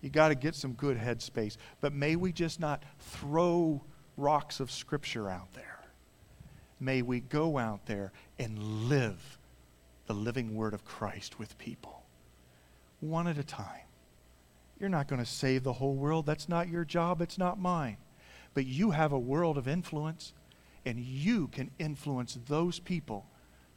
You 0.00 0.10
got 0.10 0.28
to 0.28 0.34
get 0.36 0.54
some 0.54 0.74
good 0.74 0.96
headspace. 0.96 1.56
But 1.80 1.92
may 1.92 2.16
we 2.16 2.32
just 2.32 2.60
not 2.60 2.82
throw 2.98 3.82
rocks 4.16 4.60
of 4.60 4.70
Scripture 4.70 5.28
out 5.28 5.52
there. 5.54 5.80
May 6.80 7.02
we 7.02 7.20
go 7.20 7.58
out 7.58 7.86
there 7.86 8.12
and 8.38 8.88
live 8.88 9.38
the 10.06 10.14
living 10.14 10.54
Word 10.54 10.74
of 10.74 10.84
Christ 10.84 11.38
with 11.38 11.58
people, 11.58 12.04
one 13.00 13.26
at 13.26 13.36
a 13.36 13.44
time. 13.44 13.82
You're 14.78 14.88
not 14.88 15.08
going 15.08 15.20
to 15.20 15.26
save 15.26 15.64
the 15.64 15.72
whole 15.72 15.94
world. 15.94 16.24
That's 16.24 16.48
not 16.48 16.68
your 16.68 16.84
job. 16.84 17.20
It's 17.20 17.36
not 17.36 17.60
mine. 17.60 17.96
But 18.54 18.66
you 18.66 18.92
have 18.92 19.12
a 19.12 19.18
world 19.18 19.58
of 19.58 19.66
influence, 19.66 20.32
and 20.88 20.98
you 20.98 21.48
can 21.48 21.70
influence 21.78 22.38
those 22.48 22.78
people 22.78 23.26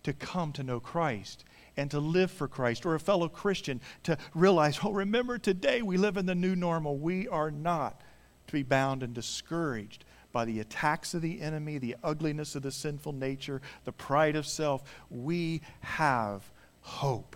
to 0.03 0.14
come 0.14 0.53
to 0.53 0.64
know 0.64 0.80
Christ 0.80 1.43
and 1.76 1.91
to 1.91 1.99
live 1.99 2.32
for 2.32 2.47
Christ, 2.47 2.86
or 2.86 2.95
a 2.95 2.99
fellow 2.99 3.28
Christian 3.28 3.82
to 4.03 4.18
realize, 4.34 4.80
oh, 4.82 4.93
remember 4.93 5.38
today 5.38 5.82
we 5.82 5.97
live 5.97 6.16
in 6.16 6.26
the 6.26 6.36
new 6.36 6.55
normal. 6.55 6.97
We 6.97 7.28
are 7.28 7.51
not 7.51 8.01
to 8.47 8.53
be 8.53 8.64
bound 8.64 9.03
and 9.03 9.14
discouraged 9.14 10.05
by 10.32 10.45
the 10.45 10.62
attacks 10.62 11.14
of 11.14 11.22
the 11.22 11.41
enemy, 11.41 11.78
the 11.78 11.97
ugliness 12.01 12.55
of 12.55 12.64
the 12.64 12.72
sinful 12.72 13.12
nature, 13.12 13.62
the 13.84 13.91
pride 13.91 14.38
of 14.38 14.47
self. 14.47 14.82
We 15.09 15.62
have 15.82 16.49
hope. 16.80 17.36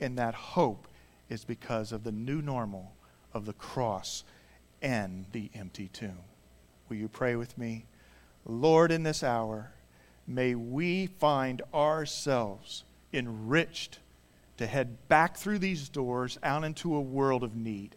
And 0.00 0.16
that 0.18 0.34
hope 0.34 0.86
is 1.28 1.44
because 1.44 1.90
of 1.90 2.04
the 2.04 2.12
new 2.12 2.42
normal 2.42 2.92
of 3.34 3.44
the 3.44 3.54
cross 3.54 4.22
and 4.80 5.26
the 5.32 5.50
empty 5.54 5.88
tomb. 5.92 6.18
Will 6.88 6.96
you 6.96 7.08
pray 7.08 7.34
with 7.34 7.58
me? 7.58 7.86
Lord, 8.44 8.90
in 8.90 9.02
this 9.02 9.22
hour, 9.22 9.72
may 10.26 10.54
we 10.54 11.06
find 11.06 11.62
ourselves 11.72 12.84
enriched 13.12 13.98
to 14.56 14.66
head 14.66 15.08
back 15.08 15.36
through 15.36 15.58
these 15.58 15.88
doors 15.88 16.38
out 16.42 16.64
into 16.64 16.94
a 16.94 17.00
world 17.00 17.42
of 17.42 17.56
need. 17.56 17.96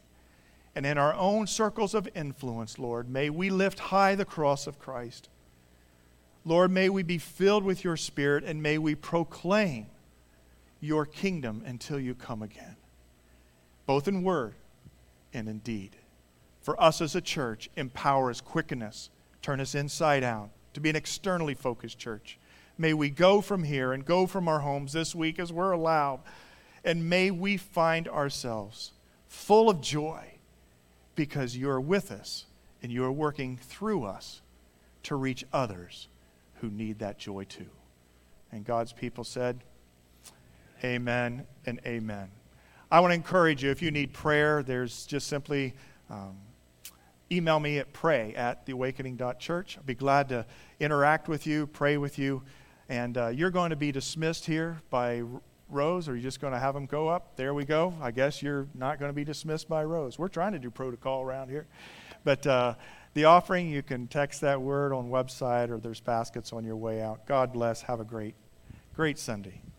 And 0.76 0.86
in 0.86 0.98
our 0.98 1.14
own 1.14 1.46
circles 1.46 1.94
of 1.94 2.10
influence, 2.16 2.80
Lord, 2.80 3.10
may 3.10 3.30
we 3.30 3.50
lift 3.50 3.80
high 3.80 4.16
the 4.16 4.26
cross 4.26 4.66
of 4.66 4.80
Christ. 4.80 5.30
Lord, 6.46 6.72
may 6.72 6.90
we 6.90 7.04
be 7.04 7.18
filled 7.18 7.64
with 7.64 7.84
your 7.84 7.98
Spirit 7.98 8.44
and 8.44 8.64
may 8.64 8.78
we 8.78 8.96
proclaim 8.96 9.88
your 10.80 11.06
kingdom 11.06 11.64
until 11.66 12.00
you 12.00 12.14
come 12.14 12.42
again, 12.42 12.76
both 13.86 14.08
in 14.08 14.24
word 14.24 14.56
and 15.34 15.48
in 15.48 15.60
deed. 15.60 15.96
For 16.62 16.82
us 16.82 17.02
as 17.02 17.16
a 17.16 17.22
church, 17.22 17.70
empower 17.76 18.30
us, 18.30 18.42
quicken 18.42 18.82
us, 18.82 19.10
turn 19.44 19.60
us 19.60 19.76
inside 19.76 20.24
out 20.24 20.50
to 20.74 20.80
be 20.80 20.90
an 20.90 20.96
externally 20.96 21.54
focused 21.54 22.00
church. 22.00 22.40
May 22.78 22.96
we 22.96 23.12
go 23.12 23.42
from 23.42 23.64
here 23.64 23.94
and 23.94 24.04
go 24.04 24.26
from 24.26 24.48
our 24.48 24.62
homes 24.62 24.94
this 24.94 25.14
week 25.14 25.38
as 25.38 25.54
we're 25.54 25.74
allowed, 25.74 26.22
and 26.84 27.08
may 27.08 27.30
we 27.30 27.58
find 27.58 28.08
ourselves 28.08 28.94
full 29.28 29.70
of 29.70 29.82
joy 29.82 30.24
because 31.16 31.56
you're 31.56 31.80
with 31.80 32.12
us 32.12 32.46
and 32.82 32.92
you're 32.92 33.12
working 33.12 33.58
through 33.58 34.06
us 34.06 34.42
to 35.04 35.16
reach 35.16 35.46
others 35.54 36.08
who 36.56 36.70
need 36.70 37.00
that 37.00 37.20
joy 37.20 37.44
too. 37.44 37.70
And 38.52 38.66
God's 38.66 38.94
people 38.94 39.24
said, 39.24 39.60
Amen 40.84 41.46
and 41.66 41.80
amen. 41.86 42.30
I 42.92 43.00
want 43.00 43.12
to 43.12 43.16
encourage 43.16 43.64
you 43.64 43.72
if 43.72 43.82
you 43.82 43.90
need 43.90 44.14
prayer, 44.14 44.64
there's 44.64 45.06
just 45.06 45.28
simply 45.28 45.74
um, 46.10 46.36
email 47.32 47.60
me 47.60 47.80
at 47.80 47.94
pray 47.94 48.34
at 48.36 48.66
theawakening.church. 48.66 49.78
I'll 49.78 49.84
be 49.84 49.96
glad 49.96 50.30
to 50.30 50.46
interact 50.80 51.28
with 51.28 51.48
you, 51.48 51.68
pray 51.68 51.98
with 51.98 52.20
you. 52.20 52.44
And 52.90 53.18
uh, 53.18 53.28
you're 53.30 53.52
going 53.52 53.72
to 53.72 53.76
be 53.76 53.92
dismissed 53.92 54.46
here 54.46 54.82
by 54.90 55.24
Rose, 55.70 56.08
or 56.08 56.12
are 56.12 56.16
you 56.16 56.22
just 56.22 56.40
going 56.40 56.54
to 56.54 56.60
have 56.60 56.74
them 56.74 56.86
go 56.86 57.08
up? 57.08 57.36
There 57.36 57.54
we 57.54 57.66
go. 57.66 57.94
I 58.02 58.12
guess 58.12 58.44
you're 58.44 58.68
not 58.76 59.00
going 59.00 59.10
to 59.10 59.16
be 59.16 59.24
dismissed 59.24 59.68
by 59.68 59.84
Rose. 59.84 60.20
We're 60.20 60.28
trying 60.28 60.52
to 60.52 60.60
do 60.60 60.70
protocol 60.70 61.24
around 61.24 61.50
here. 61.50 61.66
But 62.24 62.46
uh, 62.46 62.76
the 63.14 63.26
offering, 63.26 63.70
you 63.70 63.82
can 63.82 64.08
text 64.08 64.42
that 64.42 64.62
word 64.62 64.94
on 64.94 65.10
website, 65.10 65.70
or 65.70 65.80
there's 65.80 66.02
baskets 66.02 66.54
on 66.54 66.64
your 66.64 66.76
way 66.76 67.02
out. 67.02 67.26
God 67.26 67.52
bless. 67.54 67.82
Have 67.84 68.00
a 68.00 68.06
great, 68.06 68.36
great 68.94 69.18
Sunday. 69.18 69.64